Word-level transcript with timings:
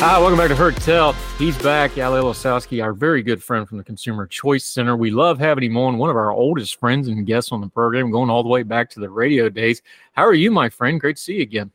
Hi, 0.00 0.16
welcome 0.20 0.38
back 0.38 0.46
to 0.50 0.54
Heard 0.54 0.76
Tell. 0.76 1.12
He's 1.38 1.58
back, 1.60 1.90
Yael 1.94 2.22
Ossowski, 2.22 2.80
our 2.80 2.92
very 2.92 3.20
good 3.20 3.42
friend 3.42 3.68
from 3.68 3.78
the 3.78 3.84
Consumer 3.84 4.28
Choice 4.28 4.64
Center. 4.64 4.96
We 4.96 5.10
love 5.10 5.40
having 5.40 5.64
him 5.64 5.76
on, 5.76 5.98
one 5.98 6.08
of 6.08 6.14
our 6.14 6.30
oldest 6.30 6.78
friends 6.78 7.08
and 7.08 7.26
guests 7.26 7.50
on 7.50 7.60
the 7.60 7.66
program, 7.66 8.12
going 8.12 8.30
all 8.30 8.44
the 8.44 8.48
way 8.48 8.62
back 8.62 8.90
to 8.90 9.00
the 9.00 9.10
radio 9.10 9.48
days. 9.48 9.82
How 10.12 10.22
are 10.22 10.34
you, 10.34 10.52
my 10.52 10.68
friend? 10.68 11.00
Great 11.00 11.16
to 11.16 11.22
see 11.22 11.38
you 11.38 11.42
again. 11.42 11.72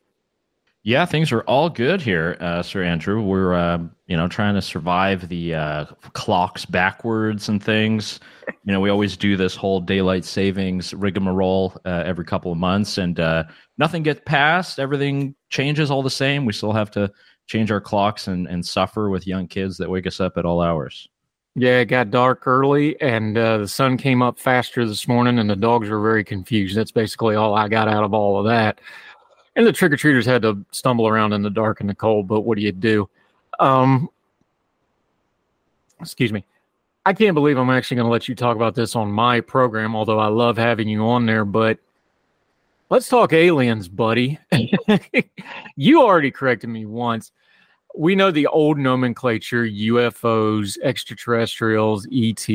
Yeah, 0.84 1.04
things 1.04 1.32
are 1.32 1.42
all 1.42 1.68
good 1.68 2.00
here, 2.00 2.38
uh, 2.40 2.62
Sir 2.62 2.82
Andrew. 2.82 3.20
We're 3.22 3.52
uh, 3.52 3.78
you 4.06 4.16
know 4.16 4.26
trying 4.26 4.54
to 4.54 4.62
survive 4.62 5.28
the 5.28 5.54
uh, 5.54 5.84
clocks 6.14 6.64
backwards 6.64 7.50
and 7.50 7.62
things. 7.62 8.20
You 8.64 8.72
know, 8.72 8.80
we 8.80 8.88
always 8.88 9.18
do 9.18 9.36
this 9.36 9.54
whole 9.54 9.80
daylight 9.80 10.24
savings 10.24 10.94
rigmarole 10.94 11.78
uh, 11.84 12.02
every 12.06 12.24
couple 12.24 12.52
of 12.52 12.56
months, 12.56 12.96
and 12.96 13.20
uh, 13.20 13.44
nothing 13.76 14.02
gets 14.02 14.22
passed. 14.24 14.78
Everything 14.78 15.34
changes 15.50 15.90
all 15.90 16.02
the 16.02 16.10
same. 16.10 16.46
We 16.46 16.54
still 16.54 16.72
have 16.72 16.90
to 16.92 17.10
change 17.46 17.70
our 17.70 17.80
clocks 17.80 18.28
and, 18.28 18.46
and 18.46 18.64
suffer 18.64 19.08
with 19.08 19.26
young 19.26 19.46
kids 19.46 19.76
that 19.78 19.90
wake 19.90 20.06
us 20.06 20.20
up 20.20 20.36
at 20.36 20.44
all 20.44 20.60
hours. 20.60 21.08
Yeah, 21.56 21.80
it 21.80 21.86
got 21.86 22.10
dark 22.10 22.46
early, 22.46 23.00
and 23.00 23.38
uh, 23.38 23.58
the 23.58 23.68
sun 23.68 23.96
came 23.96 24.22
up 24.22 24.40
faster 24.40 24.84
this 24.84 25.06
morning, 25.06 25.38
and 25.38 25.48
the 25.48 25.54
dogs 25.54 25.88
were 25.88 26.00
very 26.00 26.24
confused. 26.24 26.76
That's 26.76 26.90
basically 26.90 27.36
all 27.36 27.54
I 27.54 27.68
got 27.68 27.86
out 27.86 28.02
of 28.02 28.12
all 28.12 28.38
of 28.38 28.46
that. 28.46 28.80
And 29.54 29.64
the 29.64 29.72
trick 29.72 29.92
or 29.92 29.96
treaters 29.96 30.26
had 30.26 30.42
to 30.42 30.64
stumble 30.72 31.06
around 31.06 31.32
in 31.32 31.42
the 31.42 31.50
dark 31.50 31.80
and 31.80 31.88
the 31.88 31.94
cold, 31.94 32.26
but 32.26 32.40
what 32.40 32.56
do 32.58 32.62
you 32.62 32.72
do? 32.72 33.08
Um, 33.60 34.08
excuse 36.00 36.32
me. 36.32 36.44
I 37.06 37.12
can't 37.12 37.34
believe 37.34 37.58
I'm 37.58 37.70
actually 37.70 37.96
going 37.96 38.06
to 38.06 38.12
let 38.12 38.28
you 38.28 38.34
talk 38.34 38.56
about 38.56 38.74
this 38.74 38.96
on 38.96 39.12
my 39.12 39.40
program, 39.40 39.94
although 39.94 40.18
I 40.18 40.28
love 40.28 40.56
having 40.56 40.88
you 40.88 41.06
on 41.06 41.26
there. 41.26 41.44
But 41.44 41.78
let's 42.94 43.08
talk 43.08 43.32
aliens, 43.32 43.88
buddy. 43.88 44.38
you 45.76 46.00
already 46.00 46.30
corrected 46.30 46.70
me 46.70 46.86
once. 46.86 47.32
We 47.96 48.14
know 48.14 48.30
the 48.30 48.46
old 48.46 48.78
nomenclature 48.78 49.64
UFOs, 49.64 50.78
extraterrestrials, 50.80 52.06
ET, 52.12 52.48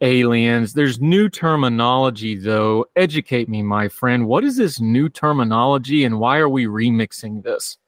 aliens. 0.00 0.72
There's 0.72 1.00
new 1.00 1.28
terminology, 1.28 2.34
though. 2.34 2.86
Educate 2.96 3.48
me, 3.48 3.62
my 3.62 3.86
friend. 3.86 4.26
What 4.26 4.42
is 4.42 4.56
this 4.56 4.80
new 4.80 5.08
terminology 5.08 6.02
and 6.02 6.18
why 6.18 6.38
are 6.38 6.48
we 6.48 6.66
remixing 6.66 7.44
this? 7.44 7.78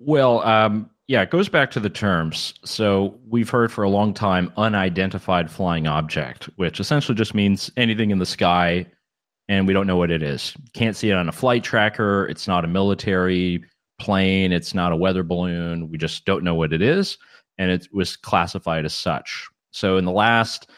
Well, 0.00 0.42
um, 0.42 0.90
yeah, 1.06 1.22
it 1.22 1.30
goes 1.30 1.48
back 1.48 1.70
to 1.72 1.80
the 1.80 1.90
terms. 1.90 2.54
So 2.64 3.16
we've 3.28 3.50
heard 3.50 3.70
for 3.70 3.84
a 3.84 3.88
long 3.88 4.12
time 4.12 4.52
unidentified 4.56 5.48
flying 5.48 5.86
object, 5.86 6.50
which 6.56 6.80
essentially 6.80 7.14
just 7.14 7.36
means 7.36 7.70
anything 7.76 8.10
in 8.10 8.18
the 8.18 8.26
sky 8.26 8.86
and 9.48 9.66
we 9.66 9.72
don't 9.72 9.86
know 9.86 9.96
what 9.96 10.10
it 10.10 10.22
is. 10.22 10.54
Can't 10.72 10.96
see 10.96 11.10
it 11.10 11.14
on 11.14 11.28
a 11.28 11.32
flight 11.32 11.64
tracker. 11.64 12.26
It's 12.28 12.48
not 12.48 12.64
a 12.64 12.68
military 12.68 13.64
plane. 13.98 14.52
It's 14.52 14.74
not 14.74 14.92
a 14.92 14.96
weather 14.96 15.22
balloon. 15.22 15.90
We 15.90 15.98
just 15.98 16.24
don't 16.24 16.44
know 16.44 16.54
what 16.54 16.72
it 16.72 16.82
is. 16.82 17.18
And 17.58 17.70
it 17.70 17.88
was 17.92 18.16
classified 18.16 18.84
as 18.84 18.94
such. 18.94 19.48
So 19.70 19.96
in 19.96 20.04
the 20.04 20.12
last, 20.12 20.70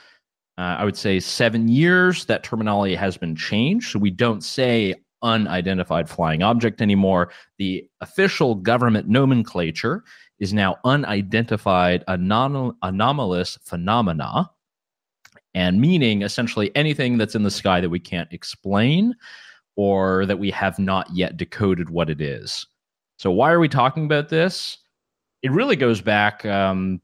uh, 0.58 0.76
I 0.78 0.84
would 0.84 0.96
say, 0.96 1.20
seven 1.20 1.68
years, 1.68 2.24
that 2.26 2.42
terminology 2.42 2.94
has 2.94 3.16
been 3.16 3.36
changed. 3.36 3.90
So 3.90 3.98
we 3.98 4.10
don't 4.10 4.42
say 4.42 4.94
unidentified 5.22 6.08
flying 6.08 6.42
object 6.42 6.80
anymore. 6.80 7.30
The 7.58 7.88
official 8.00 8.54
government 8.54 9.08
nomenclature 9.08 10.04
is 10.38 10.52
now 10.52 10.76
unidentified 10.84 12.04
anom- 12.08 12.76
anomalous 12.82 13.58
phenomena, 13.64 14.50
and 15.56 15.80
meaning 15.80 16.20
essentially 16.20 16.70
anything 16.76 17.16
that's 17.16 17.34
in 17.34 17.42
the 17.42 17.50
sky 17.50 17.80
that 17.80 17.88
we 17.88 17.98
can't 17.98 18.30
explain 18.30 19.14
or 19.74 20.26
that 20.26 20.38
we 20.38 20.50
have 20.50 20.78
not 20.78 21.08
yet 21.14 21.38
decoded 21.38 21.88
what 21.88 22.10
it 22.10 22.20
is. 22.20 22.66
So, 23.16 23.30
why 23.30 23.50
are 23.50 23.58
we 23.58 23.68
talking 23.68 24.04
about 24.04 24.28
this? 24.28 24.76
It 25.40 25.50
really 25.50 25.74
goes 25.74 26.02
back, 26.02 26.44
um, 26.44 27.00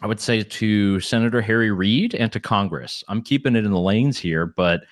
I 0.00 0.06
would 0.06 0.18
say, 0.18 0.42
to 0.42 0.98
Senator 1.00 1.42
Harry 1.42 1.70
Reid 1.70 2.14
and 2.14 2.32
to 2.32 2.40
Congress. 2.40 3.04
I'm 3.08 3.20
keeping 3.20 3.54
it 3.54 3.66
in 3.66 3.70
the 3.70 3.78
lanes 3.78 4.18
here, 4.18 4.46
but 4.46 4.84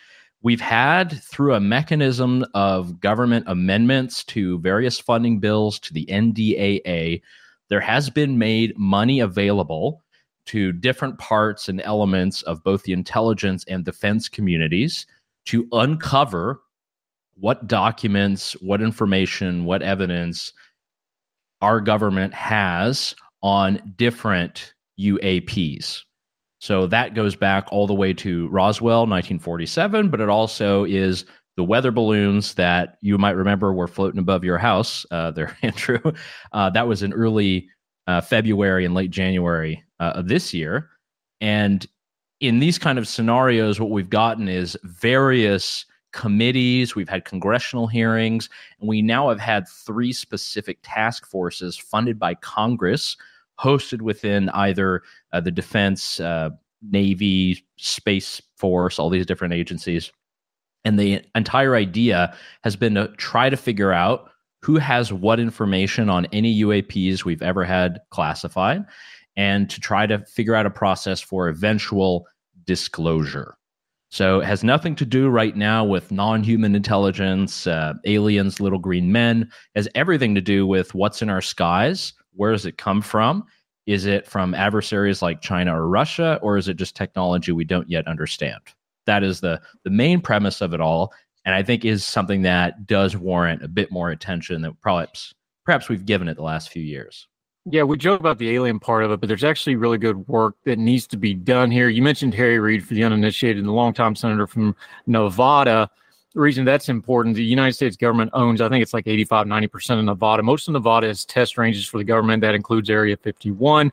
we've 0.43 0.61
had 0.61 1.23
through 1.23 1.55
a 1.55 1.61
mechanism 1.61 2.45
of 2.53 3.01
government 3.01 3.47
amendments 3.49 4.23
to 4.25 4.59
various 4.59 4.99
funding 4.99 5.41
bills 5.41 5.79
to 5.81 5.95
the 5.95 6.05
NDAA, 6.11 7.23
there 7.71 7.81
has 7.81 8.11
been 8.11 8.37
made 8.37 8.77
money 8.77 9.21
available 9.21 10.03
to 10.47 10.73
different 10.73 11.19
parts 11.19 11.69
and 11.69 11.81
elements 11.83 12.43
of 12.43 12.63
both 12.65 12.83
the 12.83 12.93
intelligence 12.93 13.65
and 13.69 13.85
defense 13.85 14.29
communities 14.29 15.07
to 15.47 15.69
uncover 15.73 16.61
what 17.35 17.67
documents, 17.67 18.53
what 18.61 18.83
information, 18.83 19.65
what 19.65 19.83
evidence 19.83 20.53
our 21.61 21.81
government 21.81 22.35
has 22.35 23.15
on 23.43 23.95
different 23.97 24.75
UAPs. 24.99 26.03
So 26.59 26.87
that 26.87 27.15
goes 27.15 27.35
back 27.35 27.67
all 27.73 27.87
the 27.87 27.95
way 27.95 28.13
to 28.15 28.49
Roswell, 28.49 29.01
1947, 29.01 30.11
but 30.11 30.21
it 30.21 30.29
also 30.29 30.85
is 30.85 31.25
the 31.57 31.65
weather 31.65 31.91
balloons 31.91 32.55
that 32.55 32.99
you 33.03 33.19
might 33.19 33.33
remember 33.33 33.73
were 33.73 33.89
floating 33.89 34.21
above 34.21 34.45
your 34.45 34.59
house 34.59 35.05
uh, 35.11 35.31
there, 35.33 35.57
Andrew. 35.63 36.01
Uh, 36.53 36.71
that 36.71 36.87
was 36.87 37.03
an 37.03 37.13
early 37.13 37.69
uh, 38.07 38.21
February 38.21 38.85
and 38.85 38.95
late 38.95 39.11
January 39.11 39.83
uh, 40.01 40.13
of 40.15 40.29
this 40.29 40.53
year. 40.53 40.91
And 41.41 41.87
in 42.41 42.59
these 42.59 42.79
kind 42.79 42.99
of 42.99 43.07
scenarios, 43.07 43.81
what 43.81 43.91
we've 43.91 44.11
gotten 44.11 44.49
is 44.49 44.77
various 44.83 45.87
committees, 46.13 46.95
we've 46.95 47.09
had 47.09 47.25
congressional 47.25 47.87
hearings, 47.87 48.49
and 48.81 48.89
we 48.89 49.01
now 49.01 49.29
have 49.29 49.41
had 49.41 49.67
three 49.69 50.13
specific 50.13 50.79
task 50.83 51.27
forces 51.27 51.77
funded 51.77 52.19
by 52.19 52.35
Congress 52.35 53.17
hosted 53.59 54.03
within 54.03 54.49
either 54.51 55.03
uh, 55.33 55.41
the 55.41 55.51
defense, 55.51 56.21
uh, 56.21 56.51
Navy, 56.83 57.65
Space 57.77 58.43
Force, 58.57 58.99
all 58.99 59.09
these 59.09 59.27
different 59.27 59.55
agencies. 59.55 60.11
And 60.85 60.99
the 60.99 61.23
entire 61.35 61.77
idea 61.77 62.35
has 62.65 62.75
been 62.75 62.95
to 62.97 63.09
try 63.17 63.49
to 63.49 63.57
figure 63.57 63.93
out 63.93 64.32
who 64.63 64.77
has 64.77 65.13
what 65.13 65.41
information 65.41 66.09
on 66.09 66.27
any 66.27 66.63
UAPs 66.63 67.25
we've 67.25 67.43
ever 67.43 67.65
had 67.65 68.01
classified 68.11 68.85
and 69.37 69.69
to 69.71 69.81
try 69.81 70.07
to 70.07 70.19
figure 70.27 70.55
out 70.55 70.67
a 70.67 70.71
process 70.71 71.21
for 71.21 71.49
eventual 71.49 72.27
disclosure. 72.65 73.57
So 74.11 74.41
it 74.41 74.47
has 74.47 74.63
nothing 74.63 74.95
to 74.97 75.07
do 75.07 75.29
right 75.29 75.57
now 75.57 75.85
with 75.85 76.13
non-human 76.13 76.75
intelligence, 76.75 77.67
uh, 77.67 77.95
aliens, 78.05 78.61
little 78.61 78.79
green 78.79 79.11
men. 79.11 79.43
It 79.75 79.79
has 79.79 79.89
everything 79.95 80.35
to 80.35 80.43
do 80.43 80.67
with 80.67 80.95
what's 80.95 81.23
in 81.23 81.31
our 81.31 81.41
skies 81.41 82.13
where 82.35 82.53
does 82.53 82.67
it 82.67 82.79
come 82.79 83.03
from? 83.03 83.45
Is 83.87 84.07
it 84.07 84.27
from 84.27 84.55
adversaries 84.55 85.23
like 85.23 85.41
China 85.41 85.79
or 85.79 85.89
Russia, 85.89 86.39
or 86.43 86.57
is 86.57 86.69
it 86.69 86.77
just 86.77 86.97
technology 86.97 87.53
we 87.53 87.65
don't 87.65 87.91
yet 87.91 88.07
understand? 88.07 88.61
That 89.07 89.25
is 89.25 89.41
the 89.41 89.61
the 89.83 89.91
main 89.91 90.21
premise 90.21 90.61
of 90.61 90.73
it 90.73 90.81
all, 90.81 91.13
and 91.45 91.55
I 91.55 91.63
think 91.63 91.85
is 91.85 92.05
something 92.05 92.43
that 92.43 92.87
does 92.87 93.17
warrant 93.17 93.63
a 93.63 93.69
bit 93.69 93.91
more 93.91 94.11
attention 94.11 94.63
than 94.63 94.75
perhaps 94.81 95.35
perhaps 95.65 95.89
we've 95.89 96.05
given 96.05 96.29
it 96.29 96.37
the 96.37 96.43
last 96.43 96.71
few 96.71 96.83
years. 96.83 97.29
Yeah, 97.65 97.85
we 97.85 97.97
joke 97.97 98.19
about 98.19 98.39
the 98.39 98.51
alien 98.51 98.81
part 98.81 99.05
of 99.05 99.13
it, 99.13 99.21
but 99.21 99.29
there's 99.29 99.45
actually 99.45 99.77
really 99.77 99.99
good 99.99 100.27
work 100.27 100.57
that 100.65 100.79
needs 100.79 101.07
to 101.09 101.17
be 101.17 101.33
done 101.33 101.71
here. 101.71 101.89
You 101.89 102.03
mentioned 102.03 102.35
Harry 102.35 102.59
Reid 102.59 102.85
for 102.85 102.95
the 102.95 103.05
uninitiated, 103.05 103.65
the 103.65 103.71
longtime 103.71 104.17
senator 104.17 104.49
from 104.49 104.75
Nevada. 105.07 105.89
the 106.35 106.41
reason 106.41 106.65
that's 106.65 106.89
important, 106.89 107.37
the 107.37 107.45
United 107.45 107.75
States 107.75 107.97
government 107.97 108.31
owns, 108.33 108.61
I 108.61 108.69
think 108.69 108.83
it's 108.83 108.93
like 108.93 109.07
85, 109.07 109.47
90% 109.47 109.99
of 110.01 110.05
Nevada. 110.07 110.43
Most 110.43 110.67
of 110.67 110.73
Nevada 110.73 111.07
is 111.07 111.25
test 111.25 111.57
ranges 111.57 111.87
for 111.87 111.99
the 111.99 112.05
government. 112.05 112.41
That 112.41 112.57
includes 112.57 112.91
Area 112.91 113.17
51. 113.17 113.93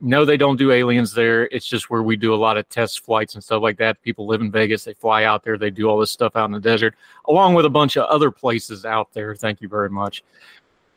No, 0.00 0.24
they 0.24 0.36
don't 0.36 0.56
do 0.56 0.72
aliens 0.72 1.14
there. 1.14 1.44
It's 1.46 1.66
just 1.66 1.88
where 1.88 2.02
we 2.02 2.16
do 2.16 2.34
a 2.34 2.36
lot 2.36 2.58
of 2.58 2.68
test 2.68 3.04
flights 3.04 3.34
and 3.34 3.42
stuff 3.42 3.62
like 3.62 3.78
that. 3.78 4.02
People 4.02 4.26
live 4.26 4.42
in 4.42 4.50
Vegas. 4.50 4.84
They 4.84 4.92
fly 4.92 5.24
out 5.24 5.42
there. 5.42 5.56
They 5.56 5.70
do 5.70 5.88
all 5.88 5.98
this 5.98 6.10
stuff 6.10 6.36
out 6.36 6.44
in 6.44 6.52
the 6.52 6.60
desert, 6.60 6.94
along 7.28 7.54
with 7.54 7.64
a 7.64 7.70
bunch 7.70 7.96
of 7.96 8.04
other 8.06 8.30
places 8.30 8.84
out 8.84 9.12
there. 9.14 9.34
Thank 9.34 9.62
you 9.62 9.68
very 9.68 9.88
much. 9.88 10.22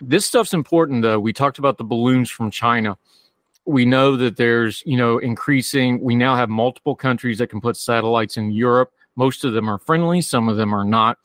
This 0.02 0.26
stuff's 0.26 0.54
important, 0.54 1.02
though. 1.02 1.20
We 1.20 1.32
talked 1.32 1.60
about 1.60 1.78
the 1.78 1.84
balloons 1.84 2.30
from 2.30 2.52
China. 2.52 2.98
We 3.66 3.86
know 3.86 4.18
that 4.18 4.36
there's, 4.36 4.84
you 4.86 4.98
know, 4.98 5.18
increasing. 5.20 6.02
We 6.02 6.16
now 6.16 6.36
have 6.36 6.50
multiple 6.50 6.96
countries 6.96 7.38
that 7.38 7.48
can 7.48 7.62
put 7.62 7.78
satellites 7.78 8.36
in 8.36 8.52
Europe 8.52 8.92
most 9.20 9.44
of 9.44 9.52
them 9.52 9.70
are 9.70 9.78
friendly, 9.78 10.22
some 10.22 10.48
of 10.48 10.56
them 10.56 10.74
are 10.74 10.86
not. 10.86 11.18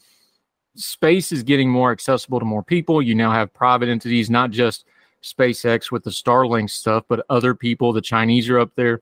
Space 0.75 1.31
is 1.31 1.45
getting 1.45 1.71
more 1.71 1.93
accessible 1.93 2.41
to 2.41 2.45
more 2.45 2.65
people. 2.65 3.01
You 3.01 3.15
now 3.15 3.31
have 3.31 3.55
private 3.55 3.89
entities, 3.89 4.29
not 4.29 4.51
just 4.51 4.85
SpaceX 5.25 5.91
with 5.91 6.05
the 6.05 6.11
Starlink 6.11 6.71
stuff, 6.71 7.05
but 7.09 7.25
other 7.31 7.55
people. 7.55 7.93
The 7.93 8.01
Chinese 8.01 8.49
are 8.49 8.59
up 8.59 8.73
there, 8.77 9.01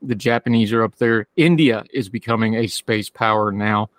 the 0.00 0.14
Japanese 0.14 0.72
are 0.72 0.82
up 0.82 0.96
there. 0.96 1.26
India 1.36 1.84
is 1.92 2.08
becoming 2.08 2.54
a 2.54 2.66
space 2.66 3.08
power 3.08 3.50
now. 3.50 3.90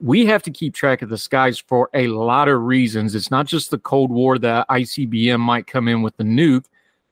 We 0.00 0.26
have 0.26 0.42
to 0.44 0.50
keep 0.50 0.74
track 0.74 1.02
of 1.02 1.10
the 1.10 1.18
skies 1.18 1.58
for 1.58 1.88
a 1.94 2.08
lot 2.08 2.48
of 2.48 2.62
reasons. 2.62 3.14
It's 3.14 3.30
not 3.30 3.46
just 3.46 3.70
the 3.70 3.78
Cold 3.78 4.10
War 4.10 4.38
that 4.38 4.68
ICBM 4.68 5.38
might 5.38 5.66
come 5.66 5.86
in 5.86 6.02
with 6.02 6.16
the 6.16 6.24
nuke. 6.24 6.64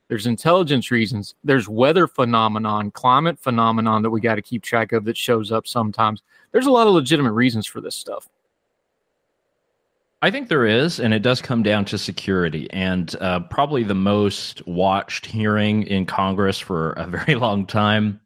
There's 0.09 0.27
intelligence 0.27 0.91
reasons. 0.91 1.37
There's 1.45 1.69
weather 1.69 2.09
phenomenon, 2.09 2.91
climate 2.91 3.39
phenomenon 3.39 4.03
that 4.03 4.11
we 4.11 4.21
got 4.21 4.35
to 4.35 4.43
keep 4.43 4.65
track 4.65 4.91
of 4.91 5.05
that 5.05 5.17
shows 5.17 5.53
up 5.53 5.69
sometimes 5.69 6.23
there's 6.53 6.67
a 6.67 6.71
lot 6.71 6.87
of 6.87 6.95
legitimate 6.95 7.33
reasons 7.33 7.67
for 7.67 7.81
this 7.81 7.95
stuff. 7.95 8.29
I 10.23 10.31
think 10.31 10.49
there 10.49 10.67
is, 10.67 11.01
and 11.01 11.15
it 11.15 11.23
does 11.23 11.41
come 11.41 11.63
down 11.63 11.87
to 11.87 11.99
security. 11.99 12.69
And 12.73 13.15
uh, 13.21 13.41
probably 13.41 13.85
the 13.85 13.95
most 13.95 14.67
watched 14.67 15.25
hearing 15.25 15.85
in 15.85 16.05
Congress 16.05 16.59
for 16.59 16.93
a 16.93 17.07
very 17.07 17.37
long 17.37 17.67
time 17.67 18.21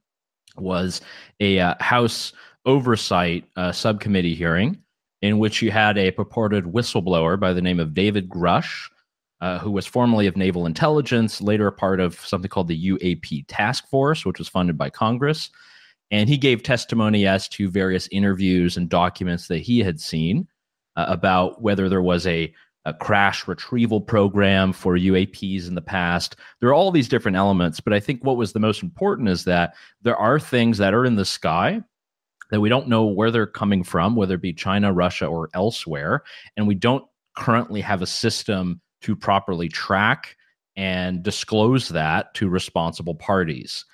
was 0.56 1.00
a 1.38 1.60
uh, 1.60 1.74
House 1.80 2.32
Oversight 2.66 3.44
uh, 3.56 3.70
Subcommittee 3.70 4.34
hearing 4.34 4.80
in 5.22 5.38
which 5.38 5.62
you 5.62 5.70
had 5.70 5.96
a 5.96 6.10
purported 6.10 6.64
whistleblower 6.64 7.38
by 7.38 7.52
the 7.52 7.62
name 7.62 7.80
of 7.80 7.94
David 7.94 8.28
Grusch, 8.28 8.90
uh, 9.40 9.58
who 9.58 9.70
was 9.70 9.86
formerly 9.86 10.26
of 10.26 10.36
Naval 10.36 10.66
Intelligence, 10.66 11.40
later 11.40 11.66
a 11.66 11.72
part 11.72 12.00
of 12.00 12.20
something 12.26 12.48
called 12.48 12.68
the 12.68 12.90
UAP 12.90 13.44
Task 13.46 13.88
Force, 13.88 14.26
which 14.26 14.38
was 14.38 14.48
funded 14.48 14.76
by 14.76 14.90
Congress. 14.90 15.50
And 16.10 16.28
he 16.28 16.36
gave 16.36 16.62
testimony 16.62 17.26
as 17.26 17.48
to 17.50 17.70
various 17.70 18.08
interviews 18.10 18.76
and 18.76 18.88
documents 18.88 19.48
that 19.48 19.58
he 19.60 19.78
had 19.78 20.00
seen 20.00 20.48
uh, 20.96 21.06
about 21.08 21.62
whether 21.62 21.88
there 21.88 22.02
was 22.02 22.26
a, 22.26 22.52
a 22.84 22.94
crash 22.94 23.48
retrieval 23.48 24.00
program 24.00 24.72
for 24.72 24.96
UAPs 24.96 25.68
in 25.68 25.74
the 25.74 25.82
past. 25.82 26.36
There 26.60 26.68
are 26.68 26.74
all 26.74 26.90
these 26.90 27.08
different 27.08 27.36
elements, 27.36 27.80
but 27.80 27.92
I 27.92 28.00
think 28.00 28.24
what 28.24 28.36
was 28.36 28.52
the 28.52 28.60
most 28.60 28.82
important 28.82 29.28
is 29.28 29.44
that 29.44 29.74
there 30.02 30.16
are 30.16 30.38
things 30.38 30.78
that 30.78 30.94
are 30.94 31.04
in 31.04 31.16
the 31.16 31.24
sky 31.24 31.82
that 32.50 32.60
we 32.60 32.68
don't 32.68 32.88
know 32.88 33.04
where 33.04 33.30
they're 33.30 33.46
coming 33.46 33.82
from, 33.82 34.14
whether 34.14 34.34
it 34.34 34.42
be 34.42 34.52
China, 34.52 34.92
Russia, 34.92 35.26
or 35.26 35.48
elsewhere. 35.54 36.22
And 36.56 36.68
we 36.68 36.74
don't 36.74 37.04
currently 37.36 37.80
have 37.80 38.02
a 38.02 38.06
system 38.06 38.80
to 39.02 39.16
properly 39.16 39.68
track 39.68 40.36
and 40.76 41.22
disclose 41.22 41.88
that 41.90 42.34
to 42.34 42.48
responsible 42.48 43.14
parties. 43.14 43.84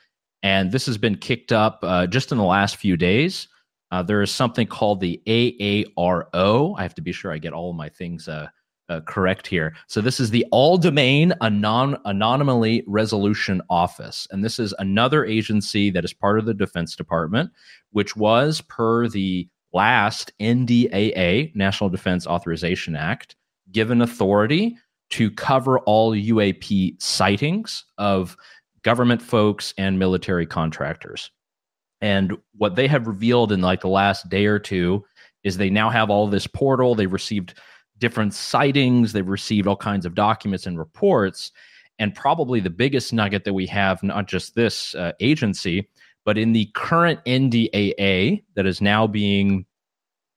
And 0.43 0.73
this 0.73 0.87
has 0.87 0.99
been 0.99 1.17
kicked 1.17 1.53
up 1.53 1.81
uh, 1.83 2.07
just 2.07 2.33
in 2.33 2.39
the 2.39 2.45
last 2.45 2.77
few 2.77 2.97
days. 2.97 3.49
Uh, 3.91 4.03
there 4.03 4.23
is 4.23 4.31
something 4.31 4.67
called 4.67 5.01
the 5.01 5.21
AARO. 5.27 6.75
I 6.79 6.83
have 6.83 6.95
to 6.95 7.03
be 7.03 7.13
sure 7.13 7.33
I 7.33 7.39
get 7.39 7.53
all 7.53 7.71
of 7.71 7.77
my 7.77 7.89
things 7.89 8.29
uh, 8.29 8.49
uh, 8.89 9.01
correct 9.07 9.47
here. 9.47 9.75
So 9.87 10.01
this 10.01 10.21
is 10.21 10.31
the 10.31 10.45
All 10.51 10.77
Domain 10.77 11.33
Anon- 11.41 11.97
Anomaly 12.05 12.85
Resolution 12.87 13.63
Office, 13.71 14.27
and 14.31 14.45
this 14.45 14.59
is 14.59 14.75
another 14.79 15.25
agency 15.25 15.91
that 15.91 16.05
is 16.05 16.13
part 16.13 16.39
of 16.39 16.45
the 16.45 16.55
Defense 16.55 16.97
Department, 16.97 17.51
which 17.93 18.17
was 18.17 18.61
per 18.63 19.09
the 19.09 19.49
last 19.73 20.33
NDAA 20.41 21.55
National 21.55 21.89
Defense 21.89 22.27
Authorization 22.27 22.97
Act 22.97 23.37
given 23.71 24.03
authority 24.03 24.77
to 25.11 25.31
cover 25.31 25.79
all 25.81 26.13
UAP 26.13 27.01
sightings 27.01 27.85
of 27.99 28.37
government 28.83 29.23
folks 29.23 29.75
and 29.79 29.99
military 29.99 30.47
contractors. 30.47 31.31
And 32.01 32.37
what 32.57 32.77
they 32.77 32.89
have 32.89 33.07
revealed 33.07 33.53
in 33.53 33.61
like 33.61 33.81
the 33.81 33.89
last 33.89 34.29
day 34.29 34.47
or 34.47 34.59
two 34.59 35.05
is 35.45 35.57
they 35.57 35.71
now 35.71 35.91
have 35.91 36.11
all 36.11 36.27
this 36.27 36.47
portal. 36.47 36.95
They've 36.95 37.13
received 37.13 37.55
different 37.99 38.33
sightings, 38.33 39.13
they've 39.13 39.29
received 39.29 39.67
all 39.67 39.77
kinds 39.77 40.07
of 40.07 40.15
documents 40.15 40.67
and 40.67 40.79
reports. 40.79 41.53
And 41.99 42.15
probably 42.15 42.61
the 42.61 42.71
biggest 42.71 43.13
nugget 43.13 43.45
that 43.45 43.53
we 43.53 43.67
have, 43.67 44.03
not 44.03 44.27
just 44.27 44.55
this 44.55 44.95
uh, 44.95 45.13
agency, 45.21 45.87
but 46.25 46.39
in 46.39 46.53
the 46.53 46.71
current 46.75 47.21
NDAA 47.27 48.43
that 48.55 48.67
is 48.67 48.81
now 48.81 49.07
being 49.07 49.67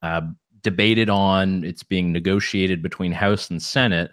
uh, 0.01 0.21
debated 0.61 1.09
on, 1.09 1.63
it's 1.63 1.83
being 1.83 2.11
negotiated 2.11 2.81
between 2.81 3.13
House 3.13 3.49
and 3.49 3.61
Senate. 3.61 4.11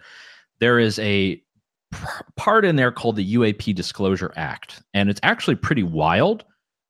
There 0.59 0.79
is 0.79 0.97
a 0.99 1.41
part 2.37 2.63
in 2.63 2.77
there 2.77 2.91
called 2.91 3.17
the 3.17 3.35
UAP 3.35 3.75
Disclosure 3.75 4.31
Act, 4.37 4.81
and 4.93 5.09
it's 5.09 5.19
actually 5.23 5.55
pretty 5.55 5.83
wild 5.83 6.45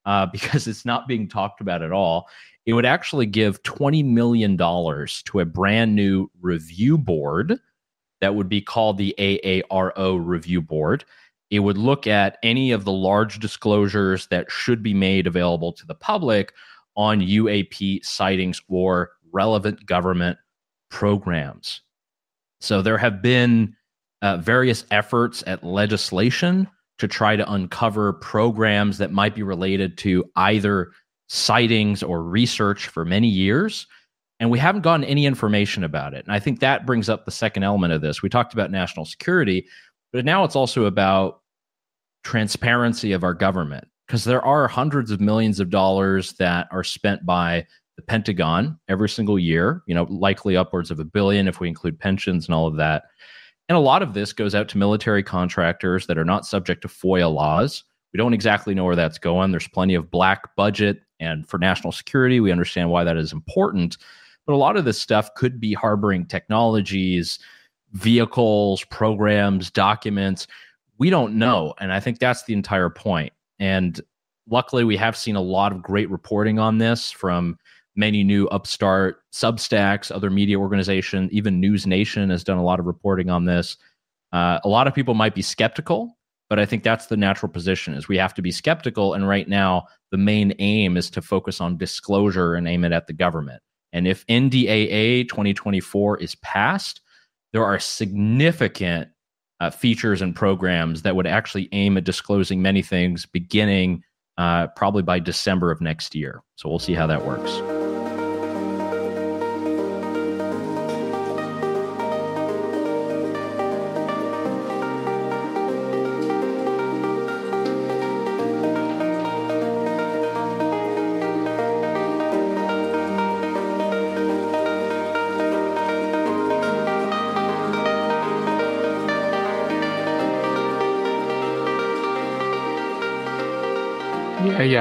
uh, 0.06 0.26
because 0.32 0.68
it's 0.68 0.86
not 0.86 1.08
being 1.08 1.28
talked 1.28 1.62
about 1.62 1.82
at 1.82 1.92
all. 1.92 2.28
It 2.66 2.74
would 2.74 2.86
actually 2.86 3.26
give 3.26 3.64
$20 3.64 4.06
million 4.06 4.56
to 4.56 5.40
a 5.40 5.46
brand 5.46 5.96
new 5.96 6.30
review 6.42 6.98
board 6.98 7.60
that 8.22 8.36
would 8.36 8.48
be 8.48 8.62
called 8.62 8.98
the 8.98 9.16
AARO 9.18 10.24
Review 10.24 10.62
Board. 10.62 11.04
It 11.50 11.60
would 11.60 11.78
look 11.78 12.06
at 12.08 12.38
any 12.44 12.72
of 12.72 12.86
the 12.86 12.92
large 12.92 13.40
disclosures 13.40 14.28
that 14.28 14.50
should 14.50 14.84
be 14.84 14.94
made 14.94 15.28
available 15.28 15.74
to 15.74 15.86
the 15.86 15.96
public 15.96 16.54
on 16.96 17.20
UAP 17.20 18.06
sightings 18.06 18.62
or 18.70 19.12
relevant 19.34 19.86
government 19.86 20.38
programs. 20.90 21.82
So 22.60 22.82
there 22.82 22.98
have 22.98 23.22
been 23.22 23.76
uh, 24.22 24.38
various 24.38 24.86
efforts 24.92 25.44
at 25.48 25.64
legislation 25.64 26.68
to 27.02 27.08
try 27.08 27.36
to 27.36 27.52
uncover 27.52 28.14
programs 28.14 29.00
that 29.00 29.12
might 29.12 29.34
be 29.34 29.42
related 29.42 29.98
to 29.98 30.24
either 30.36 30.92
sightings 31.30 32.04
or 32.04 32.24
research 32.24 32.90
for 32.90 33.04
many 33.04 33.28
years. 33.28 33.88
And 34.40 34.52
we 34.52 34.60
haven't 34.60 34.84
gotten 34.84 35.04
any 35.06 35.26
information 35.26 35.84
about 35.84 36.14
it. 36.14 36.24
And 36.26 36.32
I 36.32 36.38
think 36.38 36.60
that 36.60 36.86
brings 36.86 37.10
up 37.10 37.26
the 37.26 37.32
second 37.32 37.64
element 37.64 37.92
of 37.92 38.02
this. 38.02 38.22
We 38.22 38.30
talked 38.30 38.54
about 38.54 38.70
national 38.70 39.06
security, 39.06 39.66
but 40.14 40.26
now 40.26 40.44
it's 40.44 40.56
also 40.56 40.86
about 40.86 41.42
transparency 42.24 43.14
of 43.14 43.24
our 43.24 43.34
government 43.34 43.88
because 44.06 44.24
there 44.24 44.46
are 44.46 44.68
hundreds 44.68 45.10
of 45.10 45.20
millions 45.20 45.60
of 45.60 45.72
dollars 45.72 46.34
that 46.34 46.68
are 46.70 46.84
spent 46.84 47.26
by 47.26 47.66
the 47.96 48.04
Pentagon 48.04 48.78
every 48.90 49.10
single 49.10 49.40
year, 49.40 49.82
you 49.88 49.96
know, 49.96 50.04
likely 50.04 50.56
upwards 50.56 50.92
of 50.92 51.00
a 51.00 51.04
billion 51.04 51.48
if 51.48 51.60
we 51.60 51.68
include 51.68 52.00
pensions 52.00 52.46
and 52.46 52.54
all 52.54 52.68
of 52.68 52.76
that. 52.76 53.06
And 53.72 53.78
a 53.78 53.80
lot 53.80 54.04
of 54.04 54.14
this 54.14 54.34
goes 54.34 54.54
out 54.54 54.68
to 54.68 54.78
military 54.78 55.24
contractors 55.24 56.06
that 56.08 56.18
are 56.18 56.26
not 56.26 56.46
subject 56.46 56.82
to 56.82 56.90
FOIA 56.90 57.34
laws. 57.34 57.86
We 58.12 58.18
don't 58.18 58.34
exactly 58.34 58.76
know 58.76 58.84
where 58.84 58.98
that's 58.98 59.18
going. 59.18 59.52
There's 59.52 59.70
plenty 59.70 59.96
of 59.96 60.12
black 60.12 60.58
budget. 60.58 61.04
And 61.22 61.48
for 61.48 61.58
national 61.58 61.94
security, 61.94 62.42
we 62.42 62.52
understand 62.52 62.90
why 62.90 63.06
that 63.06 63.16
is 63.16 63.32
important. 63.32 63.98
But 64.46 64.56
a 64.56 64.58
lot 64.58 64.76
of 64.76 64.84
this 64.84 65.00
stuff 65.00 65.34
could 65.36 65.62
be 65.62 65.72
harboring 65.72 66.26
technologies, 66.26 67.40
vehicles, 67.94 68.84
programs, 68.84 69.72
documents. 69.72 70.48
We 70.98 71.10
don't 71.10 71.36
know. 71.36 71.74
And 71.80 71.94
I 71.94 72.02
think 72.02 72.20
that's 72.20 72.44
the 72.44 72.54
entire 72.54 72.90
point. 72.90 73.32
And 73.58 74.02
luckily, 74.50 74.84
we 74.84 74.98
have 74.98 75.16
seen 75.16 75.38
a 75.38 75.42
lot 75.42 75.72
of 75.72 75.82
great 75.82 76.12
reporting 76.12 76.60
on 76.60 76.78
this 76.78 77.10
from 77.10 77.58
many 77.96 78.24
new 78.24 78.48
upstart 78.48 79.22
substacks 79.34 80.12
other 80.12 80.30
media 80.30 80.58
organizations 80.60 81.32
even 81.32 81.60
news 81.60 81.86
nation 81.86 82.30
has 82.30 82.44
done 82.44 82.58
a 82.58 82.64
lot 82.64 82.80
of 82.80 82.86
reporting 82.86 83.30
on 83.30 83.46
this. 83.46 83.78
Uh, 84.32 84.60
a 84.64 84.70
lot 84.70 84.88
of 84.88 84.94
people 84.94 85.14
might 85.14 85.36
be 85.36 85.42
skeptical 85.42 86.18
but 86.50 86.60
i 86.60 86.66
think 86.66 86.84
that's 86.84 87.08
the 87.08 87.18
natural 87.18 87.52
position 87.52 87.94
is 87.94 88.08
we 88.08 88.18
have 88.18 88.34
to 88.34 88.42
be 88.42 88.52
skeptical 88.52 89.14
and 89.14 89.28
right 89.28 89.50
now 89.50 89.86
the 90.12 90.18
main 90.18 90.54
aim 90.60 90.98
is 90.98 91.10
to 91.10 91.22
focus 91.22 91.60
on 91.60 91.78
disclosure 91.78 92.54
and 92.54 92.68
aim 92.68 92.84
it 92.84 92.92
at 92.92 93.08
the 93.08 93.14
government. 93.14 93.64
And 93.94 94.08
if 94.08 94.26
ndaa 94.28 95.28
2024 95.28 96.18
is 96.20 96.36
passed 96.36 97.02
there 97.54 97.66
are 97.66 97.80
significant 97.80 99.10
uh, 99.60 99.70
features 99.70 100.22
and 100.22 100.36
programs 100.36 101.02
that 101.02 101.16
would 101.16 101.28
actually 101.28 101.68
aim 101.74 101.98
at 101.98 102.04
disclosing 102.04 102.62
many 102.62 102.82
things 102.82 103.26
beginning 103.26 104.04
uh, 104.38 104.68
probably 104.68 105.04
by 105.04 105.20
december 105.20 105.72
of 105.72 105.82
next 105.82 106.16
year. 106.16 106.42
So 106.56 106.70
we'll 106.70 106.80
see 106.80 106.94
how 106.94 107.08
that 107.08 107.26
works 107.26 107.81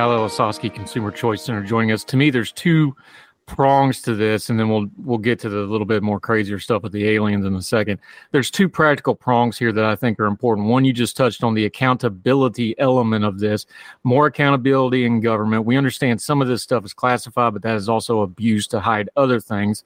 Yeah, 0.01 0.07
Ossowski 0.07 0.73
Consumer 0.73 1.11
Choice 1.11 1.43
Center 1.43 1.63
joining 1.63 1.93
us. 1.93 2.05
To 2.05 2.17
me, 2.17 2.31
there's 2.31 2.53
two 2.53 2.97
prongs 3.45 4.01
to 4.01 4.15
this, 4.15 4.49
and 4.49 4.59
then 4.59 4.71
we'll 4.71 4.87
we'll 4.97 5.19
get 5.19 5.39
to 5.41 5.51
the 5.51 5.59
little 5.59 5.85
bit 5.85 6.03
more 6.03 6.19
crazier 6.19 6.59
stuff 6.59 6.83
with 6.83 6.93
the 6.93 7.07
aliens 7.07 7.45
in 7.45 7.55
a 7.55 7.61
second. 7.61 8.01
There's 8.33 8.51
two 8.51 8.67
practical 8.67 9.15
prongs 9.15 9.59
here 9.59 9.73
that 9.73 9.85
I 9.85 9.95
think 9.97 10.19
are 10.19 10.25
important. 10.25 10.69
One, 10.69 10.87
you 10.87 10.95
just 10.95 11.19
touched 11.19 11.45
on 11.45 11.53
the 11.53 11.67
accountability 11.67 12.75
element 12.79 13.27
of 13.27 13.41
this. 13.41 13.67
More 14.03 14.27
accountability 14.29 15.05
in 15.05 15.21
government. 15.21 15.67
We 15.67 15.77
understand 15.77 16.23
some 16.23 16.41
of 16.41 16.49
this 16.49 16.63
stuff 16.63 16.83
is 16.87 16.95
classified, 16.95 17.53
but 17.53 17.61
that 17.61 17.77
is 17.77 17.91
also 17.91 18.23
abused 18.23 18.71
to 18.71 18.81
hide 18.81 19.11
other 19.17 19.39
things. 19.39 19.85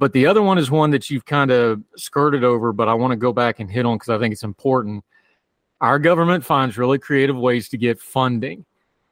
But 0.00 0.14
the 0.14 0.26
other 0.26 0.42
one 0.42 0.58
is 0.58 0.68
one 0.68 0.90
that 0.90 1.10
you've 1.10 1.26
kind 1.26 1.52
of 1.52 1.80
skirted 1.96 2.42
over, 2.42 2.72
but 2.72 2.88
I 2.88 2.94
want 2.94 3.12
to 3.12 3.16
go 3.16 3.32
back 3.32 3.60
and 3.60 3.70
hit 3.70 3.86
on 3.86 3.98
because 3.98 4.08
I 4.08 4.18
think 4.18 4.32
it's 4.32 4.42
important. 4.42 5.04
Our 5.80 6.00
government 6.00 6.44
finds 6.44 6.76
really 6.76 6.98
creative 6.98 7.36
ways 7.36 7.68
to 7.68 7.78
get 7.78 8.00
funding 8.00 8.66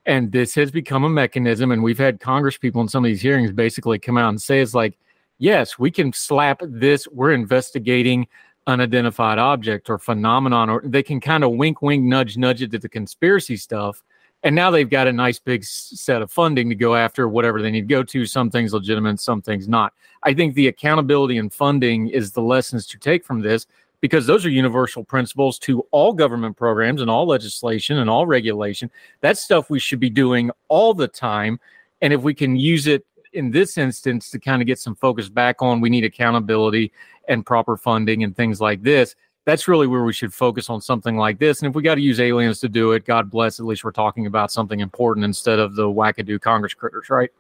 and 0.07 0.33
this 0.33 0.55
has 0.55 0.71
become 0.71 1.05
a 1.05 1.09
mechanism. 1.09 1.71
And 1.71 1.83
we've 1.83 1.99
had 1.99 2.21
Congress 2.21 2.59
people 2.59 2.81
in 2.81 2.89
some 2.89 3.05
of 3.05 3.09
these 3.09 3.23
hearings 3.23 3.53
basically 3.53 3.99
come 3.99 4.19
out 4.19 4.31
and 4.31 4.41
say 4.41 4.61
it's 4.61 4.75
like, 4.75 4.99
yes, 5.39 5.79
we 5.79 5.91
can 5.91 6.13
slap 6.13 6.61
this. 6.63 7.07
We're 7.09 7.33
investigating 7.33 8.27
unidentified 8.67 9.39
object 9.39 9.91
or 9.91 9.99
phenomenon, 9.99 10.71
or 10.71 10.83
they 10.85 11.03
can 11.03 11.21
kind 11.21 11.45
of 11.45 11.53
wink, 11.53 11.83
wink, 11.83 12.05
nudge, 12.05 12.37
nudge 12.37 12.63
it 12.63 12.71
to 12.73 12.79
the 12.79 12.89
conspiracy 12.89 13.57
stuff. 13.57 14.03
And 14.45 14.55
now 14.57 14.71
they've 14.71 14.91
got 14.91 15.07
a 15.07 15.13
nice 15.13 15.39
big 15.39 15.65
set 15.65 16.21
of 16.21 16.31
funding 16.31 16.69
to 16.69 16.75
go 16.75 16.97
after 16.97 17.29
whatever 17.29 17.63
they 17.63 17.71
need 17.71 17.83
to 17.83 17.95
go 17.95 18.03
to. 18.03 18.27
Some 18.27 18.51
things 18.51 18.73
legitimate, 18.73 19.21
some 19.21 19.41
things 19.41 19.69
not. 19.69 19.93
I 20.25 20.35
think 20.35 20.55
the 20.55 20.69
accountability 20.69 21.39
and 21.39 21.53
funding 21.53 22.09
is 22.09 22.33
the 22.33 22.43
lessons 22.43 22.87
to 22.89 22.99
take 22.99 23.25
from 23.25 23.41
this 23.41 23.67
because 24.03 24.27
those 24.27 24.45
are 24.45 24.51
universal 24.51 25.05
principles 25.05 25.59
to 25.61 25.87
all 25.93 26.13
government 26.13 26.57
programs 26.57 27.01
and 27.01 27.09
all 27.09 27.25
legislation 27.25 27.99
and 27.99 28.11
all 28.11 28.27
regulation. 28.27 28.91
That's 29.21 29.41
stuff 29.41 29.71
we 29.71 29.79
should 29.79 30.01
be 30.01 30.11
doing 30.11 30.51
all 30.69 30.93
the 30.93 31.09
time. 31.09 31.59
And 32.03 32.13
if 32.13 32.21
we 32.21 32.35
can 32.35 32.57
use 32.57 32.89
it 32.89 33.07
in 33.33 33.51
this 33.51 33.79
instance 33.79 34.29
to 34.31 34.41
kind 34.41 34.61
of 34.61 34.67
get 34.67 34.81
some 34.81 34.97
focus 34.97 35.29
back 35.29 35.63
on, 35.63 35.81
we 35.81 35.89
need 35.89 36.05
accountability 36.05 36.93
and 37.29 37.47
proper 37.47 37.77
funding 37.77 38.25
and 38.25 38.37
things 38.37 38.61
like 38.61 38.83
this. 38.83 39.15
That's 39.45 39.69
really 39.69 39.87
where 39.87 40.03
we 40.03 40.13
should 40.13 40.35
focus 40.35 40.69
on 40.69 40.81
something 40.81 41.17
like 41.17 41.39
this. 41.39 41.61
And 41.63 41.69
if 41.69 41.75
we 41.75 41.83
got 41.83 41.95
to 41.95 42.01
use 42.01 42.19
aliens 42.19 42.59
to 42.61 42.69
do 42.69 42.93
it, 42.93 43.05
God 43.05 43.31
bless, 43.31 43.61
at 43.61 43.67
least 43.67 43.85
we're 43.85 43.93
talking 43.93 44.27
about 44.27 44.51
something 44.51 44.81
important 44.81 45.25
instead 45.25 45.61
of 45.61 45.77
the 45.77 45.85
wackadoo 45.85 46.41
Congress 46.41 46.75
critters, 46.75 47.09
right? 47.09 47.31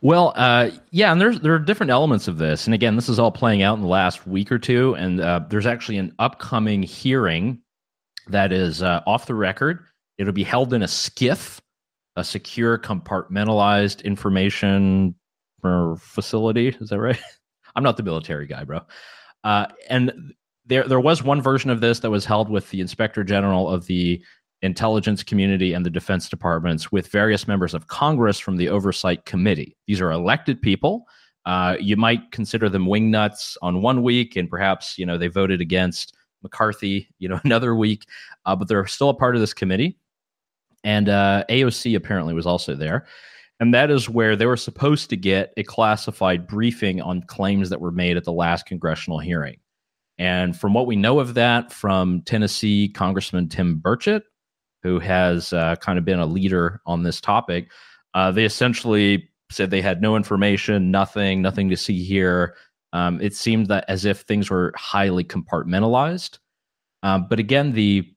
Well, 0.00 0.32
uh, 0.36 0.70
yeah, 0.90 1.12
and 1.12 1.20
there's 1.20 1.40
there 1.40 1.54
are 1.54 1.58
different 1.58 1.90
elements 1.90 2.28
of 2.28 2.38
this, 2.38 2.66
and 2.66 2.74
again, 2.74 2.96
this 2.96 3.08
is 3.08 3.18
all 3.18 3.32
playing 3.32 3.62
out 3.62 3.76
in 3.76 3.82
the 3.82 3.88
last 3.88 4.26
week 4.26 4.52
or 4.52 4.58
two, 4.58 4.94
and 4.96 5.20
uh, 5.20 5.40
there's 5.48 5.66
actually 5.66 5.98
an 5.98 6.14
upcoming 6.18 6.82
hearing 6.82 7.62
that 8.28 8.52
is 8.52 8.82
uh, 8.82 9.02
off 9.06 9.26
the 9.26 9.34
record. 9.34 9.84
It'll 10.18 10.32
be 10.32 10.44
held 10.44 10.74
in 10.74 10.82
a 10.82 10.86
SCIF, 10.86 11.60
a 12.16 12.24
secure 12.24 12.78
compartmentalized 12.78 14.04
information 14.04 15.14
facility. 15.98 16.68
Is 16.68 16.90
that 16.90 17.00
right? 17.00 17.18
I'm 17.76 17.82
not 17.82 17.96
the 17.96 18.02
military 18.02 18.46
guy, 18.46 18.64
bro. 18.64 18.80
Uh, 19.42 19.66
and 19.88 20.34
there 20.66 20.86
there 20.86 21.00
was 21.00 21.22
one 21.22 21.42
version 21.42 21.70
of 21.70 21.80
this 21.80 22.00
that 22.00 22.10
was 22.10 22.24
held 22.24 22.48
with 22.48 22.70
the 22.70 22.80
inspector 22.80 23.24
general 23.24 23.68
of 23.68 23.86
the 23.86 24.22
intelligence 24.64 25.22
community 25.22 25.74
and 25.74 25.84
the 25.84 25.90
defense 25.90 26.28
departments 26.28 26.90
with 26.90 27.08
various 27.08 27.46
members 27.46 27.74
of 27.74 27.86
Congress 27.86 28.38
from 28.38 28.56
the 28.56 28.68
oversight 28.68 29.26
committee. 29.26 29.76
These 29.86 30.00
are 30.00 30.10
elected 30.10 30.60
people. 30.60 31.06
Uh, 31.44 31.76
you 31.78 31.96
might 31.96 32.32
consider 32.32 32.70
them 32.70 32.86
wingnuts 32.86 33.56
on 33.60 33.82
one 33.82 34.02
week, 34.02 34.36
and 34.36 34.48
perhaps 34.48 34.98
you 34.98 35.04
know 35.04 35.18
they 35.18 35.28
voted 35.28 35.60
against 35.60 36.16
McCarthy, 36.42 37.08
you 37.18 37.28
know, 37.28 37.40
another 37.44 37.74
week, 37.74 38.06
uh, 38.46 38.56
but 38.56 38.66
they're 38.66 38.86
still 38.86 39.10
a 39.10 39.14
part 39.14 39.34
of 39.34 39.40
this 39.40 39.54
committee. 39.54 39.98
And 40.82 41.08
uh, 41.08 41.44
AOC 41.48 41.96
apparently 41.96 42.34
was 42.34 42.46
also 42.46 42.74
there. 42.74 43.06
And 43.60 43.72
that 43.72 43.90
is 43.90 44.08
where 44.08 44.36
they 44.36 44.46
were 44.46 44.56
supposed 44.56 45.08
to 45.10 45.16
get 45.16 45.52
a 45.56 45.62
classified 45.62 46.46
briefing 46.46 47.00
on 47.00 47.22
claims 47.22 47.70
that 47.70 47.80
were 47.80 47.92
made 47.92 48.16
at 48.16 48.24
the 48.24 48.32
last 48.32 48.66
congressional 48.66 49.18
hearing. 49.18 49.58
And 50.18 50.56
from 50.56 50.74
what 50.74 50.86
we 50.86 50.96
know 50.96 51.20
of 51.20 51.34
that 51.34 51.72
from 51.72 52.22
Tennessee 52.22 52.88
Congressman 52.88 53.48
Tim 53.48 53.80
Burchett, 53.80 54.22
who 54.84 55.00
has 55.00 55.52
uh, 55.52 55.74
kind 55.76 55.98
of 55.98 56.04
been 56.04 56.20
a 56.20 56.26
leader 56.26 56.80
on 56.86 57.02
this 57.02 57.20
topic, 57.20 57.72
uh, 58.12 58.30
they 58.30 58.44
essentially 58.44 59.28
said 59.50 59.70
they 59.70 59.80
had 59.80 60.00
no 60.00 60.14
information, 60.14 60.90
nothing, 60.90 61.42
nothing 61.42 61.70
to 61.70 61.76
see 61.76 62.04
here. 62.04 62.54
Um, 62.92 63.20
it 63.20 63.34
seemed 63.34 63.66
that 63.68 63.84
as 63.88 64.04
if 64.04 64.20
things 64.20 64.50
were 64.50 64.72
highly 64.76 65.24
compartmentalized. 65.24 66.38
Um, 67.02 67.26
but 67.28 67.40
again, 67.40 67.72
the 67.72 68.08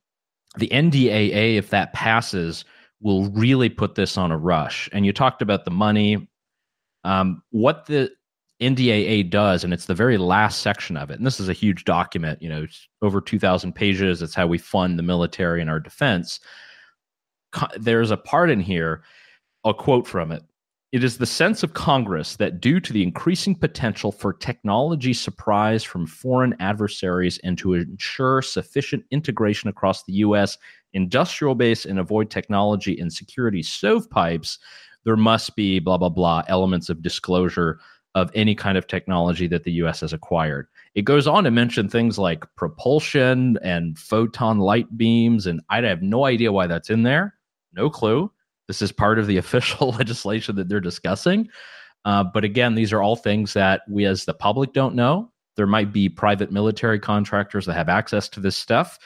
the 0.58 0.68
NDAA, 0.68 1.56
if 1.56 1.70
that 1.70 1.94
passes, 1.94 2.66
will 3.02 3.30
really 3.30 3.70
put 3.70 3.96
this 3.96 4.18
on 4.18 4.32
a 4.32 4.38
rush. 4.38 4.90
And 4.92 5.06
you 5.06 5.14
talked 5.14 5.42
about 5.42 5.66
the 5.66 5.72
money. 5.72 6.28
Um, 7.04 7.44
what 7.52 7.86
the 7.86 8.12
NDAA 8.62 9.30
does, 9.30 9.64
and 9.64 9.74
it's 9.74 9.86
the 9.86 9.94
very 9.94 10.18
last 10.18 10.62
section 10.62 10.98
of 10.98 11.12
it. 11.12 11.18
And 11.18 11.26
this 11.26 11.40
is 11.40 11.50
a 11.50 11.54
huge 11.54 11.86
document, 11.86 12.42
you 12.42 12.50
know, 12.50 12.66
over 13.02 13.22
2,000 13.22 13.74
pages. 13.74 14.22
It's 14.22 14.34
how 14.34 14.48
we 14.48 14.58
fund 14.58 14.98
the 14.98 15.04
military 15.04 15.62
and 15.62 15.70
our 15.70 15.80
defense. 15.80 16.40
There's 17.78 18.12
a 18.12 18.18
part 18.18 18.50
in 18.50 18.60
here, 18.60 19.04
a 19.64 19.74
quote 19.74 20.08
from 20.08 20.32
it. 20.32 20.44
It 20.92 21.04
is 21.04 21.18
the 21.18 21.26
sense 21.26 21.64
of 21.64 21.74
Congress 21.74 22.38
that 22.38 22.62
due 22.62 22.80
to 22.80 22.94
the 22.94 23.04
increasing 23.04 23.54
potential 23.54 24.12
for 24.12 24.34
technology 24.34 25.14
surprise 25.14 25.84
from 25.84 26.08
foreign 26.08 26.56
adversaries 26.60 27.40
and 27.44 27.58
to 27.58 27.74
ensure 27.74 28.42
sufficient 28.42 29.04
integration 29.12 29.70
across 29.70 30.04
the 30.04 30.14
U.S. 30.14 30.58
industrial 30.94 31.56
base 31.56 31.86
and 31.86 32.00
avoid 32.00 32.32
technology 32.32 32.98
and 33.00 33.12
security 33.12 33.62
stovepipes, 33.62 34.58
there 35.04 35.18
must 35.18 35.56
be 35.56 35.80
blah, 35.80 35.98
blah, 35.98 36.10
blah 36.10 36.44
elements 36.48 36.90
of 36.90 37.02
disclosure 37.02 37.80
of 38.18 38.32
any 38.34 38.56
kind 38.56 38.78
of 38.78 38.88
technology 38.88 39.46
that 39.48 39.64
the 39.64 39.74
US 39.74 40.00
has 40.02 40.12
acquired. 40.12 40.68
It 40.96 41.04
goes 41.04 41.28
on 41.28 41.44
to 41.44 41.52
mention 41.52 41.88
things 41.88 42.18
like 42.18 42.44
propulsion 42.56 43.60
and 43.62 43.98
photon 43.98 44.58
light 44.58 44.98
beams, 44.98 45.46
and 45.46 45.62
I 45.70 45.82
have 45.82 46.02
no 46.02 46.26
idea 46.26 46.52
why 46.52 46.66
that's 46.66 46.90
in 46.90 47.04
there. 47.04 47.36
No 47.74 47.92
clue. 47.92 48.32
This 48.68 48.82
is 48.82 48.92
part 48.92 49.20
of 49.20 49.28
the 49.28 49.38
official 49.44 49.92
legislation 49.92 50.56
that 50.56 50.68
they're 50.68 50.80
discussing. 50.80 51.48
Uh, 52.06 52.24
but 52.24 52.44
again, 52.44 52.74
these 52.74 52.92
are 52.92 53.04
all 53.04 53.16
things 53.16 53.54
that 53.54 53.82
we 53.88 54.06
as 54.06 54.26
the 54.26 54.34
public 54.34 54.74
don't 54.74 54.96
know. 54.96 55.32
There 55.58 55.68
might 55.68 55.94
be 55.94 56.10
private 56.10 56.52
military 56.52 57.00
contractors 57.00 57.68
that 57.68 57.74
have 57.74 57.90
access 57.90 58.28
to 58.30 58.40
this 58.40 58.58
stuff. 58.58 58.98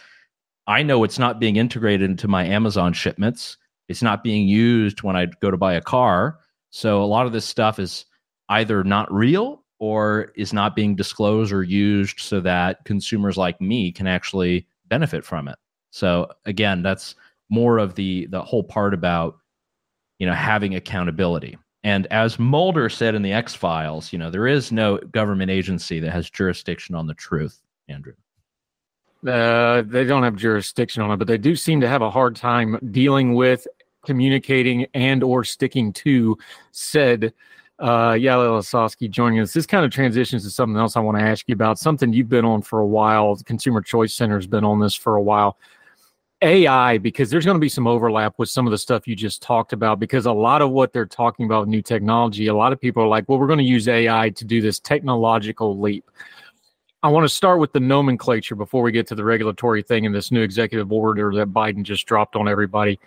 I 0.68 0.84
know 0.84 1.04
it's 1.04 1.20
not 1.20 1.40
being 1.40 1.58
integrated 1.58 2.10
into 2.10 2.30
my 2.30 2.46
Amazon 2.46 2.94
shipments. 2.94 3.58
It's 3.90 4.02
not 4.02 4.24
being 4.24 4.48
used 4.48 5.04
when 5.04 5.18
I 5.18 5.26
go 5.26 5.52
to 5.52 5.58
buy 5.58 5.74
a 5.74 5.82
car. 5.82 6.40
So 6.70 7.04
a 7.04 7.06
lot 7.06 7.26
of 7.26 7.34
this 7.34 7.46
stuff 7.46 7.78
is 7.80 8.06
either 8.52 8.84
not 8.84 9.12
real 9.12 9.64
or 9.80 10.32
is 10.36 10.54
not 10.54 10.76
being 10.76 10.96
disclosed 10.96 11.52
or 11.52 11.64
used 11.64 12.20
so 12.20 12.40
that 12.42 12.84
consumers 12.86 13.38
like 13.38 13.60
me 13.60 13.92
can 13.92 14.06
actually 14.06 14.68
benefit 14.88 15.26
from 15.26 15.48
it. 15.48 15.58
So 15.90 16.30
again, 16.46 16.84
that's 16.84 17.16
more 17.50 17.80
of 17.80 17.96
the 17.96 18.28
the 18.28 18.42
whole 18.42 18.64
part 18.64 18.94
about 18.94 19.38
you 20.20 20.28
know 20.28 20.34
having 20.34 20.76
accountability. 20.76 21.58
And 21.84 22.06
as 22.08 22.38
Mulder 22.38 22.90
said 22.90 23.16
in 23.16 23.24
the 23.24 23.34
X 23.34 23.56
Files, 23.56 24.14
you 24.14 24.20
know 24.20 24.30
there 24.30 24.48
is 24.48 24.72
no 24.72 24.98
government 24.98 25.50
agency 25.50 26.00
that 26.00 26.12
has 26.12 26.30
jurisdiction 26.30 26.94
on 26.94 27.08
the 27.08 27.16
truth. 27.16 27.60
Andrew. 27.90 28.14
Uh, 29.28 29.84
they 29.84 30.04
don't 30.04 30.24
have 30.24 30.36
jurisdiction 30.36 31.04
on 31.04 31.12
it, 31.12 31.18
but 31.18 31.28
they 31.28 31.38
do 31.38 31.56
seem 31.56 31.80
to 31.82 31.88
have 31.88 32.02
a 32.02 32.10
hard 32.10 32.36
time 32.36 32.80
dealing 32.92 33.36
with 33.36 33.68
communicating 34.04 34.88
and 34.94 35.24
or 35.24 35.44
sticking 35.44 35.94
to 35.94 36.38
said 36.72 37.34
uh, 37.82 38.12
Yael 38.12 38.60
Ossowski 38.60 39.10
joining 39.10 39.40
us. 39.40 39.54
This 39.54 39.66
kind 39.66 39.84
of 39.84 39.92
transitions 39.92 40.44
to 40.44 40.52
something 40.52 40.78
else 40.78 40.96
I 40.96 41.00
want 41.00 41.18
to 41.18 41.24
ask 41.24 41.50
you 41.50 41.54
about, 41.54 41.80
something 41.80 42.14
you've 42.14 42.30
been 42.30 42.46
on 42.46 42.62
for 42.62 42.80
a 42.80 42.86
while. 42.86 43.36
The 43.36 43.44
Consumer 43.44 43.82
Choice 43.82 44.14
Center 44.14 44.36
has 44.36 44.48
been 44.48 44.64
on 44.64 44.80
this 44.80 44.94
for 44.96 45.16
a 45.16 45.22
while. 45.22 45.58
AI, 46.44 46.98
because 46.98 47.30
there's 47.30 47.46
going 47.46 47.56
to 47.56 47.62
be 47.62 47.70
some 47.70 47.86
overlap 47.86 48.34
with 48.38 48.50
some 48.50 48.66
of 48.66 48.72
the 48.72 48.78
stuff 48.78 49.08
you 49.08 49.16
just 49.16 49.42
talked 49.42 49.74
about, 49.74 50.00
because 50.00 50.26
a 50.26 50.32
lot 50.32 50.62
of 50.62 50.72
what 50.72 50.94
they're 50.94 51.06
talking 51.06 51.46
about 51.46 51.68
new 51.68 51.82
technology, 51.82 52.48
a 52.48 52.56
lot 52.56 52.74
of 52.74 52.80
people 52.80 53.04
are 53.04 53.08
like, 53.08 53.28
well, 53.28 53.38
we're 53.38 53.48
going 53.48 53.60
to 53.60 53.66
use 53.66 53.88
AI 53.88 54.30
to 54.32 54.46
do 54.46 54.62
this 54.62 54.80
technological 54.80 55.80
leap. 55.80 56.10
I 57.04 57.10
want 57.10 57.26
to 57.26 57.30
start 57.30 57.60
with 57.60 57.74
the 57.74 57.80
nomenclature 57.80 58.56
before 58.56 58.84
we 58.84 58.92
get 58.92 59.08
to 59.08 59.16
the 59.16 59.24
regulatory 59.24 59.82
thing 59.82 60.06
and 60.06 60.14
this 60.14 60.32
new 60.32 60.42
executive 60.42 60.92
order 60.92 61.32
that 61.34 61.50
Biden 61.50 61.84
just 61.84 62.06
dropped 62.06 62.36
on 62.36 62.48
everybody. 62.48 63.00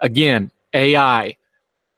Again, 0.00 0.50
AI, 0.72 1.36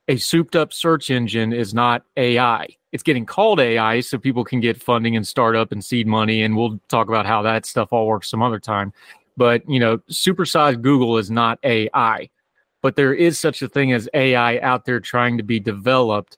a 0.09 0.16
souped 0.16 0.56
up 0.56 0.73
search 0.73 1.11
engine 1.11 1.52
is 1.52 1.75
not 1.75 2.04
AI. 2.16 2.68
It's 2.92 3.02
getting 3.02 3.25
called 3.25 3.61
AI 3.61 4.00
so 4.00 4.18
people 4.18 4.44
can 4.44 4.61
get 4.61 4.82
funding 4.82 5.16
and 5.16 5.26
startup 5.26 5.73
and 5.73 5.85
seed 5.85 6.06
money. 6.06 6.42
And 6.42 6.56
we'll 6.56 6.80
talk 6.88 7.09
about 7.09 7.26
how 7.26 7.42
that 7.42 7.64
stuff 7.64 7.92
all 7.92 8.06
works 8.06 8.28
some 8.28 8.42
other 8.42 8.59
time. 8.59 8.92
But, 9.37 9.68
you 9.68 9.80
know, 9.80 9.99
supersized 10.11 10.82
Google 10.82 11.16
is 11.18 11.30
not 11.30 11.59
AI. 11.62 12.28
But 12.82 12.97
there 12.97 13.14
is 13.14 13.38
such 13.38 13.62
a 13.62 13.68
thing 13.68 13.92
as 13.92 14.09
AI 14.12 14.59
out 14.59 14.85
there 14.85 15.00
trying 15.00 15.38
to 15.38 15.44
be 15.44 15.61
developed. 15.61 16.37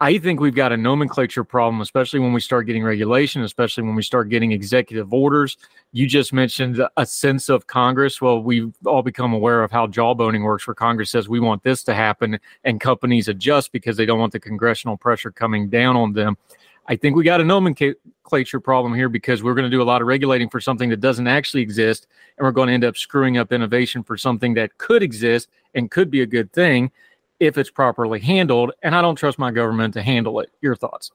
I 0.00 0.18
think 0.18 0.38
we've 0.38 0.54
got 0.54 0.70
a 0.70 0.76
nomenclature 0.76 1.42
problem, 1.42 1.80
especially 1.80 2.20
when 2.20 2.32
we 2.32 2.40
start 2.40 2.66
getting 2.66 2.84
regulation, 2.84 3.42
especially 3.42 3.82
when 3.82 3.96
we 3.96 4.02
start 4.02 4.28
getting 4.28 4.52
executive 4.52 5.12
orders. 5.12 5.56
You 5.90 6.06
just 6.06 6.32
mentioned 6.32 6.80
a 6.96 7.04
sense 7.04 7.48
of 7.48 7.66
Congress. 7.66 8.20
Well, 8.20 8.40
we've 8.40 8.72
all 8.86 9.02
become 9.02 9.32
aware 9.32 9.64
of 9.64 9.72
how 9.72 9.88
jawboning 9.88 10.44
works, 10.44 10.68
where 10.68 10.74
Congress 10.76 11.10
says 11.10 11.28
we 11.28 11.40
want 11.40 11.64
this 11.64 11.82
to 11.84 11.94
happen, 11.94 12.38
and 12.62 12.80
companies 12.80 13.26
adjust 13.26 13.72
because 13.72 13.96
they 13.96 14.06
don't 14.06 14.20
want 14.20 14.32
the 14.32 14.38
congressional 14.38 14.96
pressure 14.96 15.32
coming 15.32 15.68
down 15.68 15.96
on 15.96 16.12
them. 16.12 16.38
I 16.86 16.94
think 16.94 17.16
we 17.16 17.24
got 17.24 17.40
a 17.40 17.44
nomenclature 17.44 18.60
problem 18.60 18.94
here 18.94 19.08
because 19.08 19.42
we're 19.42 19.54
going 19.54 19.68
to 19.68 19.76
do 19.76 19.82
a 19.82 19.84
lot 19.84 20.00
of 20.00 20.06
regulating 20.06 20.48
for 20.48 20.60
something 20.60 20.90
that 20.90 21.00
doesn't 21.00 21.26
actually 21.26 21.62
exist, 21.62 22.06
and 22.36 22.44
we're 22.44 22.52
going 22.52 22.68
to 22.68 22.74
end 22.74 22.84
up 22.84 22.96
screwing 22.96 23.36
up 23.36 23.52
innovation 23.52 24.04
for 24.04 24.16
something 24.16 24.54
that 24.54 24.78
could 24.78 25.02
exist 25.02 25.48
and 25.74 25.90
could 25.90 26.08
be 26.08 26.22
a 26.22 26.26
good 26.26 26.52
thing 26.52 26.92
if 27.40 27.58
it's 27.58 27.70
properly 27.70 28.20
handled. 28.20 28.72
And 28.82 28.94
I 28.94 29.02
don't 29.02 29.16
trust 29.16 29.38
my 29.38 29.50
government 29.50 29.94
to 29.94 30.02
handle 30.02 30.40
it. 30.40 30.50
Your 30.60 30.76
thoughts? 30.76 31.10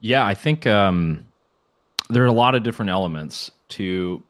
Yeah, 0.00 0.26
I 0.26 0.34
think 0.34 0.66
um, 0.66 1.26
there 2.10 2.22
are 2.22 2.26
a 2.26 2.32
lot 2.32 2.54
of 2.54 2.62
different 2.62 2.90
elements 2.90 3.50
to 3.70 4.22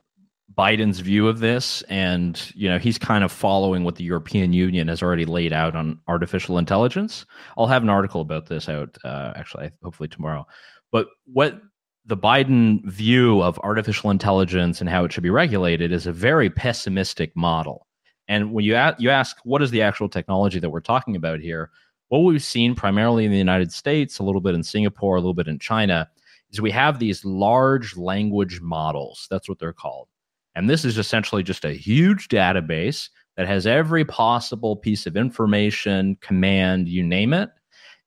Biden's 0.57 1.01
view 1.01 1.27
of 1.27 1.41
this, 1.41 1.83
and 1.83 2.41
you 2.55 2.69
know 2.69 2.79
he's 2.79 2.99
kind 2.99 3.25
of 3.25 3.33
following 3.33 3.83
what 3.83 3.97
the 3.97 4.05
European 4.05 4.53
Union 4.53 4.87
has 4.87 5.03
already 5.03 5.25
laid 5.25 5.53
out 5.53 5.75
on 5.75 5.99
artificial 6.07 6.59
intelligence. 6.59 7.27
I'll 7.59 7.67
have 7.67 7.83
an 7.83 7.89
article 7.89 8.21
about 8.21 8.47
this 8.47 8.69
out 8.69 8.97
uh, 9.05 9.33
actually, 9.35 9.71
hopefully 9.83 10.09
tomorrow. 10.09 10.47
But 10.93 11.09
what 11.25 11.61
the 12.07 12.17
Biden 12.17 12.85
view 12.85 13.43
of 13.43 13.59
artificial 13.61 14.11
intelligence 14.11 14.81
and 14.81 14.89
how 14.89 15.05
it 15.05 15.13
should 15.13 15.23
be 15.23 15.31
regulated 15.31 15.91
is 15.91 16.07
a 16.07 16.13
very 16.13 16.51
pessimistic 16.51 17.35
model. 17.35 17.87
And 18.29 18.53
when 18.53 18.65
you 18.65 18.75
ask, 18.75 19.01
you 19.01 19.11
ask, 19.11 19.37
what 19.45 19.63
is 19.63 19.71
the 19.71 19.83
actual 19.83 20.09
technology 20.09 20.59
that 20.59 20.71
we're 20.71 20.81
talking 20.81 21.17
about 21.17 21.41
here? 21.41 21.71
What 22.09 22.21
we've 22.21 22.43
seen 22.43 22.75
primarily 22.75 23.25
in 23.25 23.33
the 23.33 23.39
United 23.39 23.73
States, 23.73 24.19
a 24.19 24.23
little 24.23 24.41
bit 24.41 24.55
in 24.55 24.63
Singapore, 24.63 25.17
a 25.17 25.21
little 25.21 25.35
bit 25.35 25.49
in 25.49 25.59
China, 25.59 26.09
is 26.51 26.61
we 26.61 26.71
have 26.71 26.99
these 26.99 27.25
large 27.25 27.97
language 27.97 28.61
models. 28.61 29.27
That's 29.31 29.49
what 29.49 29.59
they're 29.59 29.73
called. 29.73 30.09
And 30.55 30.71
this 30.71 30.85
is 30.85 30.99
essentially 30.99 31.43
just 31.43 31.65
a 31.65 31.73
huge 31.73 32.29
database 32.29 33.09
that 33.37 33.49
has 33.49 33.67
every 33.67 34.05
possible 34.05 34.77
piece 34.77 35.07
of 35.07 35.17
information, 35.17 36.17
command, 36.21 36.89
you 36.89 37.03
name 37.03 37.35
it. 37.35 37.51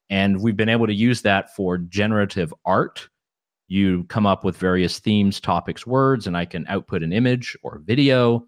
And 0.10 0.42
we've 0.42 0.56
been 0.56 0.70
able 0.70 0.88
to 0.88 0.94
use 0.94 1.22
that 1.24 1.54
for 1.54 1.78
generative 1.78 2.54
art. 2.64 3.10
You 3.68 4.06
come 4.06 4.26
up 4.26 4.46
with 4.46 4.56
various 4.56 5.00
themes, 5.00 5.42
topics, 5.42 5.86
words, 5.86 6.28
and 6.28 6.38
I 6.38 6.46
can 6.46 6.66
output 6.70 7.04
an 7.04 7.12
image 7.12 7.58
or 7.62 7.82
video 7.84 8.48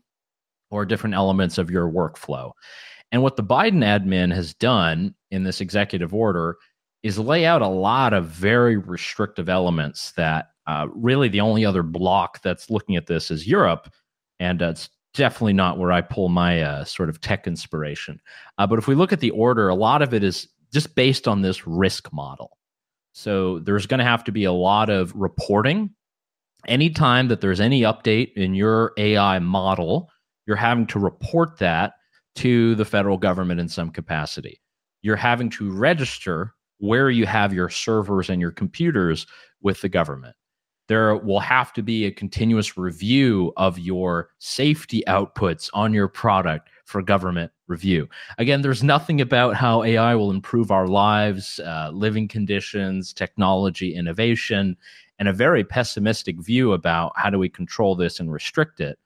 or 0.71 0.85
different 0.85 1.15
elements 1.15 1.57
of 1.57 1.71
your 1.71 1.89
workflow. 1.89 2.51
And 3.11 3.23
what 3.23 3.37
the 3.37 3.43
Biden 3.43 3.83
admin 3.83 4.33
has 4.33 4.53
done 4.53 5.15
in 5.31 5.43
this 5.43 5.61
executive 5.61 6.13
order 6.13 6.57
is 7.01 7.17
lay 7.17 7.45
out 7.45 7.61
a 7.61 7.67
lot 7.67 8.13
of 8.13 8.27
very 8.27 8.77
restrictive 8.77 9.49
elements 9.49 10.11
that 10.11 10.49
uh, 10.67 10.87
really 10.93 11.29
the 11.29 11.41
only 11.41 11.65
other 11.65 11.81
block 11.81 12.41
that's 12.41 12.69
looking 12.69 12.95
at 12.95 13.07
this 13.07 13.31
is 13.31 13.47
Europe. 13.47 13.91
And 14.39 14.61
uh, 14.61 14.69
it's 14.69 14.89
definitely 15.13 15.53
not 15.53 15.79
where 15.79 15.91
I 15.91 16.01
pull 16.01 16.29
my 16.29 16.61
uh, 16.61 16.83
sort 16.83 17.09
of 17.09 17.19
tech 17.21 17.47
inspiration. 17.47 18.19
Uh, 18.57 18.67
but 18.67 18.77
if 18.77 18.87
we 18.87 18.95
look 18.95 19.11
at 19.11 19.19
the 19.19 19.31
order, 19.31 19.69
a 19.69 19.75
lot 19.75 20.01
of 20.01 20.13
it 20.13 20.23
is 20.23 20.47
just 20.71 20.93
based 20.93 21.27
on 21.27 21.41
this 21.41 21.65
risk 21.65 22.11
model. 22.13 22.57
So 23.13 23.59
there's 23.59 23.87
going 23.87 23.97
to 23.97 24.05
have 24.05 24.23
to 24.25 24.31
be 24.31 24.43
a 24.43 24.51
lot 24.51 24.89
of 24.89 25.13
reporting. 25.15 25.89
Anytime 26.67 27.29
that 27.29 27.41
there's 27.41 27.59
any 27.59 27.81
update 27.81 28.33
in 28.33 28.53
your 28.53 28.93
AI 28.97 29.39
model, 29.39 30.09
you're 30.49 30.57
having 30.57 30.87
to 30.87 30.97
report 30.97 31.59
that 31.59 31.93
to 32.33 32.73
the 32.73 32.83
federal 32.83 33.19
government 33.19 33.59
in 33.59 33.69
some 33.69 33.91
capacity. 33.91 34.59
You're 35.03 35.15
having 35.15 35.51
to 35.51 35.71
register 35.71 36.55
where 36.79 37.11
you 37.11 37.27
have 37.27 37.53
your 37.53 37.69
servers 37.69 38.31
and 38.31 38.41
your 38.41 38.49
computers 38.49 39.27
with 39.61 39.79
the 39.81 39.89
government. 39.89 40.35
There 40.87 41.15
will 41.17 41.39
have 41.39 41.71
to 41.73 41.83
be 41.83 42.05
a 42.05 42.11
continuous 42.11 42.79
review 42.79 43.53
of 43.57 43.77
your 43.77 44.31
safety 44.39 45.03
outputs 45.07 45.69
on 45.75 45.93
your 45.93 46.07
product 46.07 46.71
for 46.85 47.03
government 47.03 47.51
review. 47.67 48.09
Again, 48.39 48.63
there's 48.63 48.81
nothing 48.81 49.21
about 49.21 49.53
how 49.53 49.83
AI 49.83 50.15
will 50.15 50.31
improve 50.31 50.71
our 50.71 50.87
lives, 50.87 51.59
uh, 51.59 51.91
living 51.93 52.27
conditions, 52.27 53.13
technology, 53.13 53.93
innovation, 53.93 54.75
and 55.19 55.27
a 55.27 55.33
very 55.33 55.63
pessimistic 55.63 56.41
view 56.41 56.73
about 56.73 57.11
how 57.17 57.29
do 57.29 57.37
we 57.37 57.49
control 57.49 57.95
this 57.95 58.19
and 58.19 58.33
restrict 58.33 58.79
it. 58.79 58.97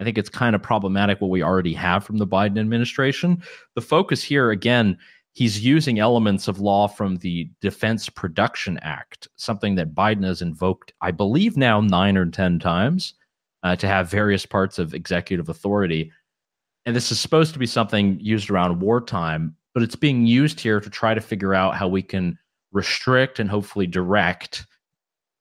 I 0.00 0.04
think 0.04 0.18
it's 0.18 0.28
kind 0.28 0.54
of 0.54 0.62
problematic 0.62 1.20
what 1.20 1.30
we 1.30 1.42
already 1.42 1.72
have 1.74 2.04
from 2.04 2.18
the 2.18 2.26
Biden 2.26 2.58
administration. 2.58 3.42
The 3.74 3.80
focus 3.80 4.22
here, 4.22 4.50
again, 4.50 4.98
he's 5.32 5.64
using 5.64 5.98
elements 5.98 6.48
of 6.48 6.60
law 6.60 6.86
from 6.86 7.16
the 7.16 7.50
Defense 7.60 8.08
Production 8.08 8.78
Act, 8.82 9.28
something 9.36 9.74
that 9.76 9.94
Biden 9.94 10.24
has 10.24 10.42
invoked, 10.42 10.92
I 11.00 11.10
believe, 11.10 11.56
now 11.56 11.80
nine 11.80 12.16
or 12.16 12.26
10 12.26 12.58
times 12.58 13.14
uh, 13.62 13.76
to 13.76 13.86
have 13.86 14.10
various 14.10 14.46
parts 14.46 14.78
of 14.78 14.94
executive 14.94 15.48
authority. 15.48 16.12
And 16.84 16.94
this 16.94 17.10
is 17.10 17.18
supposed 17.18 17.52
to 17.52 17.58
be 17.58 17.66
something 17.66 18.18
used 18.20 18.50
around 18.50 18.80
wartime, 18.80 19.56
but 19.74 19.82
it's 19.82 19.96
being 19.96 20.26
used 20.26 20.60
here 20.60 20.80
to 20.80 20.90
try 20.90 21.14
to 21.14 21.20
figure 21.20 21.54
out 21.54 21.74
how 21.74 21.88
we 21.88 22.02
can 22.02 22.38
restrict 22.72 23.38
and 23.38 23.50
hopefully 23.50 23.86
direct 23.86 24.66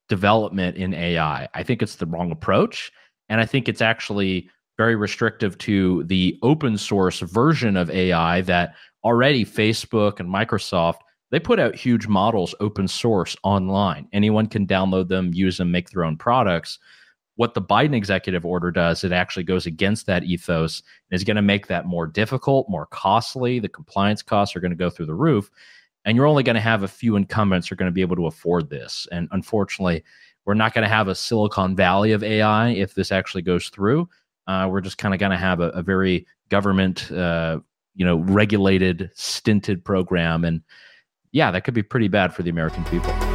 development 0.10 0.78
in 0.78 0.94
AI. 0.94 1.48
I 1.54 1.64
think 1.64 1.82
it's 1.82 1.96
the 1.96 2.06
wrong 2.06 2.32
approach. 2.32 2.92
And 3.30 3.42
I 3.42 3.46
think 3.46 3.68
it's 3.68 3.82
actually 3.82 4.50
very 4.78 4.96
restrictive 4.96 5.58
to 5.60 6.04
the 6.04 6.38
open 6.44 6.78
source 6.78 7.20
version 7.20 7.78
of 7.78 7.90
AI 7.90 8.42
that 8.42 8.76
already 9.04 9.46
Facebook 9.46 10.20
and 10.20 10.30
Microsoft 10.30 10.98
they 11.32 11.40
put 11.40 11.60
out 11.60 11.76
huge 11.76 12.08
models 12.08 12.56
open 12.60 12.88
source 12.88 13.36
online. 13.44 14.08
Anyone 14.14 14.48
can 14.48 14.68
download 14.68 15.08
them, 15.08 15.34
use 15.34 15.58
them, 15.58 15.72
make 15.72 15.90
their 15.90 16.06
own 16.06 16.18
products. 16.18 16.80
What 17.36 17.54
the 17.54 17.62
Biden 17.62 17.96
executive 17.96 18.46
order 18.46 18.72
does, 18.72 19.04
it 19.04 19.12
actually 19.12 19.44
goes 19.44 19.66
against 19.66 20.06
that 20.06 20.24
ethos 20.24 20.82
and 21.10 21.16
is 21.16 21.24
going 21.24 21.36
to 21.36 21.42
make 21.42 21.68
that 21.68 21.86
more 21.86 22.08
difficult, 22.08 22.70
more 22.70 22.86
costly. 22.86 23.60
The 23.60 23.68
compliance 23.68 24.22
costs 24.22 24.56
are 24.56 24.62
going 24.62 24.72
to 24.72 24.78
go 24.78 24.90
through 24.90 25.08
the 25.08 25.14
roof. 25.14 25.50
And 26.06 26.16
you're 26.16 26.28
only 26.28 26.44
going 26.44 26.56
to 26.56 26.62
have 26.62 26.84
a 26.84 26.88
few 26.88 27.16
incumbents 27.16 27.68
who 27.68 27.74
are 27.74 27.78
going 27.78 27.92
to 27.92 27.94
be 27.94 28.02
able 28.02 28.16
to 28.16 28.28
afford 28.28 28.70
this. 28.70 29.08
And 29.12 29.28
unfortunately, 29.32 30.04
we're 30.46 30.54
not 30.54 30.74
going 30.74 30.84
to 30.84 30.94
have 30.94 31.08
a 31.08 31.16
Silicon 31.16 31.76
Valley 31.76 32.12
of 32.12 32.24
AI 32.24 32.70
if 32.70 32.96
this 32.96 33.12
actually 33.12 33.42
goes 33.42 33.70
through. 33.70 34.08
Uh, 34.48 34.68
we're 34.70 34.82
just 34.82 34.98
kind 34.98 35.14
of 35.14 35.20
going 35.20 35.32
to 35.32 35.38
have 35.38 35.60
a, 35.60 35.70
a, 35.70 35.82
very 35.82 36.28
government, 36.50 37.12
uh, 37.12 37.60
you 37.96 38.06
know, 38.06 38.18
regulated, 38.18 39.10
stinted 39.16 39.84
program, 39.84 40.44
and 40.44 40.62
yeah, 41.32 41.50
that 41.52 41.64
could 41.64 41.74
be 41.74 41.84
pretty 41.84 42.08
bad 42.08 42.34
for 42.34 42.44
the 42.44 42.52
American 42.52 42.84
people. 42.86 43.35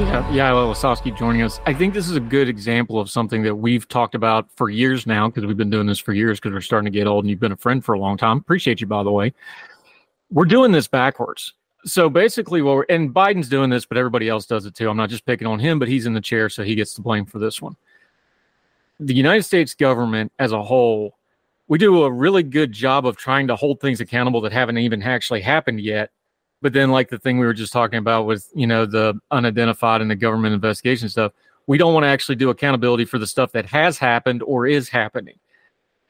Yeah, 0.00 0.22
Yael 0.30 0.72
Ossowski 0.72 1.14
joining 1.14 1.42
us. 1.42 1.60
I 1.66 1.74
think 1.74 1.92
this 1.92 2.08
is 2.08 2.16
a 2.16 2.20
good 2.20 2.48
example 2.48 2.98
of 2.98 3.10
something 3.10 3.42
that 3.42 3.54
we've 3.54 3.86
talked 3.86 4.14
about 4.14 4.50
for 4.56 4.70
years 4.70 5.06
now 5.06 5.28
because 5.28 5.44
we've 5.44 5.58
been 5.58 5.68
doing 5.68 5.86
this 5.86 5.98
for 5.98 6.14
years 6.14 6.40
because 6.40 6.54
we're 6.54 6.62
starting 6.62 6.90
to 6.90 6.98
get 6.98 7.06
old 7.06 7.24
and 7.24 7.30
you've 7.30 7.38
been 7.38 7.52
a 7.52 7.56
friend 7.56 7.84
for 7.84 7.92
a 7.92 7.98
long 7.98 8.16
time. 8.16 8.38
Appreciate 8.38 8.80
you, 8.80 8.86
by 8.86 9.02
the 9.02 9.12
way. 9.12 9.34
We're 10.30 10.46
doing 10.46 10.72
this 10.72 10.88
backwards. 10.88 11.52
So 11.84 12.08
basically, 12.08 12.62
what 12.62 12.76
we're, 12.76 12.86
and 12.88 13.12
Biden's 13.12 13.50
doing 13.50 13.68
this, 13.68 13.84
but 13.84 13.98
everybody 13.98 14.30
else 14.30 14.46
does 14.46 14.64
it 14.64 14.74
too. 14.74 14.88
I'm 14.88 14.96
not 14.96 15.10
just 15.10 15.26
picking 15.26 15.46
on 15.46 15.58
him, 15.58 15.78
but 15.78 15.86
he's 15.86 16.06
in 16.06 16.14
the 16.14 16.20
chair, 16.22 16.48
so 16.48 16.64
he 16.64 16.74
gets 16.74 16.94
the 16.94 17.02
blame 17.02 17.26
for 17.26 17.38
this 17.38 17.60
one. 17.60 17.76
The 19.00 19.14
United 19.14 19.42
States 19.42 19.74
government 19.74 20.32
as 20.38 20.52
a 20.52 20.62
whole, 20.62 21.18
we 21.68 21.76
do 21.76 22.04
a 22.04 22.10
really 22.10 22.42
good 22.42 22.72
job 22.72 23.04
of 23.04 23.18
trying 23.18 23.48
to 23.48 23.54
hold 23.54 23.80
things 23.80 24.00
accountable 24.00 24.40
that 24.40 24.52
haven't 24.52 24.78
even 24.78 25.02
actually 25.02 25.42
happened 25.42 25.78
yet 25.78 26.10
But 26.62 26.72
then, 26.72 26.90
like 26.90 27.08
the 27.08 27.18
thing 27.18 27.38
we 27.38 27.46
were 27.46 27.54
just 27.54 27.72
talking 27.72 27.98
about 27.98 28.26
with, 28.26 28.48
you 28.54 28.66
know, 28.66 28.84
the 28.84 29.18
unidentified 29.30 30.02
and 30.02 30.10
the 30.10 30.16
government 30.16 30.54
investigation 30.54 31.08
stuff, 31.08 31.32
we 31.66 31.78
don't 31.78 31.94
want 31.94 32.04
to 32.04 32.08
actually 32.08 32.36
do 32.36 32.50
accountability 32.50 33.04
for 33.04 33.18
the 33.18 33.26
stuff 33.26 33.52
that 33.52 33.66
has 33.66 33.96
happened 33.96 34.42
or 34.42 34.66
is 34.66 34.88
happening. 34.88 35.38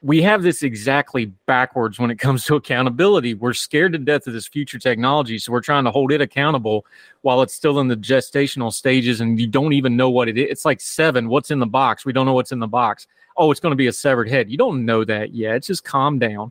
We 0.03 0.23
have 0.23 0.43
this 0.43 0.63
exactly 0.63 1.27
backwards 1.45 1.99
when 1.99 2.11
it 2.11 2.19
comes 2.19 2.45
to 2.47 2.57
accountability. 2.57 3.35
We're 3.35 3.53
scared 3.53 3.93
to 3.93 3.99
death 3.99 4.27
of 4.27 4.33
this 4.33 4.49
future 4.49 4.79
technology, 4.79 5.39
so 5.39 5.53
we're 5.53 5.61
trying 5.61 5.85
to 5.85 5.91
hold 5.91 6.11
it 6.11 6.23
accountable 6.23 6.87
while 7.21 7.43
it's 7.43 7.53
still 7.53 7.81
in 7.81 7.89
the 7.89 7.97
gestational 7.97 8.73
stages 8.73 9.21
and 9.21 9.39
you 9.39 9.47
don't 9.47 9.75
even 9.75 9.97
know 9.97 10.09
what 10.09 10.29
it 10.29 10.39
is. 10.39 10.47
It's 10.51 10.65
like 10.65 10.81
seven. 10.81 11.29
What's 11.29 11.51
in 11.51 11.59
the 11.59 11.67
box? 11.67 12.07
We 12.07 12.15
don't 12.15 12.25
know 12.25 12.33
what's 12.33 12.53
in 12.53 12.61
the 12.61 12.67
box. 12.67 13.07
Oh, 13.37 13.51
it's 13.51 13.61
going 13.61 13.73
to 13.73 13.77
be 13.77 13.89
a 13.89 13.93
severed 13.93 14.29
head. 14.31 14.51
You 14.51 14.57
don't 14.57 14.87
know 14.87 15.05
that 15.05 15.35
yet. 15.35 15.57
It's 15.57 15.67
just 15.67 15.85
calm 15.85 16.19
down. 16.19 16.51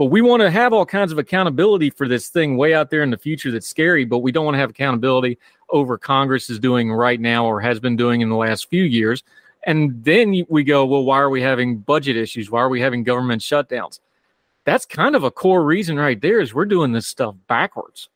But 0.00 0.06
we 0.06 0.22
want 0.22 0.40
to 0.40 0.50
have 0.50 0.72
all 0.72 0.86
kinds 0.86 1.12
of 1.12 1.18
accountability 1.18 1.90
for 1.90 2.08
this 2.08 2.30
thing 2.30 2.56
way 2.56 2.72
out 2.72 2.88
there 2.88 3.02
in 3.02 3.10
the 3.10 3.18
future 3.18 3.50
that's 3.50 3.66
scary, 3.66 4.06
but 4.06 4.20
we 4.20 4.32
don't 4.32 4.46
want 4.46 4.54
to 4.54 4.58
have 4.58 4.70
accountability 4.70 5.36
over 5.68 5.98
Congress 5.98 6.48
is 6.48 6.58
doing 6.58 6.90
right 6.90 7.20
now 7.20 7.44
or 7.44 7.60
has 7.60 7.78
been 7.80 7.96
doing 7.96 8.22
in 8.22 8.30
the 8.30 8.34
last 8.34 8.70
few 8.70 8.82
years. 8.82 9.22
And 9.66 10.02
then 10.02 10.46
we 10.48 10.64
go, 10.64 10.86
well, 10.86 11.04
why 11.04 11.18
are 11.18 11.28
we 11.28 11.42
having 11.42 11.76
budget 11.76 12.16
issues? 12.16 12.50
Why 12.50 12.62
are 12.62 12.70
we 12.70 12.80
having 12.80 13.02
government 13.02 13.42
shutdowns? 13.42 14.00
That's 14.64 14.86
kind 14.86 15.14
of 15.14 15.22
a 15.22 15.30
core 15.30 15.62
reason 15.66 15.98
right 15.98 16.18
there 16.18 16.40
is 16.40 16.54
we're 16.54 16.64
doing 16.64 16.92
this 16.92 17.06
stuff 17.06 17.34
backwards. 17.46 18.08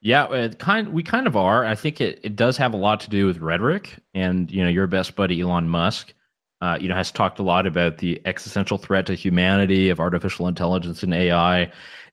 Yeah, 0.00 0.32
it 0.32 0.60
kind 0.60 0.92
we 0.92 1.02
kind 1.02 1.26
of 1.26 1.36
are. 1.36 1.64
I 1.64 1.74
think 1.74 2.00
it, 2.00 2.20
it 2.22 2.36
does 2.36 2.56
have 2.56 2.72
a 2.72 2.76
lot 2.76 3.00
to 3.00 3.10
do 3.10 3.26
with 3.26 3.38
rhetoric 3.38 3.96
and 4.14 4.48
you 4.48 4.62
know 4.62 4.70
your 4.70 4.86
best 4.86 5.16
buddy 5.16 5.40
Elon 5.40 5.68
Musk 5.68 6.14
uh, 6.60 6.78
you 6.80 6.88
know, 6.88 6.94
has 6.94 7.12
talked 7.12 7.38
a 7.38 7.42
lot 7.42 7.66
about 7.66 7.98
the 7.98 8.20
existential 8.24 8.78
threat 8.78 9.06
to 9.06 9.14
humanity 9.14 9.90
of 9.90 10.00
artificial 10.00 10.48
intelligence 10.48 11.02
and 11.02 11.12
AI. 11.12 11.70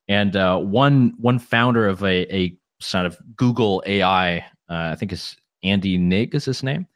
And 0.07 0.35
uh, 0.35 0.59
one 0.59 1.13
one 1.17 1.39
founder 1.39 1.87
of 1.87 2.03
a, 2.03 2.35
a 2.35 2.57
sort 2.79 3.05
of 3.05 3.17
Google 3.35 3.81
AI, 3.85 4.37
uh, 4.37 4.41
I 4.69 4.95
think 4.95 5.13
is 5.13 5.37
Andy 5.63 5.97
Ngig 5.97 6.35
is 6.35 6.45
his 6.45 6.61
name. 6.61 6.87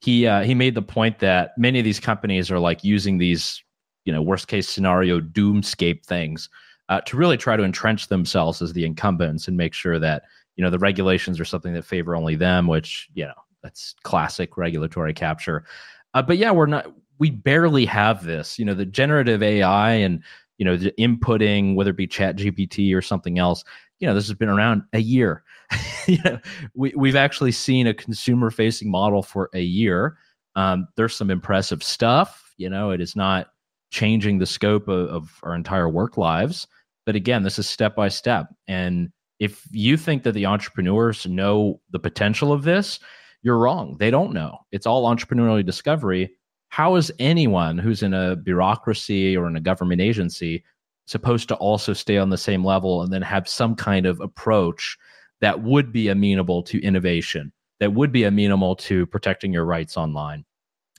He 0.00 0.26
uh, 0.26 0.42
he 0.42 0.54
made 0.54 0.74
the 0.74 0.82
point 0.82 1.20
that 1.20 1.56
many 1.56 1.78
of 1.78 1.84
these 1.84 2.00
companies 2.00 2.50
are 2.50 2.58
like 2.58 2.82
using 2.82 3.18
these, 3.18 3.62
you 4.04 4.12
know, 4.12 4.22
worst 4.22 4.48
case 4.48 4.68
scenario 4.68 5.20
doomscape 5.20 6.04
things 6.04 6.48
uh, 6.88 7.00
to 7.02 7.16
really 7.16 7.36
try 7.36 7.56
to 7.56 7.64
entrench 7.64 8.08
themselves 8.08 8.62
as 8.62 8.72
the 8.72 8.84
incumbents 8.84 9.46
and 9.46 9.56
make 9.56 9.74
sure 9.74 9.98
that 9.98 10.24
you 10.56 10.64
know 10.64 10.70
the 10.70 10.78
regulations 10.78 11.38
are 11.38 11.44
something 11.44 11.74
that 11.74 11.84
favor 11.84 12.16
only 12.16 12.34
them, 12.34 12.66
which 12.66 13.08
you 13.14 13.24
know 13.24 13.34
that's 13.62 13.94
classic 14.02 14.56
regulatory 14.56 15.14
capture. 15.14 15.64
Uh, 16.14 16.22
but 16.22 16.38
yeah, 16.38 16.50
we're 16.50 16.66
not. 16.66 16.92
We 17.18 17.30
barely 17.30 17.84
have 17.86 18.24
this. 18.24 18.58
You 18.58 18.64
know, 18.64 18.74
the 18.74 18.86
generative 18.86 19.42
AI 19.42 19.92
and 19.92 20.22
you 20.58 20.64
know 20.64 20.76
the 20.76 20.92
inputting, 20.98 21.74
whether 21.74 21.90
it 21.90 21.96
be 21.96 22.06
Chat 22.06 22.36
GPT 22.36 22.94
or 22.94 23.02
something 23.02 23.38
else. 23.38 23.64
You 24.00 24.06
know, 24.06 24.14
this 24.14 24.28
has 24.28 24.36
been 24.36 24.48
around 24.48 24.82
a 24.92 25.00
year. 25.00 25.42
you 26.06 26.18
know, 26.24 26.38
we 26.74 26.92
we've 26.96 27.16
actually 27.16 27.52
seen 27.52 27.86
a 27.86 27.94
consumer 27.94 28.50
facing 28.50 28.90
model 28.90 29.22
for 29.22 29.50
a 29.54 29.62
year. 29.62 30.16
Um, 30.56 30.88
there's 30.96 31.14
some 31.14 31.30
impressive 31.30 31.82
stuff. 31.82 32.54
You 32.56 32.68
know, 32.70 32.90
it 32.90 33.00
is 33.00 33.14
not 33.14 33.48
changing 33.90 34.38
the 34.38 34.46
scope 34.46 34.88
of, 34.88 35.08
of 35.08 35.40
our 35.42 35.54
entire 35.54 35.88
work 35.88 36.16
lives. 36.16 36.66
But 37.06 37.16
again, 37.16 37.42
this 37.42 37.58
is 37.58 37.68
step 37.68 37.96
by 37.96 38.08
step. 38.08 38.48
And 38.66 39.10
if 39.38 39.66
you 39.70 39.96
think 39.96 40.24
that 40.24 40.32
the 40.32 40.46
entrepreneurs 40.46 41.26
know 41.26 41.80
the 41.90 41.98
potential 41.98 42.52
of 42.52 42.64
this, 42.64 43.00
you're 43.42 43.58
wrong. 43.58 43.96
They 43.98 44.10
don't 44.10 44.32
know. 44.32 44.58
It's 44.72 44.86
all 44.86 45.04
entrepreneurial 45.04 45.64
discovery. 45.64 46.30
How 46.68 46.96
is 46.96 47.12
anyone 47.18 47.78
who's 47.78 48.02
in 48.02 48.12
a 48.14 48.36
bureaucracy 48.36 49.36
or 49.36 49.46
in 49.46 49.56
a 49.56 49.60
government 49.60 50.00
agency 50.00 50.64
supposed 51.06 51.48
to 51.48 51.54
also 51.56 51.92
stay 51.92 52.18
on 52.18 52.28
the 52.28 52.36
same 52.36 52.64
level 52.64 53.02
and 53.02 53.12
then 53.12 53.22
have 53.22 53.48
some 53.48 53.74
kind 53.74 54.04
of 54.04 54.20
approach 54.20 54.98
that 55.40 55.62
would 55.62 55.92
be 55.92 56.08
amenable 56.08 56.62
to 56.64 56.82
innovation, 56.82 57.52
that 57.80 57.94
would 57.94 58.12
be 58.12 58.24
amenable 58.24 58.76
to 58.76 59.06
protecting 59.06 59.52
your 59.52 59.64
rights 59.64 59.96
online? 59.96 60.44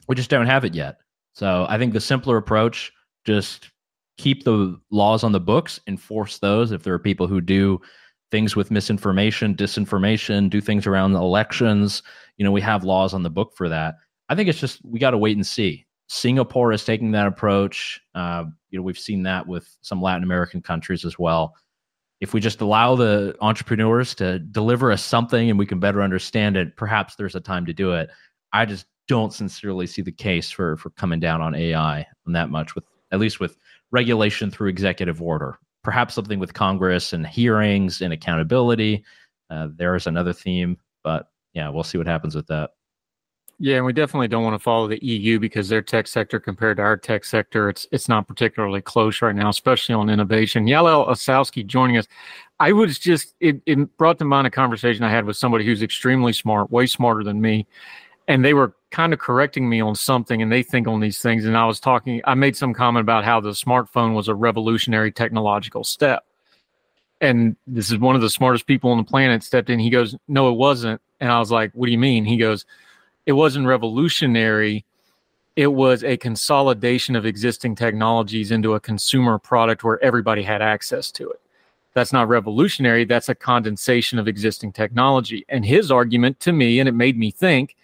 We 0.08 0.16
just 0.16 0.32
don't 0.32 0.48
have 0.48 0.66
it 0.66 0.74
yet. 0.74 0.98
So 1.34 1.66
I 1.70 1.78
think 1.78 1.94
the 1.94 2.02
simpler 2.02 2.38
approach 2.38 2.92
just 3.26 3.70
keep 4.18 4.44
the 4.44 4.80
laws 4.90 5.24
on 5.24 5.32
the 5.32 5.40
books, 5.40 5.80
enforce 5.88 6.40
those 6.40 6.72
if 6.72 6.84
there 6.84 6.94
are 6.94 7.00
people 7.00 7.28
who 7.28 7.42
do 7.42 7.80
things 8.32 8.56
with 8.56 8.72
misinformation, 8.72 9.56
disinformation, 9.56 10.50
do 10.50 10.62
things 10.62 10.86
around 10.86 11.16
elections. 11.16 12.04
You 12.38 12.46
know, 12.46 12.52
we 12.52 12.62
have 12.62 12.84
laws 12.84 13.14
on 13.14 13.24
the 13.24 13.30
book 13.30 13.54
for 13.56 13.70
that. 13.70 13.96
I 14.30 14.36
think 14.36 14.50
it's 14.50 14.60
just 14.60 14.84
we 14.84 15.00
got 15.00 15.12
to 15.12 15.18
wait 15.18 15.36
and 15.36 15.46
see. 15.46 15.86
Singapore 16.08 16.72
is 16.72 16.84
taking 16.84 17.12
that 17.12 17.28
approach. 17.28 18.00
Uh, 18.16 18.46
you 18.70 18.80
know, 18.80 18.84
we've 18.84 18.98
seen 19.00 19.24
that 19.24 19.48
with 19.48 19.76
some 19.82 20.02
Latin 20.02 20.24
American 20.24 20.62
countries 20.62 21.06
as 21.06 21.18
well. 21.20 21.56
If 22.20 22.34
we 22.34 22.40
just 22.40 22.62
allow 22.62 22.96
the 22.96 23.36
entrepreneurs 23.42 24.14
to 24.16 24.40
deliver 24.40 24.92
us 24.92 25.04
something 25.04 25.50
and 25.50 25.58
we 25.58 25.66
can 25.66 25.80
better 25.80 26.02
understand 26.02 26.58
it, 26.58 26.76
perhaps 26.76 27.16
there's 27.16 27.36
a 27.36 27.40
time 27.40 27.66
to 27.66 27.74
do 27.74 27.94
it. 27.94 28.10
I 28.52 28.66
just 28.66 28.88
don't 29.08 29.34
sincerely 29.34 29.88
see 29.88 30.02
the 30.02 30.12
case 30.12 30.52
for 30.52 30.78
for 30.78 30.92
coming 30.92 31.20
down 31.20 31.42
on 31.42 31.56
AI 31.56 32.06
on 32.28 32.34
that 32.34 32.50
much 32.50 32.76
with 32.76 32.84
at 33.12 33.20
least 33.20 33.40
with 33.40 33.58
regulation 33.92 34.52
through 34.52 34.70
executive 34.70 35.22
order 35.22 35.58
perhaps 35.84 36.16
something 36.16 36.40
with 36.40 36.54
Congress 36.54 37.14
and 37.14 37.26
hearings 37.26 38.02
and 38.02 38.14
accountability. 38.14 39.04
Uh, 39.50 39.70
there 39.76 39.96
is 39.96 40.08
another 40.08 40.34
theme, 40.34 40.78
but 41.04 41.32
yeah, 41.54 41.70
we'll 41.70 41.84
see 41.84 41.98
what 41.98 42.08
happens 42.08 42.36
with 42.36 42.48
that. 42.48 42.72
Yeah, 43.62 43.76
and 43.76 43.86
we 43.86 43.92
definitely 43.92 44.30
don't 44.30 44.46
want 44.46 44.54
to 44.54 44.64
follow 44.64 44.88
the 44.88 45.04
EU 45.04 45.38
because 45.38 45.68
their 45.68 45.82
tech 45.82 46.08
sector 46.08 46.40
compared 46.40 46.78
to 46.78 46.84
our 46.84 46.96
tech 46.96 47.26
sector, 47.26 47.68
it's 47.68 47.86
it's 47.92 48.08
not 48.08 48.26
particularly 48.26 48.80
close 48.80 49.22
right 49.22 49.36
now, 49.36 49.50
especially 49.50 49.96
on 49.96 50.10
innovation. 50.10 50.66
Yael 50.66 51.10
Ossowski 51.10 51.66
joining 51.66 51.98
us. 51.98 52.08
I 52.62 52.72
was 52.72 52.98
just 52.98 53.36
it, 53.42 53.62
it 53.66 53.98
brought 53.98 54.18
to 54.20 54.26
mind 54.26 54.48
a 54.48 54.50
conversation 54.50 55.04
I 55.04 55.10
had 55.10 55.26
with 55.26 55.36
somebody 55.36 55.66
who's 55.66 55.82
extremely 55.82 56.32
smart, 56.32 56.72
way 56.72 56.86
smarter 56.86 57.22
than 57.22 57.42
me, 57.42 57.68
and 58.30 58.46
they 58.46 58.54
were 58.54 58.76
kind 58.92 59.12
of 59.12 59.20
correcting 59.20 59.68
me 59.68 59.82
on 59.82 59.96
something 59.96 60.42
and 60.42 60.52
they 60.52 60.64
think 60.64 60.88
on 60.88 61.02
these 61.02 61.20
things 61.20 61.44
and 61.46 61.58
i 61.58 61.66
was 61.66 61.80
talking 61.80 62.22
i 62.24 62.34
made 62.34 62.56
some 62.56 62.74
comment 62.74 63.02
about 63.02 63.26
how 63.26 63.42
the 63.42 63.50
smartphone 63.50 64.14
was 64.14 64.30
a 64.30 64.36
revolutionary 64.36 65.12
technological 65.12 65.84
step. 65.84 66.24
And 67.22 67.58
this 67.68 67.92
is 67.92 67.98
one 67.98 68.16
of 68.16 68.22
the 68.22 68.30
smartest 68.30 68.66
people 68.66 68.92
on 68.92 68.98
the 68.98 69.04
planet 69.04 69.44
stepped 69.44 69.70
in 69.70 69.80
he 69.80 69.90
goes 69.90 70.16
no 70.30 70.50
it 70.50 70.56
wasn't. 70.56 71.02
And 71.20 71.30
i 71.30 71.40
was 71.40 71.52
like 71.52 71.72
what 71.74 71.88
do 71.88 71.92
you 71.92 71.98
mean? 71.98 72.24
He 72.24 72.38
goes 72.38 72.66
it 73.26 73.34
wasn't 73.34 73.68
revolutionary 73.68 74.86
it 75.56 75.74
was 75.74 76.04
a 76.06 76.16
consolidation 76.16 77.18
of 77.18 77.26
existing 77.26 77.76
technologies 77.76 78.52
into 78.52 78.76
a 78.76 78.80
consumer 78.80 79.38
product 79.38 79.84
where 79.84 80.02
everybody 80.02 80.42
had 80.42 80.62
access 80.62 81.12
to 81.12 81.30
it. 81.30 81.42
That's 81.94 82.14
not 82.14 82.30
revolutionary 82.30 83.06
that's 83.06 83.30
a 83.30 83.36
condensation 83.36 84.18
of 84.18 84.28
existing 84.28 84.72
technology. 84.72 85.46
And 85.50 85.66
his 85.66 85.92
argument 85.92 86.40
to 86.42 86.54
me 86.54 86.80
and 86.80 86.88
it 86.88 86.94
made 86.94 87.18
me 87.18 87.32
think 87.32 87.76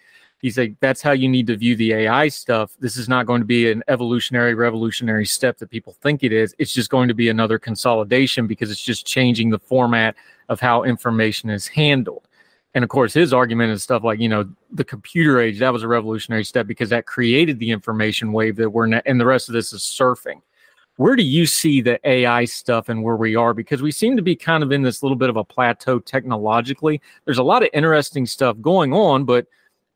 he's 0.46 0.56
like 0.56 0.76
that's 0.78 1.02
how 1.02 1.10
you 1.10 1.28
need 1.28 1.44
to 1.44 1.56
view 1.56 1.74
the 1.74 1.92
ai 1.92 2.28
stuff 2.28 2.70
this 2.78 2.96
is 2.96 3.08
not 3.08 3.26
going 3.26 3.40
to 3.40 3.46
be 3.46 3.68
an 3.68 3.82
evolutionary 3.88 4.54
revolutionary 4.54 5.26
step 5.26 5.58
that 5.58 5.68
people 5.68 5.92
think 6.00 6.22
it 6.22 6.32
is 6.32 6.54
it's 6.58 6.72
just 6.72 6.88
going 6.88 7.08
to 7.08 7.14
be 7.14 7.28
another 7.28 7.58
consolidation 7.58 8.46
because 8.46 8.70
it's 8.70 8.80
just 8.80 9.04
changing 9.04 9.50
the 9.50 9.58
format 9.58 10.14
of 10.48 10.60
how 10.60 10.84
information 10.84 11.50
is 11.50 11.66
handled 11.66 12.28
and 12.74 12.84
of 12.84 12.90
course 12.90 13.12
his 13.12 13.32
argument 13.32 13.72
is 13.72 13.82
stuff 13.82 14.04
like 14.04 14.20
you 14.20 14.28
know 14.28 14.48
the 14.70 14.84
computer 14.84 15.40
age 15.40 15.58
that 15.58 15.72
was 15.72 15.82
a 15.82 15.88
revolutionary 15.88 16.44
step 16.44 16.64
because 16.68 16.90
that 16.90 17.06
created 17.06 17.58
the 17.58 17.72
information 17.72 18.32
wave 18.32 18.54
that 18.54 18.70
we're 18.70 18.86
and 19.04 19.20
the 19.20 19.26
rest 19.26 19.48
of 19.48 19.52
this 19.52 19.72
is 19.72 19.82
surfing 19.82 20.40
where 20.94 21.16
do 21.16 21.24
you 21.24 21.44
see 21.44 21.82
the 21.82 22.00
AI 22.08 22.46
stuff 22.46 22.88
and 22.88 23.02
where 23.02 23.16
we 23.16 23.36
are? 23.36 23.52
Because 23.52 23.82
we 23.82 23.92
seem 23.92 24.16
to 24.16 24.22
be 24.22 24.34
kind 24.34 24.62
of 24.62 24.72
in 24.72 24.80
this 24.80 25.02
little 25.02 25.18
bit 25.18 25.28
of 25.28 25.36
a 25.36 25.44
plateau 25.44 25.98
technologically. 25.98 27.02
There's 27.26 27.36
a 27.36 27.42
lot 27.42 27.62
of 27.62 27.68
interesting 27.74 28.24
stuff 28.24 28.58
going 28.62 28.94
on, 28.94 29.26
but 29.26 29.46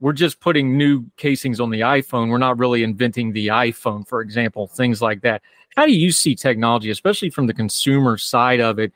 we're 0.01 0.13
just 0.13 0.41
putting 0.41 0.77
new 0.77 1.05
casings 1.17 1.61
on 1.61 1.71
the 1.71 1.81
iPhone. 1.81 2.31
We're 2.31 2.39
not 2.39 2.59
really 2.59 2.83
inventing 2.83 3.33
the 3.33 3.49
iPhone, 3.49 4.07
for 4.07 4.23
example, 4.23 4.67
things 4.67 5.03
like 5.03 5.21
that. 5.23 5.43
How 5.77 5.87
do 5.87 5.93
you 5.93 6.11
see 6.11 6.35
technology, 6.35 6.91
especially 6.91 7.31
from 7.31 7.47
the 7.47 7.55
consumer 7.55 8.17
side 8.17 8.61
of 8.61 8.79
it? 8.79 8.93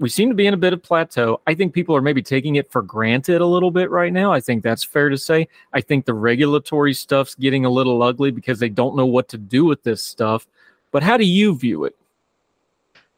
We 0.00 0.08
seem 0.08 0.28
to 0.30 0.34
be 0.34 0.46
in 0.46 0.54
a 0.54 0.56
bit 0.56 0.72
of 0.72 0.82
plateau. 0.82 1.40
I 1.46 1.54
think 1.54 1.74
people 1.74 1.94
are 1.94 2.00
maybe 2.00 2.22
taking 2.22 2.56
it 2.56 2.70
for 2.70 2.82
granted 2.82 3.40
a 3.42 3.46
little 3.46 3.70
bit 3.70 3.90
right 3.90 4.12
now. 4.12 4.32
I 4.32 4.40
think 4.40 4.62
that's 4.62 4.82
fair 4.82 5.08
to 5.08 5.18
say. 5.18 5.46
I 5.72 5.82
think 5.82 6.04
the 6.04 6.14
regulatory 6.14 6.94
stuff's 6.94 7.34
getting 7.34 7.64
a 7.64 7.70
little 7.70 8.02
ugly 8.02 8.30
because 8.30 8.58
they 8.58 8.70
don't 8.70 8.96
know 8.96 9.06
what 9.06 9.28
to 9.28 9.38
do 9.38 9.64
with 9.64 9.82
this 9.82 10.02
stuff. 10.02 10.46
But 10.90 11.02
how 11.02 11.16
do 11.16 11.24
you 11.24 11.56
view 11.56 11.84
it? 11.84 11.96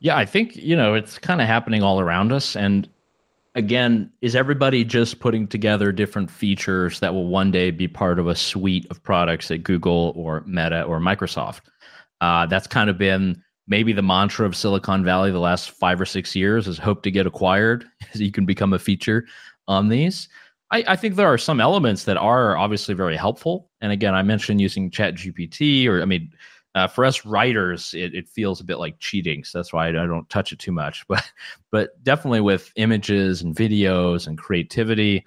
Yeah, 0.01 0.17
I 0.17 0.27
think, 0.27 0.57
you 0.57 0.75
know, 0.75 0.95
it's 0.95 1.19
kind 1.19 1.41
of 1.41 1.47
happening 1.47 1.85
all 1.85 2.01
around 2.01 2.33
us. 2.33 2.57
And 2.57 2.89
again, 3.55 4.11
is 4.21 4.35
everybody 4.35 4.85
just 4.85 5.21
putting 5.21 5.47
together 5.47 5.93
different 5.93 6.31
features 6.31 7.01
that 7.01 7.13
will 7.13 7.27
one 7.27 7.51
day 7.51 7.71
be 7.71 7.89
part 7.89 8.19
of 8.19 8.27
a 8.27 8.35
suite 8.35 8.87
of 8.91 9.03
products 9.03 9.51
at 9.51 9.63
Google 9.63 10.13
or 10.17 10.43
Meta 10.47 10.83
or 10.85 10.99
Microsoft? 11.01 11.63
Uh, 12.21 12.47
that's 12.47 12.67
kind 12.67 12.89
of 12.89 12.99
been 12.99 13.43
maybe 13.67 13.93
the 13.93 14.03
mantra 14.03 14.47
of 14.47 14.57
Silicon 14.57 15.05
Valley 15.05 15.31
the 15.31 15.39
last 15.39 15.71
five 15.71 16.01
or 16.01 16.07
six 16.07 16.35
years 16.35 16.67
is 16.67 16.79
hope 16.79 17.03
to 17.03 17.11
get 17.11 17.27
acquired 17.27 17.85
so 18.13 18.21
you 18.21 18.33
can 18.33 18.47
become 18.47 18.73
a 18.73 18.79
feature 18.79 19.27
on 19.69 19.89
these. 19.89 20.29
I, 20.71 20.85
I, 20.89 20.97
think 20.97 21.17
there 21.17 21.31
are 21.31 21.39
some 21.39 21.61
elements 21.61 22.05
that 22.05 22.17
are 22.17 22.57
obviously 22.57 22.95
very 22.95 23.17
helpful. 23.17 23.71
And 23.83 23.93
again, 23.93 24.15
I 24.15 24.23
mentioned 24.23 24.61
using 24.61 24.91
Chat 24.91 25.15
GPT 25.15 25.87
or 25.87 26.01
I 26.01 26.07
mean, 26.07 26.33
Uh, 26.75 26.87
for 26.87 27.05
us 27.05 27.27
writers, 27.27 27.93
it, 27.95 28.15
it 28.15 28.29
feels 28.29 28.61
a 28.61 28.65
bit 28.65 28.79
like 28.79 28.99
cheating, 28.99 29.45
so 29.45 29.59
that's 29.59 29.73
why 29.73 29.87
I, 29.87 29.89
I 29.89 30.07
don't 30.07 30.29
touch 30.31 30.53
it 30.53 30.59
too 30.59 30.73
much. 30.73 31.05
But 31.09 31.31
but 31.71 32.03
definitely 32.03 32.41
with 32.41 32.73
images 32.77 33.43
and 33.43 33.55
videos 33.55 34.27
and 34.27 34.39
creativity, 34.39 35.25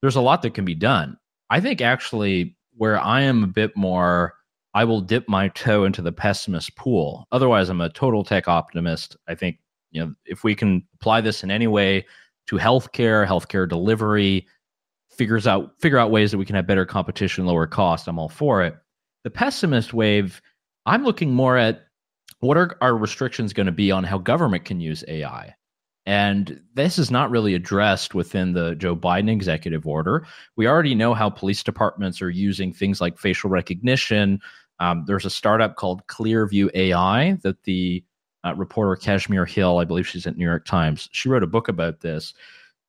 there's 0.00 0.16
a 0.16 0.20
lot 0.20 0.42
that 0.42 0.54
can 0.54 0.64
be 0.64 0.74
done. 0.74 1.16
I 1.50 1.60
think 1.60 1.80
actually 1.80 2.56
where 2.76 3.00
I 3.00 3.22
am 3.22 3.44
a 3.44 3.48
bit 3.48 3.76
more, 3.76 4.34
I 4.74 4.84
will 4.84 5.00
dip 5.00 5.28
my 5.28 5.48
toe 5.54 5.84
into 5.84 6.02
the 6.02 6.12
pessimist 6.12 6.76
pool. 6.76 7.26
Otherwise, 7.32 7.68
I'm 7.68 7.80
a 7.80 7.90
total 7.90 8.24
tech 8.24 8.48
optimist. 8.48 9.16
I 9.26 9.34
think 9.34 9.58
you 9.90 10.04
know 10.04 10.14
if 10.26 10.44
we 10.44 10.54
can 10.54 10.86
apply 10.94 11.20
this 11.20 11.42
in 11.42 11.50
any 11.50 11.66
way 11.66 12.06
to 12.46 12.56
healthcare, 12.56 13.26
healthcare 13.26 13.68
delivery, 13.68 14.46
figures 15.10 15.46
out 15.46 15.80
figure 15.80 15.98
out 15.98 16.10
ways 16.10 16.30
that 16.30 16.38
we 16.38 16.44
can 16.44 16.56
have 16.56 16.66
better 16.66 16.86
competition, 16.86 17.46
lower 17.46 17.66
cost. 17.66 18.08
I'm 18.08 18.18
all 18.18 18.28
for 18.28 18.62
it. 18.62 18.76
The 19.22 19.30
pessimist 19.30 19.94
wave, 19.94 20.42
I'm 20.86 21.04
looking 21.04 21.32
more 21.32 21.56
at 21.56 21.86
what 22.40 22.56
are 22.56 22.76
our 22.80 22.96
restrictions 22.96 23.52
going 23.52 23.66
to 23.66 23.72
be 23.72 23.90
on 23.90 24.04
how 24.04 24.18
government 24.18 24.64
can 24.64 24.80
use 24.80 25.04
AI. 25.08 25.54
And 26.06 26.60
this 26.74 26.98
is 26.98 27.10
not 27.10 27.30
really 27.30 27.54
addressed 27.54 28.14
within 28.14 28.52
the 28.52 28.74
Joe 28.74 28.94
Biden 28.94 29.30
executive 29.30 29.86
order. 29.86 30.26
We 30.56 30.66
already 30.66 30.94
know 30.94 31.14
how 31.14 31.30
police 31.30 31.62
departments 31.62 32.20
are 32.20 32.28
using 32.28 32.72
things 32.72 33.00
like 33.00 33.18
facial 33.18 33.48
recognition. 33.48 34.40
Um, 34.80 35.04
there's 35.06 35.24
a 35.24 35.30
startup 35.30 35.76
called 35.76 36.06
Clearview 36.08 36.68
AI 36.74 37.38
that 37.42 37.62
the 37.62 38.04
uh, 38.44 38.54
reporter 38.54 38.96
Kashmir 38.96 39.46
Hill, 39.46 39.78
I 39.78 39.84
believe 39.84 40.06
she's 40.06 40.26
at 40.26 40.36
New 40.36 40.44
York 40.44 40.66
Times, 40.66 41.08
she 41.12 41.30
wrote 41.30 41.42
a 41.42 41.46
book 41.46 41.68
about 41.68 42.00
this 42.00 42.34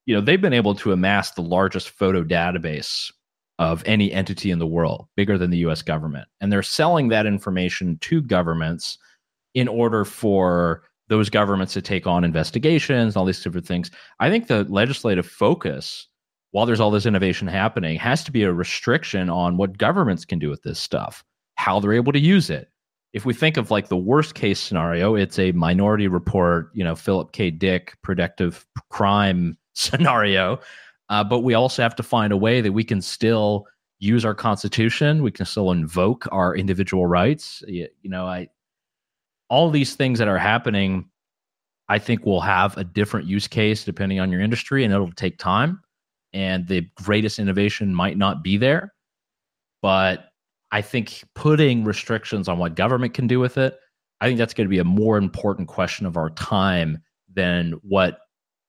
you 0.06 0.14
know 0.14 0.22
they've 0.22 0.42
been 0.42 0.54
able 0.54 0.76
to 0.76 0.92
amass 0.92 1.32
the 1.32 1.42
largest 1.42 1.90
photo 1.90 2.24
database 2.24 3.12
of 3.60 3.84
any 3.86 4.12
entity 4.12 4.52
in 4.52 4.60
the 4.60 4.68
world 4.68 5.08
bigger 5.16 5.38
than 5.38 5.50
the 5.50 5.60
US 5.60 5.82
government. 5.82 6.28
And 6.42 6.52
they're 6.52 6.64
selling 6.64 7.08
that 7.10 7.26
information 7.26 7.98
to 8.00 8.22
governments 8.22 8.98
in 9.54 9.68
order 9.68 10.04
for 10.04 10.84
those 11.08 11.30
governments 11.30 11.74
to 11.74 11.82
take 11.82 12.08
on 12.08 12.24
investigations 12.24 13.16
all 13.16 13.26
these 13.26 13.42
different 13.42 13.68
things. 13.68 13.92
I 14.20 14.30
think 14.30 14.48
the 14.48 14.64
legislative 14.66 15.28
focus 15.28 16.08
while 16.52 16.66
there's 16.66 16.80
all 16.80 16.92
this 16.92 17.06
innovation 17.06 17.48
happening 17.48 17.98
has 17.98 18.24
to 18.24 18.32
be 18.32 18.44
a 18.44 18.54
restriction 18.54 19.30
on 19.30 19.58
what 19.58 19.78
governments 19.78 20.24
can 20.24 20.40
do 20.40 20.50
with 20.50 20.64
this 20.64 20.80
stuff 20.80 21.24
how 21.56 21.80
they're 21.80 21.94
able 21.94 22.12
to 22.12 22.20
use 22.20 22.50
it. 22.50 22.70
If 23.14 23.26
we 23.26 23.34
think 23.34 23.56
of 23.56 23.72
like 23.72 23.88
the 23.88 23.98
worst 23.98 24.36
case 24.36 24.60
scenario 24.60 25.16
it's 25.16 25.40
a 25.40 25.52
minority 25.54 26.08
report 26.08 26.70
you 26.74 26.84
know 26.84 26.96
philip 26.96 27.32
k. 27.32 27.50
Dick 27.52 27.96
predictive 28.02 28.66
crime 28.90 29.58
scenario. 29.74 30.60
Uh, 31.10 31.24
but 31.24 31.40
we 31.40 31.54
also 31.54 31.82
have 31.82 31.96
to 31.96 32.04
find 32.04 32.34
a 32.34 32.38
way 32.38 32.62
that 32.62 32.72
we 32.72 32.84
can 32.84 33.02
still 33.02 33.66
use 34.00 34.26
our 34.26 34.34
constitution. 34.34 35.24
We 35.24 35.32
can 35.32 35.46
still 35.46 35.72
invoke 35.72 36.28
our 36.32 36.56
individual 36.56 37.06
rights. 37.06 37.64
You, 37.68 37.88
you 38.02 38.10
know, 38.10 38.26
I 38.26 38.50
all 39.50 39.70
these 39.70 39.96
things 39.96 40.20
that 40.20 40.28
are 40.28 40.38
happening, 40.38 41.10
I 41.88 42.00
think 42.00 42.26
will 42.26 42.42
have 42.42 42.76
a 42.78 42.84
different 42.84 43.28
use 43.28 43.48
case 43.48 43.84
depending 43.84 44.20
on 44.20 44.32
your 44.32 44.42
industry, 44.42 44.84
and 44.84 44.94
it'll 44.94 45.12
take 45.12 45.38
time. 45.38 45.82
And 46.34 46.68
the 46.68 46.88
greatest 46.96 47.40
innovation 47.40 47.94
might 47.94 48.18
not 48.18 48.44
be 48.44 48.58
there, 48.58 48.94
but 49.82 50.26
I 50.72 50.82
think 50.82 51.24
putting 51.36 51.86
restrictions 51.86 52.50
on 52.50 52.58
what 52.58 52.76
government 52.76 53.14
can 53.14 53.28
do 53.28 53.40
with 53.40 53.58
it, 53.58 53.78
I 54.20 54.26
think 54.26 54.38
that's 54.38 54.54
going 54.54 54.66
to 54.66 54.70
be 54.70 54.80
a 54.80 54.84
more 54.84 55.18
important 55.18 55.70
question 55.70 56.06
of 56.06 56.18
our 56.18 56.32
time 56.32 56.98
than 57.34 57.74
what 57.84 58.20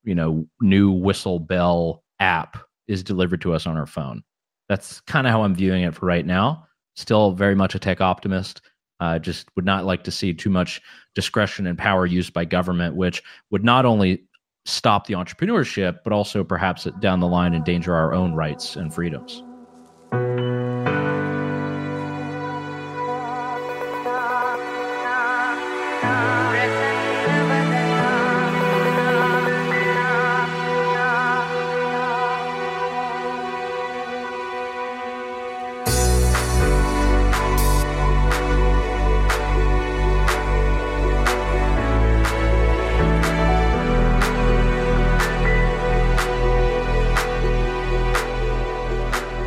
you 0.05 0.14
know 0.14 0.46
new 0.61 0.90
whistle 0.90 1.40
bell 1.40 2.05
app 2.20 2.57
is 2.88 3.02
delivered 3.02 3.40
to 3.42 3.52
us 3.52 3.66
on 3.66 3.76
our 3.76 3.87
phone. 3.87 4.22
That's 4.68 5.00
kind 5.02 5.26
of 5.26 5.33
how 5.33 5.42
I'm 5.42 5.55
viewing 5.55 5.83
it 5.83 5.94
for 5.94 6.07
right 6.07 6.26
now. 6.26 6.66
Still 6.94 7.33
very 7.33 7.55
much 7.55 7.74
a 7.74 7.79
tech 7.79 8.00
optimist. 8.00 8.62
Uh, 8.98 9.18
just 9.18 9.48
would 9.57 9.66
not 9.66 9.85
like 9.85 10.05
to 10.05 10.11
see 10.11 10.33
too 10.33 10.48
much 10.48 10.81
discretion 11.14 11.66
and 11.66 11.76
power 11.76 12.07
used 12.07 12.33
by 12.33 12.44
government, 12.44 12.96
which 12.96 13.22
would 13.50 13.62
not 13.62 13.85
only 13.85 14.24
stop 14.64 15.07
the 15.07 15.14
entrepreneurship, 15.14 15.98
but 16.02 16.12
also 16.12 16.42
perhaps 16.42 16.85
down 17.00 17.20
the 17.20 17.26
line 17.26 17.55
endanger 17.55 17.94
our 17.94 18.14
own 18.14 18.35
rights 18.35 18.76
and 18.76 18.92
freedoms. 18.92 19.42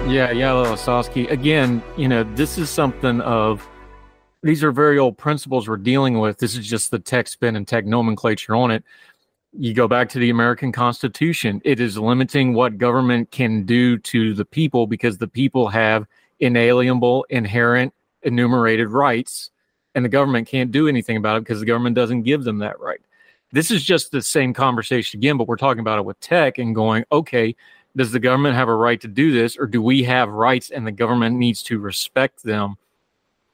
Yeah, 0.09 0.31
yeah, 0.31 0.53
Ossowski. 0.53 1.29
Again, 1.29 1.83
you 1.95 2.07
know, 2.07 2.23
this 2.33 2.57
is 2.57 2.71
something 2.71 3.21
of 3.21 3.69
these 4.41 4.63
are 4.63 4.71
very 4.71 4.97
old 4.97 5.19
principles 5.19 5.69
we're 5.69 5.77
dealing 5.77 6.17
with. 6.17 6.39
This 6.39 6.57
is 6.57 6.67
just 6.67 6.89
the 6.89 6.97
tech 6.97 7.27
spin 7.27 7.55
and 7.55 7.67
tech 7.67 7.85
nomenclature 7.85 8.55
on 8.55 8.71
it. 8.71 8.83
You 9.53 9.75
go 9.75 9.87
back 9.87 10.09
to 10.09 10.17
the 10.17 10.31
American 10.31 10.71
Constitution. 10.71 11.61
It 11.63 11.79
is 11.79 11.95
limiting 11.95 12.55
what 12.55 12.79
government 12.79 13.29
can 13.29 13.67
do 13.67 13.99
to 13.99 14.33
the 14.33 14.45
people 14.45 14.87
because 14.87 15.19
the 15.19 15.27
people 15.27 15.67
have 15.67 16.07
inalienable, 16.39 17.27
inherent, 17.29 17.93
enumerated 18.23 18.89
rights, 18.89 19.51
and 19.93 20.03
the 20.03 20.09
government 20.09 20.47
can't 20.47 20.71
do 20.71 20.87
anything 20.87 21.17
about 21.17 21.37
it 21.37 21.41
because 21.41 21.59
the 21.59 21.67
government 21.67 21.95
doesn't 21.95 22.23
give 22.23 22.43
them 22.43 22.57
that 22.57 22.79
right. 22.79 23.01
This 23.51 23.69
is 23.69 23.83
just 23.83 24.11
the 24.11 24.23
same 24.23 24.55
conversation 24.55 25.19
again, 25.19 25.37
but 25.37 25.47
we're 25.47 25.55
talking 25.55 25.81
about 25.81 25.99
it 25.99 26.05
with 26.05 26.19
tech 26.19 26.57
and 26.57 26.73
going, 26.73 27.05
okay, 27.11 27.55
does 27.95 28.11
the 28.11 28.19
government 28.19 28.55
have 28.55 28.69
a 28.69 28.75
right 28.75 28.99
to 29.01 29.07
do 29.07 29.31
this 29.31 29.57
or 29.57 29.65
do 29.65 29.81
we 29.81 30.03
have 30.03 30.29
rights 30.29 30.69
and 30.69 30.85
the 30.85 30.91
government 30.91 31.35
needs 31.35 31.63
to 31.63 31.79
respect 31.79 32.43
them? 32.43 32.77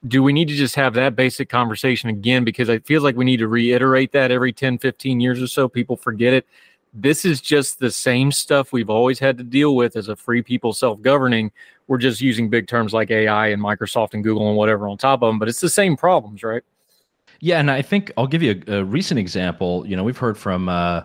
Do 0.08 0.22
we 0.22 0.34
need 0.34 0.50
to 0.50 0.54
just 0.54 0.76
have 0.76 0.94
that 0.96 1.16
basic 1.16 1.50
conversation 1.50 2.10
again? 2.10 2.44
Because 2.44 2.70
it 2.70 2.86
feels 2.86 3.04
like 3.04 3.16
we 3.16 3.26
need 3.26 3.38
to 3.38 3.48
reiterate 3.48 4.12
that 4.12 4.32
every 4.32 4.54
10 4.54 4.78
15 4.78 5.20
years 5.20 5.42
or 5.42 5.48
so 5.48 5.68
people 5.68 5.96
forget 5.96 6.34
it. 6.34 6.46
This 6.94 7.26
is 7.26 7.42
just 7.42 7.80
the 7.80 7.92
same 7.92 8.32
stuff 8.32 8.72
we've 8.72 8.90
always 8.90 9.20
had 9.20 9.38
to 9.38 9.44
deal 9.44 9.76
with 9.76 9.96
as 9.96 10.10
a 10.10 10.16
free 10.16 10.42
people 10.42 10.74
self-governing. 10.74 11.52
We're 11.88 11.98
just 11.98 12.22
using 12.22 12.50
big 12.50 12.68
terms 12.68 12.94
like 12.94 13.12
ai 13.12 13.48
and 13.48 13.62
microsoft 13.62 14.14
and 14.14 14.24
google 14.24 14.48
and 14.48 14.58
whatever 14.58 14.88
on 14.88 14.98
top 14.98 15.22
of 15.22 15.28
them 15.28 15.40
but 15.40 15.48
it's 15.48 15.60
the 15.60 15.70
same 15.70 15.96
problems 15.98 16.44
right? 16.44 16.64
Yeah 17.40 17.60
and 17.60 17.70
i 17.70 17.82
think 17.82 18.12
i'll 18.18 18.28
give 18.28 18.44
you 18.44 18.62
a, 18.68 18.80
a 18.80 18.84
recent 18.84 19.20
example. 19.20 19.86
You 19.88 19.96
know 19.96 20.04
we've 20.04 20.18
heard 20.18 20.38
from 20.38 20.70
uh, 20.70 21.04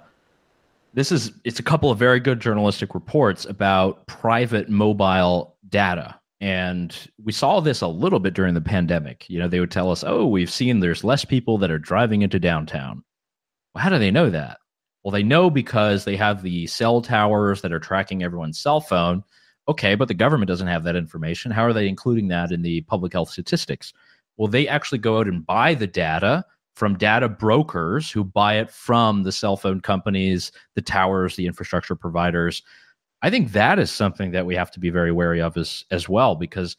this 0.93 1.13
is 1.13 1.33
it's 1.45 1.61
a 1.61 1.65
couple 1.65 1.91
of 1.91 1.99
very 1.99 2.21
good 2.21 2.41
journalistic 2.41 2.95
reports 2.95 3.45
about 3.45 4.07
private 4.07 4.69
mobile 4.69 5.57
data. 5.69 6.17
And 6.41 6.97
we 7.23 7.33
saw 7.33 7.61
this 7.61 7.83
a 7.83 7.87
little 7.87 8.19
bit 8.19 8.35
during 8.35 8.55
the 8.55 8.61
pandemic. 8.61 9.29
You 9.29 9.39
know 9.39 9.49
they 9.49 9.61
would 9.61 9.71
tell 9.71 9.91
us 9.91 10.05
oh 10.07 10.27
we've 10.27 10.51
seen 10.51 10.81
there's 10.81 11.05
less 11.05 11.25
people 11.25 11.59
that 11.59 11.71
are 11.71 11.79
driving 11.79 12.23
into 12.23 12.39
downtown. 12.39 13.05
Well 13.75 13.85
how 13.85 13.91
do 13.91 13.99
they 13.99 14.11
know 14.11 14.31
that? 14.31 14.59
Well 15.05 15.13
they 15.13 15.23
know 15.23 15.51
because 15.51 16.05
they 16.05 16.17
have 16.17 16.43
the 16.43 16.67
cell 16.67 17.03
towers 17.03 17.63
that 17.63 17.73
are 17.73 17.81
tracking 17.81 18.23
everyone's 18.23 18.59
cell 18.59 18.81
phone. 18.81 19.23
Okay 19.69 19.95
but 19.95 20.09
the 20.09 20.15
government 20.15 20.49
doesn't 20.49 20.67
have 20.67 20.85
that 20.85 20.97
information. 20.97 21.53
How 21.53 21.65
are 21.65 21.73
they 21.73 21.89
including 21.89 22.29
that 22.29 22.53
in 22.53 22.63
the 22.63 22.81
public 22.83 23.13
health 23.13 23.31
statistics? 23.31 23.93
Well 24.37 24.49
they 24.49 24.67
actually 24.67 24.99
go 24.99 25.19
out 25.19 25.29
and 25.29 25.47
buy 25.47 25.75
the 25.75 25.87
data 25.87 26.45
from 26.81 26.97
data 26.97 27.29
brokers 27.29 28.11
who 28.11 28.25
buy 28.25 28.55
it 28.55 28.71
from 28.71 29.23
the 29.23 29.31
cell 29.31 29.55
phone 29.55 29.83
companies, 29.83 30.51
the 30.77 30.81
towers, 30.81 31.37
the 31.37 31.47
infrastructure 31.47 31.95
providers. 31.95 32.63
I 33.21 33.29
think 33.29 33.53
that 33.53 33.79
is 33.79 33.91
something 33.91 34.31
that 34.31 34.47
we 34.47 34.55
have 34.55 34.71
to 34.71 34.81
be 34.81 34.89
very 34.89 35.13
wary 35.13 35.43
of 35.43 35.59
as, 35.59 35.85
as 35.91 36.09
well, 36.09 36.35
because 36.35 36.79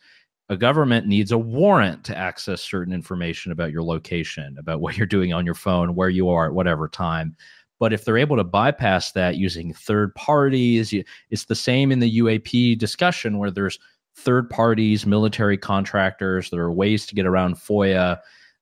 a 0.49 0.57
government 0.57 1.05
needs 1.05 1.31
a 1.31 1.37
warrant 1.37 2.03
to 2.05 2.17
access 2.17 2.63
certain 2.63 2.95
information 2.95 3.51
about 3.51 3.71
your 3.71 3.83
location, 3.83 4.57
about 4.57 4.81
what 4.81 4.97
you're 4.97 5.05
doing 5.05 5.33
on 5.33 5.45
your 5.45 5.53
phone, 5.53 5.93
where 5.93 6.09
you 6.09 6.29
are 6.29 6.47
at 6.47 6.55
whatever 6.55 6.87
time. 6.89 7.35
But 7.79 7.93
if 7.93 8.03
they're 8.03 8.17
able 8.17 8.37
to 8.37 8.43
bypass 8.43 9.11
that 9.11 9.37
using 9.37 9.71
third 9.71 10.15
parties, 10.15 10.95
it's 11.29 11.45
the 11.45 11.53
same 11.53 11.91
in 11.91 11.99
the 11.99 12.17
UAP 12.17 12.75
discussion 12.79 13.37
where 13.37 13.51
there's 13.51 13.77
third 14.15 14.49
parties, 14.49 15.05
military 15.05 15.59
contractors, 15.59 16.49
there 16.49 16.63
are 16.63 16.73
ways 16.73 17.05
to 17.05 17.13
get 17.13 17.27
around 17.27 17.57
FOIA 17.57 18.19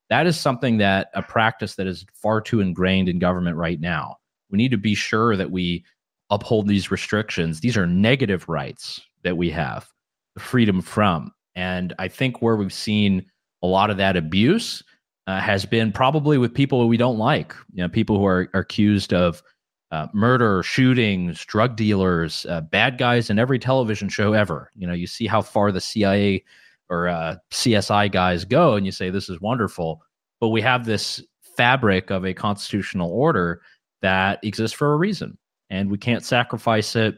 that 0.10 0.28
is 0.28 0.40
something 0.40 0.78
that 0.78 1.10
a 1.14 1.22
practice 1.22 1.76
that 1.76 1.88
is 1.88 2.06
far 2.14 2.42
too 2.42 2.60
ingrained 2.60 3.10
in 3.10 3.20
government 3.20 3.58
right 3.58 3.80
now. 3.80 4.18
We 4.50 4.58
need 4.58 4.72
to 4.72 4.78
be 4.78 4.96
sure 4.96 5.36
that 5.36 5.52
we 5.52 5.86
uphold 6.30 6.68
these 6.68 6.92
restrictions. 6.92 7.60
These 7.60 7.78
are 7.78 7.88
negative 7.88 8.48
rights 8.50 9.02
that 9.24 9.38
we 9.38 9.50
have, 9.52 9.88
the 10.36 10.42
freedom 10.42 10.82
from. 10.82 11.32
And 11.56 11.94
I 12.00 12.08
think 12.08 12.42
where 12.42 12.56
we've 12.56 12.74
seen 12.74 13.26
a 13.62 13.68
lot 13.68 13.90
of 13.90 13.98
that 13.98 14.16
abuse 14.16 14.84
uh, 15.28 15.40
has 15.40 15.66
been 15.66 15.92
probably 15.92 16.38
with 16.38 16.54
people 16.54 16.88
we 16.88 16.98
don't 16.98 17.18
like, 17.18 17.54
you 17.74 17.84
know, 17.84 17.90
people 17.90 18.18
who 18.18 18.26
are, 18.26 18.50
are 18.54 18.62
accused 18.62 19.14
of 19.14 19.44
uh, 19.92 20.08
murder, 20.14 20.64
shootings, 20.64 21.44
drug 21.46 21.76
dealers, 21.76 22.46
uh, 22.48 22.62
bad 22.62 22.98
guys 22.98 23.30
in 23.30 23.40
every 23.40 23.60
television 23.60 24.08
show 24.08 24.34
ever. 24.34 24.72
You 24.76 24.88
know, 24.88 24.94
you 24.94 25.08
see 25.08 25.28
how 25.28 25.42
far 25.42 25.72
the 25.72 25.82
CIA 25.82 26.44
or 26.90 27.08
uh, 27.08 27.36
CSI 27.52 28.12
guys 28.12 28.46
go, 28.46 28.76
and 28.76 28.86
you 28.86 28.92
say 28.92 29.10
this 29.10 29.30
is 29.30 29.42
wonderful. 29.42 30.02
But 30.40 30.50
we 30.50 30.62
have 30.62 30.86
this 30.86 31.22
fabric 31.56 32.10
of 32.10 32.26
a 32.26 32.34
constitutional 32.34 33.12
order 33.12 33.62
that 34.02 34.40
exists 34.44 34.76
for 34.76 34.94
a 34.94 34.98
reason, 34.98 35.38
and 35.70 35.92
we 35.92 35.98
can't 35.98 36.24
sacrifice 36.24 36.96
it, 36.96 37.18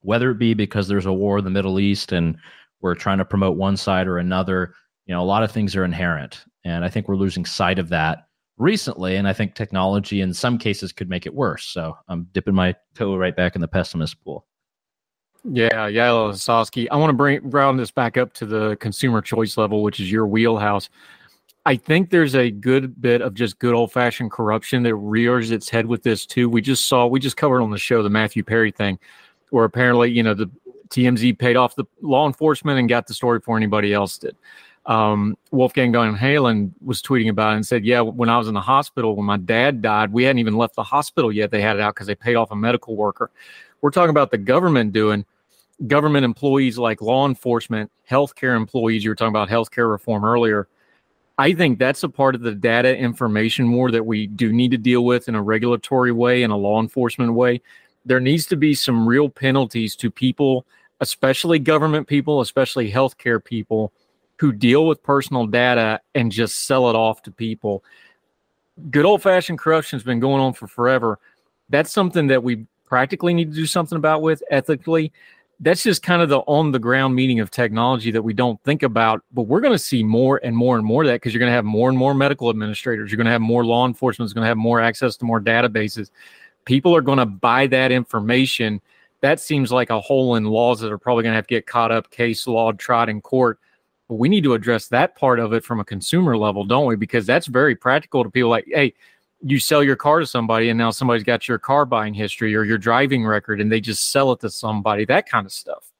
whether 0.00 0.30
it 0.30 0.38
be 0.38 0.54
because 0.54 0.88
there's 0.88 1.06
a 1.06 1.12
war 1.12 1.38
in 1.38 1.44
the 1.44 1.50
Middle 1.50 1.80
East 1.80 2.12
and 2.12 2.36
we're 2.80 2.94
trying 2.94 3.18
to 3.18 3.24
promote 3.24 3.56
one 3.56 3.76
side 3.76 4.06
or 4.06 4.18
another. 4.18 4.74
You 5.06 5.14
know, 5.14 5.22
a 5.22 5.24
lot 5.24 5.42
of 5.42 5.50
things 5.50 5.74
are 5.74 5.84
inherent, 5.84 6.44
and 6.64 6.84
I 6.84 6.88
think 6.88 7.08
we're 7.08 7.16
losing 7.16 7.44
sight 7.44 7.78
of 7.78 7.88
that 7.88 8.28
recently. 8.58 9.16
And 9.16 9.26
I 9.26 9.32
think 9.32 9.54
technology, 9.54 10.20
in 10.20 10.34
some 10.34 10.58
cases, 10.58 10.92
could 10.92 11.08
make 11.08 11.26
it 11.26 11.34
worse. 11.34 11.64
So 11.64 11.96
I'm 12.08 12.28
dipping 12.32 12.54
my 12.54 12.74
toe 12.94 13.16
right 13.16 13.34
back 13.34 13.54
in 13.54 13.60
the 13.60 13.68
pessimist 13.68 14.22
pool. 14.22 14.46
Yeah, 15.50 15.86
yeah, 15.86 16.08
Sosky. 16.08 16.88
I 16.90 16.96
want 16.96 17.10
to 17.10 17.14
bring 17.14 17.48
round 17.50 17.78
this 17.78 17.90
back 17.90 18.16
up 18.16 18.32
to 18.34 18.46
the 18.46 18.76
consumer 18.80 19.22
choice 19.22 19.56
level, 19.56 19.82
which 19.82 19.98
is 19.98 20.10
your 20.10 20.26
wheelhouse. 20.26 20.90
I 21.64 21.76
think 21.76 22.10
there's 22.10 22.34
a 22.34 22.50
good 22.50 23.00
bit 23.00 23.22
of 23.22 23.34
just 23.34 23.58
good 23.58 23.74
old 23.74 23.92
fashioned 23.92 24.30
corruption 24.30 24.82
that 24.84 24.94
rears 24.94 25.50
its 25.50 25.68
head 25.68 25.86
with 25.86 26.02
this 26.02 26.26
too. 26.26 26.48
We 26.48 26.60
just 26.60 26.86
saw, 26.86 27.06
we 27.06 27.20
just 27.20 27.36
covered 27.36 27.62
on 27.62 27.70
the 27.70 27.78
show 27.78 28.02
the 28.02 28.10
Matthew 28.10 28.42
Perry 28.42 28.70
thing, 28.70 28.98
where 29.50 29.64
apparently, 29.64 30.10
you 30.10 30.22
know, 30.22 30.34
the 30.34 30.50
TMZ 30.90 31.38
paid 31.38 31.56
off 31.56 31.76
the 31.76 31.84
law 32.00 32.26
enforcement 32.26 32.78
and 32.78 32.88
got 32.88 33.06
the 33.06 33.14
story 33.14 33.38
before 33.38 33.56
anybody 33.56 33.92
else 33.92 34.18
did. 34.18 34.36
Um, 34.86 35.36
Wolfgang 35.50 35.92
Van 35.92 36.16
Halen 36.16 36.72
was 36.82 37.02
tweeting 37.02 37.28
about 37.28 37.52
it 37.52 37.56
and 37.56 37.66
said, 37.66 37.84
Yeah, 37.84 38.00
when 38.00 38.30
I 38.30 38.38
was 38.38 38.48
in 38.48 38.54
the 38.54 38.60
hospital, 38.60 39.16
when 39.16 39.26
my 39.26 39.36
dad 39.36 39.82
died, 39.82 40.10
we 40.12 40.24
hadn't 40.24 40.38
even 40.38 40.56
left 40.56 40.74
the 40.74 40.82
hospital 40.82 41.30
yet. 41.30 41.50
They 41.50 41.60
had 41.60 41.76
it 41.76 41.82
out 41.82 41.94
because 41.94 42.06
they 42.06 42.14
paid 42.14 42.36
off 42.36 42.50
a 42.50 42.56
medical 42.56 42.96
worker. 42.96 43.30
We're 43.82 43.90
talking 43.90 44.10
about 44.10 44.30
the 44.30 44.38
government 44.38 44.94
doing 44.94 45.26
government 45.86 46.24
employees 46.24 46.78
like 46.78 47.00
law 47.00 47.26
enforcement, 47.26 47.90
healthcare 48.10 48.56
employees. 48.56 49.04
You 49.04 49.10
were 49.10 49.14
talking 49.14 49.28
about 49.28 49.48
healthcare 49.48 49.90
reform 49.90 50.24
earlier. 50.24 50.68
I 51.38 51.52
think 51.52 51.78
that's 51.78 52.02
a 52.02 52.08
part 52.08 52.34
of 52.34 52.40
the 52.40 52.54
data 52.54 52.96
information 52.96 53.70
war 53.70 53.92
that 53.92 54.04
we 54.04 54.26
do 54.26 54.52
need 54.52 54.72
to 54.72 54.78
deal 54.78 55.04
with 55.04 55.28
in 55.28 55.36
a 55.36 55.42
regulatory 55.42 56.10
way, 56.10 56.42
in 56.42 56.50
a 56.50 56.56
law 56.56 56.80
enforcement 56.80 57.32
way. 57.34 57.60
There 58.04 58.18
needs 58.18 58.46
to 58.46 58.56
be 58.56 58.74
some 58.74 59.08
real 59.08 59.28
penalties 59.28 59.94
to 59.96 60.10
people, 60.10 60.66
especially 61.00 61.60
government 61.60 62.08
people, 62.08 62.40
especially 62.40 62.90
healthcare 62.90 63.42
people, 63.42 63.92
who 64.40 64.50
deal 64.52 64.86
with 64.86 65.02
personal 65.02 65.46
data 65.46 66.00
and 66.14 66.32
just 66.32 66.66
sell 66.66 66.90
it 66.90 66.96
off 66.96 67.22
to 67.22 67.30
people. 67.30 67.84
Good 68.90 69.04
old 69.04 69.22
fashioned 69.22 69.58
corruption 69.58 69.96
has 69.96 70.04
been 70.04 70.20
going 70.20 70.40
on 70.40 70.54
for 70.54 70.66
forever. 70.66 71.20
That's 71.68 71.92
something 71.92 72.28
that 72.28 72.42
we 72.42 72.66
practically 72.86 73.34
need 73.34 73.50
to 73.50 73.56
do 73.56 73.66
something 73.66 73.96
about 73.96 74.22
with 74.22 74.42
ethically 74.50 75.12
that's 75.60 75.82
just 75.82 76.02
kind 76.02 76.22
of 76.22 76.28
the 76.28 76.38
on 76.40 76.70
the 76.70 76.78
ground 76.78 77.14
meaning 77.14 77.40
of 77.40 77.50
technology 77.50 78.10
that 78.12 78.22
we 78.22 78.32
don't 78.32 78.62
think 78.62 78.82
about. 78.82 79.22
But 79.32 79.42
we're 79.42 79.60
going 79.60 79.74
to 79.74 79.78
see 79.78 80.02
more 80.02 80.40
and 80.44 80.56
more 80.56 80.76
and 80.76 80.84
more 80.84 81.02
of 81.02 81.08
that 81.08 81.14
because 81.14 81.34
you're 81.34 81.40
going 81.40 81.50
to 81.50 81.54
have 81.54 81.64
more 81.64 81.88
and 81.88 81.98
more 81.98 82.14
medical 82.14 82.48
administrators. 82.48 83.10
You're 83.10 83.16
going 83.16 83.26
to 83.26 83.32
have 83.32 83.40
more 83.40 83.64
law 83.64 83.86
enforcement. 83.86 84.28
Is 84.28 84.32
going 84.32 84.44
to 84.44 84.48
have 84.48 84.56
more 84.56 84.80
access 84.80 85.16
to 85.16 85.24
more 85.24 85.40
databases. 85.40 86.10
People 86.64 86.94
are 86.94 87.00
going 87.00 87.18
to 87.18 87.26
buy 87.26 87.66
that 87.68 87.90
information. 87.90 88.80
That 89.20 89.40
seems 89.40 89.72
like 89.72 89.90
a 89.90 90.00
hole 90.00 90.36
in 90.36 90.44
laws 90.44 90.80
that 90.80 90.92
are 90.92 90.98
probably 90.98 91.24
going 91.24 91.32
to 91.32 91.36
have 91.36 91.46
to 91.48 91.54
get 91.54 91.66
caught 91.66 91.90
up, 91.90 92.10
case 92.10 92.46
law, 92.46 92.70
tried 92.72 93.08
in 93.08 93.20
court. 93.20 93.58
But 94.08 94.14
we 94.14 94.28
need 94.28 94.44
to 94.44 94.54
address 94.54 94.88
that 94.88 95.16
part 95.16 95.40
of 95.40 95.52
it 95.52 95.64
from 95.64 95.80
a 95.80 95.84
consumer 95.84 96.36
level, 96.36 96.64
don't 96.64 96.86
we? 96.86 96.94
Because 96.94 97.26
that's 97.26 97.46
very 97.46 97.74
practical 97.74 98.22
to 98.22 98.30
people 98.30 98.48
like, 98.48 98.66
hey, 98.68 98.94
you 99.40 99.58
sell 99.58 99.82
your 99.84 99.96
car 99.96 100.20
to 100.20 100.26
somebody 100.26 100.68
and 100.68 100.78
now 100.78 100.90
somebody's 100.90 101.22
got 101.22 101.46
your 101.46 101.58
car 101.58 101.84
buying 101.84 102.14
history 102.14 102.54
or 102.54 102.64
your 102.64 102.78
driving 102.78 103.24
record 103.24 103.60
and 103.60 103.70
they 103.70 103.80
just 103.80 104.10
sell 104.10 104.32
it 104.32 104.40
to 104.40 104.50
somebody 104.50 105.04
that 105.04 105.28
kind 105.28 105.46
of 105.46 105.52
stuff. 105.52 105.92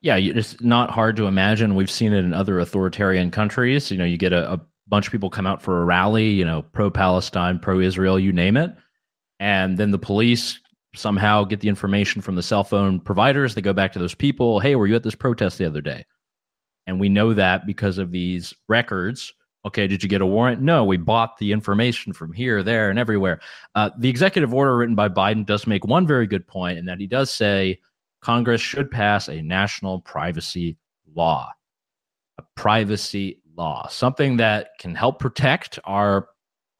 Yeah 0.00 0.16
it's 0.16 0.60
not 0.60 0.90
hard 0.90 1.16
to 1.16 1.26
imagine. 1.26 1.74
We've 1.74 1.90
seen 1.90 2.12
it 2.12 2.24
in 2.24 2.34
other 2.34 2.58
authoritarian 2.58 3.30
countries. 3.30 3.90
You 3.90 3.98
know 3.98 4.04
you 4.04 4.18
get 4.18 4.32
a, 4.32 4.52
a 4.52 4.60
bunch 4.88 5.06
of 5.06 5.12
people 5.12 5.30
come 5.30 5.46
out 5.46 5.62
for 5.62 5.80
a 5.80 5.84
rally 5.84 6.28
you 6.28 6.44
know 6.44 6.62
pro 6.62 6.90
palestine 6.90 7.58
pro 7.58 7.80
israel 7.80 8.18
you 8.18 8.32
name 8.32 8.56
it. 8.56 8.72
And 9.40 9.78
then 9.78 9.90
the 9.90 9.98
police 9.98 10.58
somehow 10.94 11.44
get 11.44 11.60
the 11.60 11.68
information 11.68 12.20
from 12.20 12.34
the 12.34 12.42
cell 12.42 12.64
phone 12.64 13.00
providers. 13.00 13.54
They 13.54 13.62
go 13.62 13.72
back 13.72 13.92
to 13.94 13.98
those 13.98 14.14
people 14.14 14.60
hey 14.60 14.76
were 14.76 14.86
you 14.86 14.96
at 14.96 15.02
this 15.02 15.14
protest 15.14 15.56
the 15.56 15.66
other 15.66 15.80
day? 15.80 16.04
And 16.86 17.00
we 17.00 17.08
know 17.08 17.32
that 17.32 17.64
because 17.64 17.96
of 17.96 18.10
these 18.10 18.52
records 18.68 19.32
Okay, 19.64 19.86
did 19.86 20.02
you 20.02 20.08
get 20.08 20.20
a 20.20 20.26
warrant? 20.26 20.60
No, 20.60 20.84
we 20.84 20.96
bought 20.96 21.38
the 21.38 21.52
information 21.52 22.12
from 22.12 22.32
here, 22.32 22.64
there, 22.64 22.90
and 22.90 22.98
everywhere. 22.98 23.40
Uh, 23.76 23.90
the 23.96 24.08
executive 24.08 24.52
order 24.52 24.76
written 24.76 24.96
by 24.96 25.08
Biden 25.08 25.46
does 25.46 25.68
make 25.68 25.84
one 25.84 26.06
very 26.06 26.26
good 26.26 26.46
point, 26.46 26.78
in 26.78 26.84
that 26.86 26.98
he 26.98 27.06
does 27.06 27.30
say 27.30 27.78
Congress 28.20 28.60
should 28.60 28.90
pass 28.90 29.28
a 29.28 29.40
national 29.40 30.00
privacy 30.00 30.76
law, 31.14 31.48
a 32.38 32.42
privacy 32.56 33.40
law, 33.56 33.86
something 33.86 34.36
that 34.38 34.70
can 34.80 34.94
help 34.94 35.18
protect 35.18 35.78
our 35.84 36.28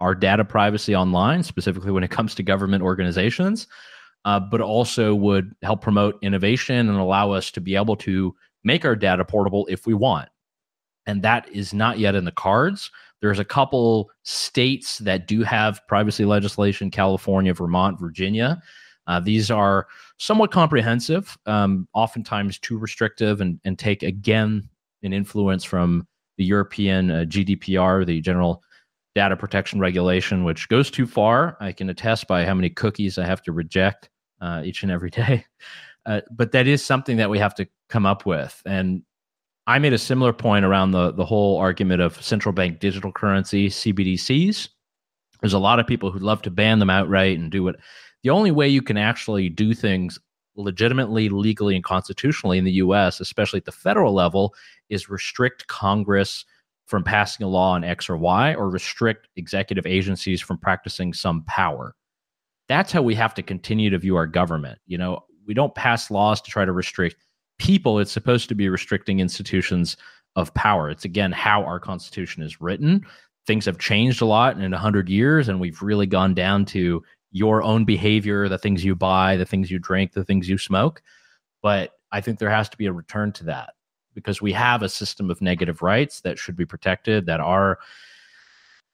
our 0.00 0.16
data 0.16 0.44
privacy 0.44 0.96
online, 0.96 1.44
specifically 1.44 1.92
when 1.92 2.02
it 2.02 2.10
comes 2.10 2.34
to 2.34 2.42
government 2.42 2.82
organizations, 2.82 3.68
uh, 4.24 4.40
but 4.40 4.60
also 4.60 5.14
would 5.14 5.54
help 5.62 5.80
promote 5.80 6.18
innovation 6.22 6.88
and 6.88 6.98
allow 6.98 7.30
us 7.30 7.52
to 7.52 7.60
be 7.60 7.76
able 7.76 7.94
to 7.94 8.34
make 8.64 8.84
our 8.84 8.96
data 8.96 9.24
portable 9.24 9.64
if 9.70 9.86
we 9.86 9.94
want 9.94 10.28
and 11.06 11.22
that 11.22 11.48
is 11.50 11.72
not 11.72 11.98
yet 11.98 12.14
in 12.14 12.24
the 12.24 12.32
cards. 12.32 12.90
There's 13.20 13.38
a 13.38 13.44
couple 13.44 14.10
states 14.24 14.98
that 14.98 15.26
do 15.26 15.42
have 15.42 15.80
privacy 15.86 16.24
legislation 16.24 16.90
California, 16.90 17.54
Vermont, 17.54 18.00
Virginia. 18.00 18.60
Uh, 19.06 19.20
these 19.20 19.50
are 19.50 19.86
somewhat 20.18 20.52
comprehensive, 20.52 21.36
um, 21.46 21.88
oftentimes 21.92 22.58
too 22.58 22.78
restrictive, 22.78 23.40
and, 23.40 23.60
and 23.64 23.78
take 23.78 24.02
again 24.02 24.68
an 25.02 25.12
influence 25.12 25.64
from 25.64 26.06
the 26.38 26.44
European 26.44 27.10
uh, 27.10 27.24
GDPR, 27.28 28.06
the 28.06 28.20
General 28.20 28.62
Data 29.14 29.36
Protection 29.36 29.80
Regulation, 29.80 30.44
which 30.44 30.68
goes 30.68 30.90
too 30.90 31.06
far. 31.06 31.56
I 31.60 31.72
can 31.72 31.90
attest 31.90 32.26
by 32.26 32.44
how 32.44 32.54
many 32.54 32.70
cookies 32.70 33.18
I 33.18 33.26
have 33.26 33.42
to 33.42 33.52
reject 33.52 34.08
uh, 34.40 34.62
each 34.64 34.82
and 34.82 34.90
every 34.90 35.10
day. 35.10 35.44
Uh, 36.06 36.20
but 36.30 36.52
that 36.52 36.66
is 36.66 36.84
something 36.84 37.16
that 37.18 37.30
we 37.30 37.38
have 37.38 37.54
to 37.56 37.68
come 37.88 38.06
up 38.06 38.26
with. 38.26 38.60
And 38.66 39.02
I 39.66 39.78
made 39.78 39.92
a 39.92 39.98
similar 39.98 40.32
point 40.32 40.64
around 40.64 40.90
the 40.90 41.12
the 41.12 41.24
whole 41.24 41.58
argument 41.58 42.02
of 42.02 42.22
central 42.22 42.52
bank 42.52 42.80
digital 42.80 43.12
currency 43.12 43.68
CBDCs. 43.68 44.68
There's 45.40 45.52
a 45.52 45.58
lot 45.58 45.78
of 45.78 45.86
people 45.86 46.10
who 46.10 46.18
love 46.18 46.42
to 46.42 46.50
ban 46.50 46.78
them 46.78 46.90
outright 46.90 47.38
and 47.38 47.50
do 47.50 47.68
it. 47.68 47.76
The 48.22 48.30
only 48.30 48.50
way 48.50 48.68
you 48.68 48.82
can 48.82 48.96
actually 48.96 49.48
do 49.48 49.74
things 49.74 50.18
legitimately, 50.54 51.28
legally, 51.28 51.74
and 51.74 51.84
constitutionally 51.84 52.58
in 52.58 52.64
the 52.64 52.72
U.S., 52.72 53.20
especially 53.20 53.58
at 53.58 53.64
the 53.64 53.72
federal 53.72 54.12
level, 54.12 54.54
is 54.88 55.08
restrict 55.08 55.66
Congress 55.66 56.44
from 56.86 57.02
passing 57.02 57.44
a 57.44 57.48
law 57.48 57.72
on 57.72 57.84
X 57.84 58.08
or 58.10 58.16
Y, 58.16 58.54
or 58.54 58.68
restrict 58.68 59.28
executive 59.36 59.86
agencies 59.86 60.40
from 60.40 60.58
practicing 60.58 61.12
some 61.12 61.42
power. 61.44 61.94
That's 62.68 62.92
how 62.92 63.02
we 63.02 63.14
have 63.14 63.34
to 63.34 63.42
continue 63.42 63.90
to 63.90 63.98
view 63.98 64.16
our 64.16 64.26
government. 64.26 64.78
You 64.86 64.98
know, 64.98 65.24
we 65.46 65.54
don't 65.54 65.74
pass 65.74 66.10
laws 66.10 66.40
to 66.42 66.50
try 66.50 66.64
to 66.64 66.72
restrict 66.72 67.16
people, 67.62 68.00
it's 68.00 68.10
supposed 68.10 68.48
to 68.48 68.56
be 68.56 68.68
restricting 68.68 69.20
institutions 69.20 69.96
of 70.34 70.52
power. 70.54 70.90
It's 70.90 71.04
again 71.04 71.30
how 71.30 71.62
our 71.62 71.78
Constitution 71.78 72.42
is 72.42 72.60
written. 72.60 73.06
Things 73.46 73.66
have 73.66 73.78
changed 73.78 74.20
a 74.20 74.24
lot 74.26 74.60
in 74.60 74.74
a 74.74 74.78
hundred 74.78 75.08
years, 75.08 75.48
and 75.48 75.60
we've 75.60 75.80
really 75.80 76.06
gone 76.06 76.34
down 76.34 76.64
to 76.66 77.04
your 77.30 77.62
own 77.62 77.84
behavior, 77.84 78.48
the 78.48 78.58
things 78.58 78.84
you 78.84 78.96
buy, 78.96 79.36
the 79.36 79.46
things 79.46 79.70
you 79.70 79.78
drink, 79.78 80.12
the 80.12 80.24
things 80.24 80.48
you 80.48 80.58
smoke. 80.58 81.02
But 81.62 81.92
I 82.10 82.20
think 82.20 82.40
there 82.40 82.50
has 82.50 82.68
to 82.70 82.76
be 82.76 82.86
a 82.86 82.92
return 82.92 83.30
to 83.34 83.44
that 83.44 83.74
because 84.12 84.42
we 84.42 84.52
have 84.52 84.82
a 84.82 84.88
system 84.88 85.30
of 85.30 85.40
negative 85.40 85.82
rights 85.82 86.20
that 86.22 86.40
should 86.40 86.56
be 86.56 86.66
protected, 86.66 87.26
that 87.26 87.38
are, 87.38 87.78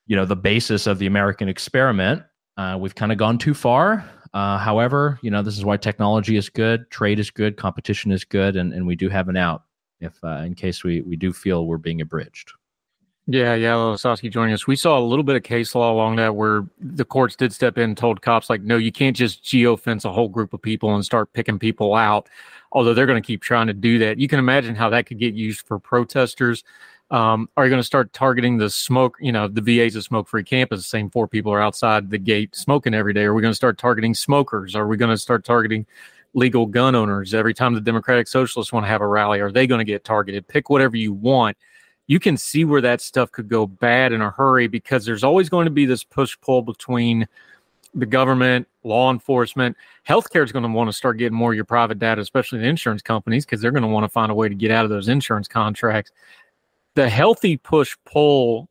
you 0.07 0.15
know, 0.15 0.27
the 0.27 0.37
basis 0.37 0.87
of 0.87 0.99
the 0.99 1.07
American 1.07 1.49
experiment. 1.49 2.23
Uh, 2.59 2.77
we've 2.79 2.95
kind 2.95 3.13
of 3.13 3.19
gone 3.19 3.39
too 3.39 3.55
far. 3.55 4.05
Uh, 4.35 4.59
however, 4.59 5.19
you 5.23 5.31
know, 5.31 5.43
this 5.43 5.57
is 5.57 5.64
why 5.64 5.77
technology 5.77 6.37
is 6.37 6.49
good, 6.49 6.91
trade 6.91 7.19
is 7.19 7.31
good, 7.31 7.57
competition 7.57 8.12
is 8.12 8.25
good, 8.25 8.57
and, 8.57 8.73
and 8.73 8.87
we 8.87 8.97
do 8.97 9.09
have 9.09 9.29
an 9.29 9.37
out 9.37 9.64
if 10.01 10.12
uh, 10.23 10.43
in 10.45 10.55
case 10.55 10.85
we, 10.85 11.01
we 11.03 11.17
do 11.17 11.33
feel 11.33 11.67
we're 11.67 11.77
being 11.77 12.01
abridged. 12.01 12.53
Yeah, 13.31 13.55
yeah, 13.55 13.73
Losowski 13.73 14.31
joining 14.31 14.55
us. 14.55 14.67
We 14.67 14.75
saw 14.75 14.99
a 14.99 15.05
little 15.05 15.23
bit 15.23 15.37
of 15.37 15.43
case 15.43 15.75
law 15.75 15.93
along 15.93 16.17
that 16.17 16.35
where 16.35 16.67
the 16.81 17.05
courts 17.05 17.37
did 17.37 17.53
step 17.53 17.77
in 17.77 17.85
and 17.85 17.97
told 17.97 18.23
cops, 18.23 18.49
like, 18.49 18.62
no, 18.62 18.79
you 18.79 18.91
can't 18.91 19.14
just 19.14 19.45
geofence 19.45 20.07
a 20.07 20.12
whole 20.12 20.29
group 20.29 20.55
of 20.55 20.62
people 20.62 20.95
and 20.95 21.05
start 21.05 21.31
picking 21.35 21.59
people 21.59 21.95
out, 21.95 22.26
although 22.72 22.95
they're 22.95 23.05
going 23.05 23.20
to 23.22 23.26
keep 23.26 23.43
trying 23.43 23.66
to 23.66 23.74
do 23.74 23.99
that. 23.99 24.18
You 24.18 24.29
can 24.29 24.39
imagine 24.39 24.74
how 24.74 24.89
that 24.91 25.05
could 25.05 25.18
get 25.18 25.35
used 25.35 25.66
for 25.66 25.79
protesters 25.79 26.64
um, 27.11 27.49
are 27.57 27.65
you 27.65 27.71
going 27.71 27.81
to 27.81 27.87
start 27.87 28.13
targeting 28.13 28.59
the 28.59 28.69
smoke? 28.69 29.17
You 29.21 29.33
know, 29.33 29.49
the 29.49 29.63
VA's 29.63 29.97
a 29.97 30.03
smoke 30.03 30.29
free 30.29 30.45
campus. 30.45 30.81
The 30.81 30.89
same 30.89 31.09
four 31.09 31.27
people 31.27 31.53
are 31.53 31.61
outside 31.61 32.11
the 32.11 32.19
gate 32.19 32.55
smoking 32.55 32.93
every 32.95 33.15
day. 33.15 33.23
Are 33.23 33.35
we 33.35 33.41
going 33.41 33.53
to 33.53 33.57
start 33.57 33.79
targeting 33.79 34.15
smokers? 34.15 34.75
Are 34.77 34.87
we 34.87 34.97
going 34.97 35.11
to 35.11 35.17
start 35.17 35.45
targeting 35.45 35.87
legal 36.35 36.67
gun 36.67 36.95
owners? 36.95 37.33
Every 37.33 37.55
time 37.55 37.75
the 37.75 37.81
Democratic 37.81 38.29
Socialists 38.29 38.73
want 38.73 38.85
to 38.85 38.89
have 38.89 39.01
a 39.01 39.07
rally, 39.07 39.41
are 39.41 39.51
they 39.51 39.67
going 39.67 39.79
to 39.79 39.85
get 39.85 40.05
targeted? 40.05 40.47
Pick 40.49 40.69
whatever 40.69 40.97
you 40.97 41.15
want. 41.15 41.57
You 42.09 42.21
can 42.21 42.37
see 42.37 42.65
where 42.65 42.81
that 42.83 43.01
stuff 43.01 43.33
could 43.33 43.49
go 43.49 43.67
bad 43.67 44.13
in 44.13 44.21
a 44.21 44.31
hurry 44.31 44.67
because 44.67 45.05
there's 45.05 45.25
always 45.25 45.49
going 45.49 45.65
to 45.65 45.71
be 45.71 45.87
this 45.87 46.05
push 46.05 46.37
pull 46.41 46.63
between 46.63 47.27
the 47.95 48.07
government, 48.07 48.69
law 48.85 49.11
enforcement, 49.11 49.77
healthcare 50.07 50.45
is 50.45 50.53
going 50.53 50.63
to 50.63 50.69
want 50.69 50.89
to 50.89 50.93
start 50.93 51.17
getting 51.19 51.37
more 51.37 51.53
of 51.53 51.57
your 51.57 51.65
private 51.65 51.99
data, 51.99 52.21
especially 52.21 52.59
the 52.59 52.67
insurance 52.67 53.01
companies, 53.01 53.47
because 53.47 53.61
they're 53.61 53.71
going 53.71 53.83
to 53.83 53.89
want 53.89 54.05
to 54.05 54.09
find 54.09 54.31
a 54.31 54.35
way 54.35 54.49
to 54.49 54.55
get 54.55 54.71
out 54.71 54.85
of 54.85 54.91
those 54.91 55.09
insurance 55.09 55.49
contracts 55.49 56.13
the 56.99 57.09
healthy 57.09 57.57
push 57.57 57.96
pull 58.05 58.68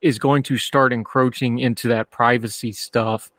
is 0.00 0.18
going 0.18 0.42
to 0.42 0.58
start 0.58 0.92
encroaching 0.92 1.60
into 1.60 1.86
that 1.86 2.10
privacy 2.10 2.72
stuff. 2.72 3.30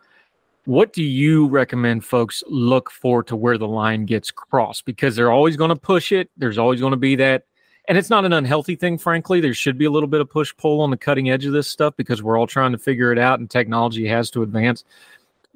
What 0.63 0.93
do 0.93 1.03
you 1.03 1.47
recommend 1.47 2.05
folks 2.05 2.41
look 2.47 2.89
for 2.89 3.21
to 3.23 3.35
where 3.35 3.57
the 3.57 3.67
line 3.67 4.05
gets 4.05 4.31
crossed? 4.31 4.85
Because 4.85 5.17
they're 5.17 5.29
always 5.29 5.57
going 5.57 5.71
to 5.71 5.75
push 5.75 6.13
it. 6.13 6.29
There's 6.37 6.57
always 6.57 6.79
going 6.79 6.91
to 6.91 6.97
be 6.97 7.17
that 7.17 7.47
and 7.89 7.97
it's 7.97 8.09
not 8.09 8.23
an 8.23 8.33
unhealthy 8.33 8.75
thing 8.75 8.97
frankly 8.99 9.41
there 9.41 9.53
should 9.53 9.77
be 9.77 9.85
a 9.85 9.89
little 9.89 10.07
bit 10.07 10.21
of 10.21 10.29
push 10.29 10.55
pull 10.55 10.79
on 10.79 10.91
the 10.91 10.97
cutting 10.97 11.31
edge 11.31 11.45
of 11.45 11.53
this 11.53 11.67
stuff 11.67 11.95
because 11.97 12.21
we're 12.21 12.37
all 12.37 12.45
trying 12.45 12.71
to 12.71 12.77
figure 12.77 13.11
it 13.11 13.17
out 13.17 13.39
and 13.39 13.49
technology 13.49 14.07
has 14.07 14.29
to 14.29 14.43
advance 14.43 14.85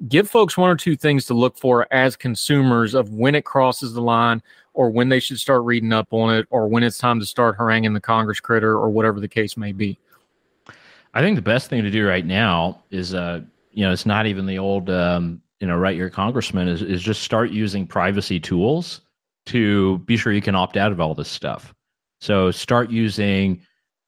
give 0.08 0.28
folks 0.28 0.56
one 0.56 0.70
or 0.70 0.76
two 0.76 0.96
things 0.96 1.26
to 1.26 1.34
look 1.34 1.56
for 1.56 1.86
as 1.92 2.16
consumers 2.16 2.94
of 2.94 3.10
when 3.10 3.34
it 3.34 3.44
crosses 3.44 3.94
the 3.94 4.00
line 4.00 4.42
or 4.72 4.90
when 4.90 5.08
they 5.08 5.20
should 5.20 5.38
start 5.38 5.62
reading 5.62 5.92
up 5.92 6.12
on 6.12 6.34
it 6.34 6.46
or 6.50 6.68
when 6.68 6.82
it's 6.82 6.98
time 6.98 7.20
to 7.20 7.26
start 7.26 7.56
haranguing 7.56 7.92
the 7.92 8.00
congress 8.00 8.40
critter 8.40 8.72
or 8.72 8.90
whatever 8.90 9.20
the 9.20 9.28
case 9.28 9.56
may 9.56 9.72
be 9.72 9.98
i 11.14 11.20
think 11.20 11.36
the 11.36 11.42
best 11.42 11.70
thing 11.70 11.82
to 11.82 11.90
do 11.90 12.06
right 12.06 12.26
now 12.26 12.82
is 12.90 13.14
uh 13.14 13.40
you 13.72 13.84
know 13.84 13.92
it's 13.92 14.06
not 14.06 14.26
even 14.26 14.46
the 14.46 14.58
old 14.58 14.90
um 14.90 15.40
you 15.60 15.66
know 15.66 15.76
write 15.76 15.96
your 15.96 16.10
congressman 16.10 16.68
is, 16.68 16.82
is 16.82 17.02
just 17.02 17.22
start 17.22 17.50
using 17.50 17.86
privacy 17.86 18.40
tools 18.40 19.00
to 19.46 19.98
be 19.98 20.16
sure 20.16 20.32
you 20.32 20.42
can 20.42 20.54
opt 20.54 20.76
out 20.76 20.92
of 20.92 21.00
all 21.00 21.14
this 21.14 21.28
stuff 21.28 21.74
so 22.20 22.50
start 22.50 22.90
using 22.90 23.60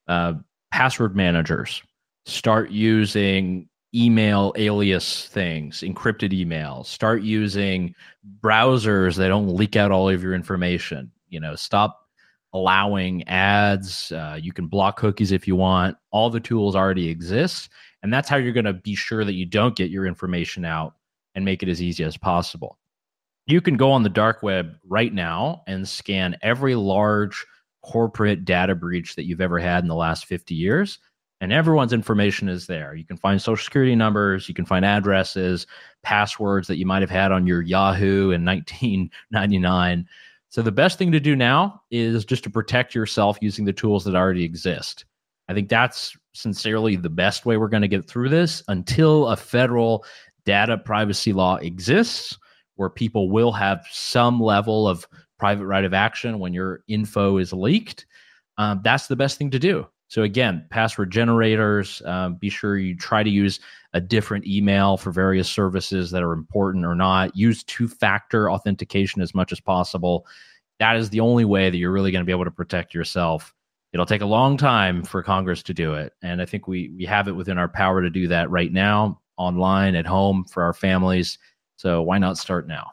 uh, 0.08 0.34
password 0.72 1.14
managers. 1.14 1.82
Start 2.24 2.70
using 2.70 3.68
email 3.96 4.52
alias 4.56 5.26
things, 5.26 5.80
encrypted 5.80 6.32
emails. 6.32 6.86
Start 6.86 7.22
using 7.22 7.94
browsers 8.40 9.16
that 9.16 9.28
don't 9.28 9.48
leak 9.48 9.76
out 9.76 9.90
all 9.90 10.08
of 10.08 10.22
your 10.22 10.34
information. 10.34 11.10
You 11.28 11.40
know, 11.40 11.54
stop 11.54 12.06
allowing 12.52 13.26
ads. 13.28 14.12
Uh, 14.12 14.38
you 14.40 14.52
can 14.52 14.66
block 14.66 14.98
cookies 14.98 15.32
if 15.32 15.48
you 15.48 15.56
want. 15.56 15.96
All 16.10 16.30
the 16.30 16.40
tools 16.40 16.76
already 16.76 17.08
exist. 17.08 17.70
And 18.02 18.12
that's 18.12 18.28
how 18.28 18.36
you're 18.36 18.52
going 18.52 18.64
to 18.64 18.72
be 18.72 18.94
sure 18.94 19.24
that 19.24 19.34
you 19.34 19.46
don't 19.46 19.76
get 19.76 19.90
your 19.90 20.06
information 20.06 20.64
out 20.64 20.94
and 21.34 21.44
make 21.44 21.62
it 21.62 21.68
as 21.68 21.82
easy 21.82 22.04
as 22.04 22.16
possible. 22.16 22.78
You 23.46 23.60
can 23.60 23.76
go 23.76 23.92
on 23.92 24.02
the 24.02 24.08
dark 24.08 24.42
web 24.42 24.76
right 24.84 25.12
now 25.12 25.62
and 25.66 25.88
scan 25.88 26.36
every 26.42 26.74
large 26.74 27.44
corporate 27.82 28.44
data 28.44 28.74
breach 28.74 29.14
that 29.14 29.26
you've 29.26 29.40
ever 29.40 29.58
had 29.58 29.84
in 29.84 29.88
the 29.88 29.94
last 29.94 30.26
50 30.26 30.54
years. 30.54 30.98
And 31.40 31.52
everyone's 31.52 31.92
information 31.92 32.48
is 32.48 32.66
there. 32.66 32.94
You 32.94 33.04
can 33.04 33.18
find 33.18 33.40
social 33.40 33.62
security 33.62 33.94
numbers, 33.94 34.48
you 34.48 34.54
can 34.54 34.64
find 34.64 34.84
addresses, 34.84 35.66
passwords 36.02 36.66
that 36.68 36.78
you 36.78 36.86
might 36.86 37.02
have 37.02 37.10
had 37.10 37.30
on 37.30 37.46
your 37.46 37.62
Yahoo 37.62 38.30
in 38.30 38.44
1999. 38.44 40.08
So 40.48 40.62
the 40.62 40.72
best 40.72 40.96
thing 40.96 41.12
to 41.12 41.20
do 41.20 41.36
now 41.36 41.82
is 41.90 42.24
just 42.24 42.44
to 42.44 42.50
protect 42.50 42.94
yourself 42.94 43.36
using 43.42 43.64
the 43.64 43.72
tools 43.72 44.04
that 44.04 44.14
already 44.14 44.44
exist. 44.44 45.04
I 45.48 45.54
think 45.54 45.68
that's 45.68 46.16
sincerely 46.32 46.96
the 46.96 47.10
best 47.10 47.44
way 47.44 47.56
we're 47.56 47.68
going 47.68 47.82
to 47.82 47.88
get 47.88 48.08
through 48.08 48.30
this 48.30 48.62
until 48.68 49.28
a 49.28 49.36
federal 49.36 50.04
data 50.44 50.78
privacy 50.78 51.32
law 51.32 51.56
exists 51.56 52.38
where 52.76 52.90
people 52.90 53.30
will 53.30 53.52
have 53.52 53.84
some 53.90 54.40
level 54.40 54.88
of 54.88 55.06
private 55.38 55.66
right 55.66 55.84
of 55.84 55.94
action 55.94 56.38
when 56.38 56.54
your 56.54 56.82
info 56.88 57.38
is 57.38 57.52
leaked, 57.52 58.06
um, 58.58 58.80
that's 58.82 59.06
the 59.06 59.16
best 59.16 59.38
thing 59.38 59.50
to 59.50 59.58
do. 59.58 59.86
So 60.08 60.22
again, 60.22 60.64
password 60.70 61.10
generators. 61.10 62.00
Um, 62.04 62.36
be 62.36 62.48
sure 62.48 62.78
you 62.78 62.96
try 62.96 63.22
to 63.22 63.30
use 63.30 63.60
a 63.92 64.00
different 64.00 64.46
email 64.46 64.96
for 64.96 65.10
various 65.10 65.48
services 65.48 66.10
that 66.10 66.22
are 66.22 66.32
important 66.32 66.84
or 66.84 66.94
not. 66.94 67.36
Use 67.36 67.64
two-factor 67.64 68.50
authentication 68.50 69.20
as 69.20 69.34
much 69.34 69.52
as 69.52 69.60
possible. 69.60 70.26
That 70.78 70.96
is 70.96 71.10
the 71.10 71.20
only 71.20 71.44
way 71.44 71.70
that 71.70 71.76
you're 71.76 71.92
really 71.92 72.12
going 72.12 72.20
to 72.20 72.26
be 72.26 72.32
able 72.32 72.44
to 72.44 72.50
protect 72.50 72.94
yourself. 72.94 73.54
It'll 73.92 74.06
take 74.06 74.20
a 74.20 74.26
long 74.26 74.56
time 74.58 75.02
for 75.02 75.22
Congress 75.22 75.62
to 75.64 75.74
do 75.74 75.94
it, 75.94 76.12
and 76.20 76.42
I 76.42 76.44
think 76.44 76.68
we 76.68 76.90
we 76.90 77.06
have 77.06 77.28
it 77.28 77.32
within 77.32 77.56
our 77.56 77.68
power 77.68 78.02
to 78.02 78.10
do 78.10 78.28
that 78.28 78.50
right 78.50 78.70
now, 78.70 79.22
online, 79.38 79.94
at 79.94 80.06
home, 80.06 80.44
for 80.44 80.62
our 80.62 80.74
families. 80.74 81.38
So 81.76 82.02
why 82.02 82.18
not 82.18 82.36
start 82.36 82.68
now? 82.68 82.90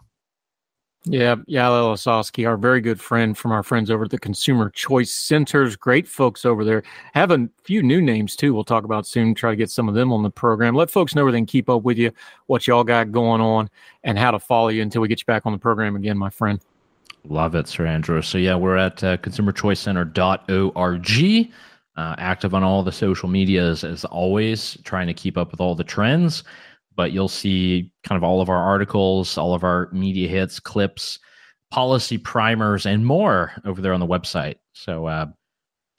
Yeah, 1.05 1.35
Yael 1.35 1.93
Ossowski, 1.93 2.47
our 2.47 2.55
very 2.55 2.79
good 2.79 2.97
friend 2.99 3.37
from 3.37 3.51
our 3.51 3.61
friends 3.61 3.91
over 3.91 4.05
at 4.05 4.09
the 4.09 4.17
Consumer 4.17 4.69
Choice 4.69 5.13
Centers. 5.13 5.75
Great 5.75 6.07
folks 6.07 6.45
over 6.45 6.63
there. 6.63 6.81
Have 7.13 7.31
a 7.31 7.49
few 7.63 7.83
new 7.83 8.01
names 8.01 8.37
too. 8.37 8.53
We'll 8.53 8.63
talk 8.63 8.85
about 8.85 9.05
soon. 9.05 9.35
Try 9.35 9.49
to 9.49 9.57
get 9.57 9.69
some 9.69 9.89
of 9.89 9.95
them 9.95 10.13
on 10.13 10.23
the 10.23 10.29
program. 10.29 10.75
Let 10.75 10.89
folks 10.89 11.13
know 11.13 11.23
where 11.23 11.33
they 11.33 11.39
can 11.39 11.45
keep 11.45 11.69
up 11.69 11.83
with 11.83 11.97
you, 11.97 12.11
what 12.45 12.67
y'all 12.67 12.85
got 12.85 13.11
going 13.11 13.41
on, 13.41 13.69
and 14.05 14.17
how 14.17 14.31
to 14.31 14.39
follow 14.39 14.69
you 14.69 14.81
until 14.81 15.01
we 15.01 15.09
get 15.09 15.19
you 15.19 15.25
back 15.25 15.45
on 15.45 15.51
the 15.51 15.57
program 15.57 15.97
again, 15.97 16.17
my 16.17 16.29
friend. 16.29 16.61
Love 17.25 17.55
it, 17.55 17.67
Sir 17.67 17.85
Andrew. 17.85 18.21
So 18.21 18.37
yeah, 18.37 18.55
we're 18.55 18.77
at 18.77 19.03
uh, 19.03 19.17
consumerchoicecenter.org. 19.17 21.51
Uh, 21.95 22.15
active 22.17 22.55
on 22.55 22.63
all 22.63 22.81
the 22.81 22.91
social 22.91 23.29
medias 23.29 23.83
as 23.83 24.03
always, 24.05 24.79
trying 24.83 25.05
to 25.05 25.13
keep 25.13 25.37
up 25.37 25.51
with 25.51 25.61
all 25.61 25.75
the 25.75 25.83
trends 25.83 26.43
but 26.95 27.11
you'll 27.11 27.27
see 27.27 27.91
kind 28.03 28.17
of 28.17 28.23
all 28.23 28.41
of 28.41 28.49
our 28.49 28.63
articles, 28.63 29.37
all 29.37 29.53
of 29.53 29.63
our 29.63 29.89
media 29.91 30.27
hits, 30.27 30.59
clips, 30.59 31.19
policy 31.71 32.17
primers, 32.17 32.85
and 32.85 33.05
more 33.05 33.51
over 33.65 33.81
there 33.81 33.93
on 33.93 33.99
the 33.99 34.07
website. 34.07 34.55
So 34.73 35.05
uh, 35.07 35.27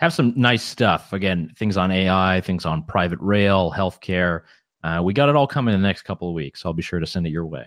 have 0.01 0.13
some 0.13 0.33
nice 0.37 0.63
stuff. 0.63 1.13
Again, 1.13 1.53
things 1.57 1.77
on 1.77 1.91
AI, 1.91 2.41
things 2.41 2.65
on 2.65 2.85
private 2.85 3.19
rail, 3.21 3.73
healthcare. 3.77 4.43
Uh, 4.83 5.01
we 5.03 5.13
got 5.13 5.29
it 5.29 5.37
all 5.37 5.47
coming 5.47 5.75
in 5.75 5.81
the 5.81 5.89
next 5.89 6.03
couple 6.03 6.29
of 6.29 6.35
weeks. 6.35 6.65
I'll 6.65 6.73
be 6.73 6.83
sure 6.83 7.01
to 7.01 7.07
send 7.07 7.27
it 7.27 7.31
your 7.31 7.47
way. 7.47 7.65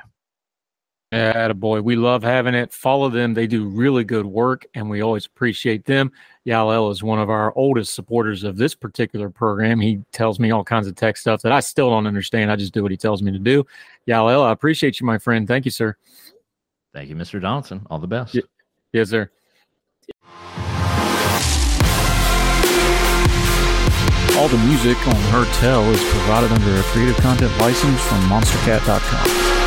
Yeah, 1.11 1.53
boy, 1.53 1.81
we 1.81 1.95
love 1.95 2.21
having 2.21 2.53
it. 2.53 2.73
Follow 2.73 3.09
them; 3.09 3.33
they 3.33 3.47
do 3.47 3.65
really 3.65 4.03
good 4.03 4.25
work, 4.25 4.65
and 4.73 4.89
we 4.89 5.01
always 5.01 5.25
appreciate 5.25 5.85
them. 5.85 6.11
Yael 6.45 6.91
is 6.91 7.01
one 7.01 7.19
of 7.19 7.29
our 7.29 7.53
oldest 7.55 7.93
supporters 7.93 8.43
of 8.43 8.57
this 8.57 8.75
particular 8.75 9.29
program. 9.29 9.79
He 9.79 10.01
tells 10.11 10.37
me 10.37 10.51
all 10.51 10.65
kinds 10.65 10.85
of 10.85 10.95
tech 10.95 11.15
stuff 11.15 11.41
that 11.43 11.53
I 11.53 11.61
still 11.61 11.89
don't 11.89 12.07
understand. 12.07 12.51
I 12.51 12.57
just 12.57 12.73
do 12.73 12.81
what 12.81 12.91
he 12.91 12.97
tells 12.97 13.21
me 13.21 13.31
to 13.31 13.39
do. 13.39 13.65
Yael, 14.05 14.45
I 14.45 14.51
appreciate 14.51 14.99
you, 14.99 15.05
my 15.05 15.17
friend. 15.17 15.47
Thank 15.47 15.63
you, 15.63 15.71
sir. 15.71 15.95
Thank 16.93 17.09
you, 17.09 17.15
Mr. 17.15 17.41
Donaldson. 17.41 17.85
All 17.89 17.99
the 17.99 18.07
best. 18.07 18.33
Y- 18.33 18.41
yes, 18.91 19.09
sir. 19.09 19.31
All 24.37 24.49
the 24.49 24.57
music 24.67 24.97
on 25.07 25.15
Heard 25.31 25.51
Tell 25.55 25.83
is 25.89 26.03
provided 26.11 26.51
under 26.51 26.75
a 26.75 26.83
Creative 26.83 27.17
Content 27.17 27.57
license 27.59 28.01
from 28.01 28.19
MonsterCat.com. 28.29 29.66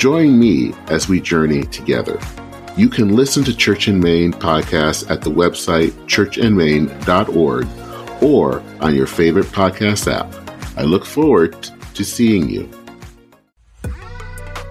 Join 0.00 0.38
me 0.38 0.72
as 0.86 1.10
we 1.10 1.20
journey 1.20 1.64
together. 1.64 2.18
You 2.74 2.88
can 2.88 3.14
listen 3.14 3.44
to 3.44 3.54
Church 3.54 3.86
in 3.86 4.00
Main 4.00 4.32
podcast 4.32 5.10
at 5.10 5.20
the 5.20 5.28
website 5.28 5.90
churchandmain.org 6.06 8.22
or 8.22 8.62
on 8.82 8.94
your 8.94 9.06
favorite 9.06 9.44
podcast 9.48 10.10
app. 10.10 10.32
I 10.78 10.84
look 10.84 11.04
forward 11.04 11.52
to 11.92 12.02
seeing 12.02 12.48
you. 12.48 12.70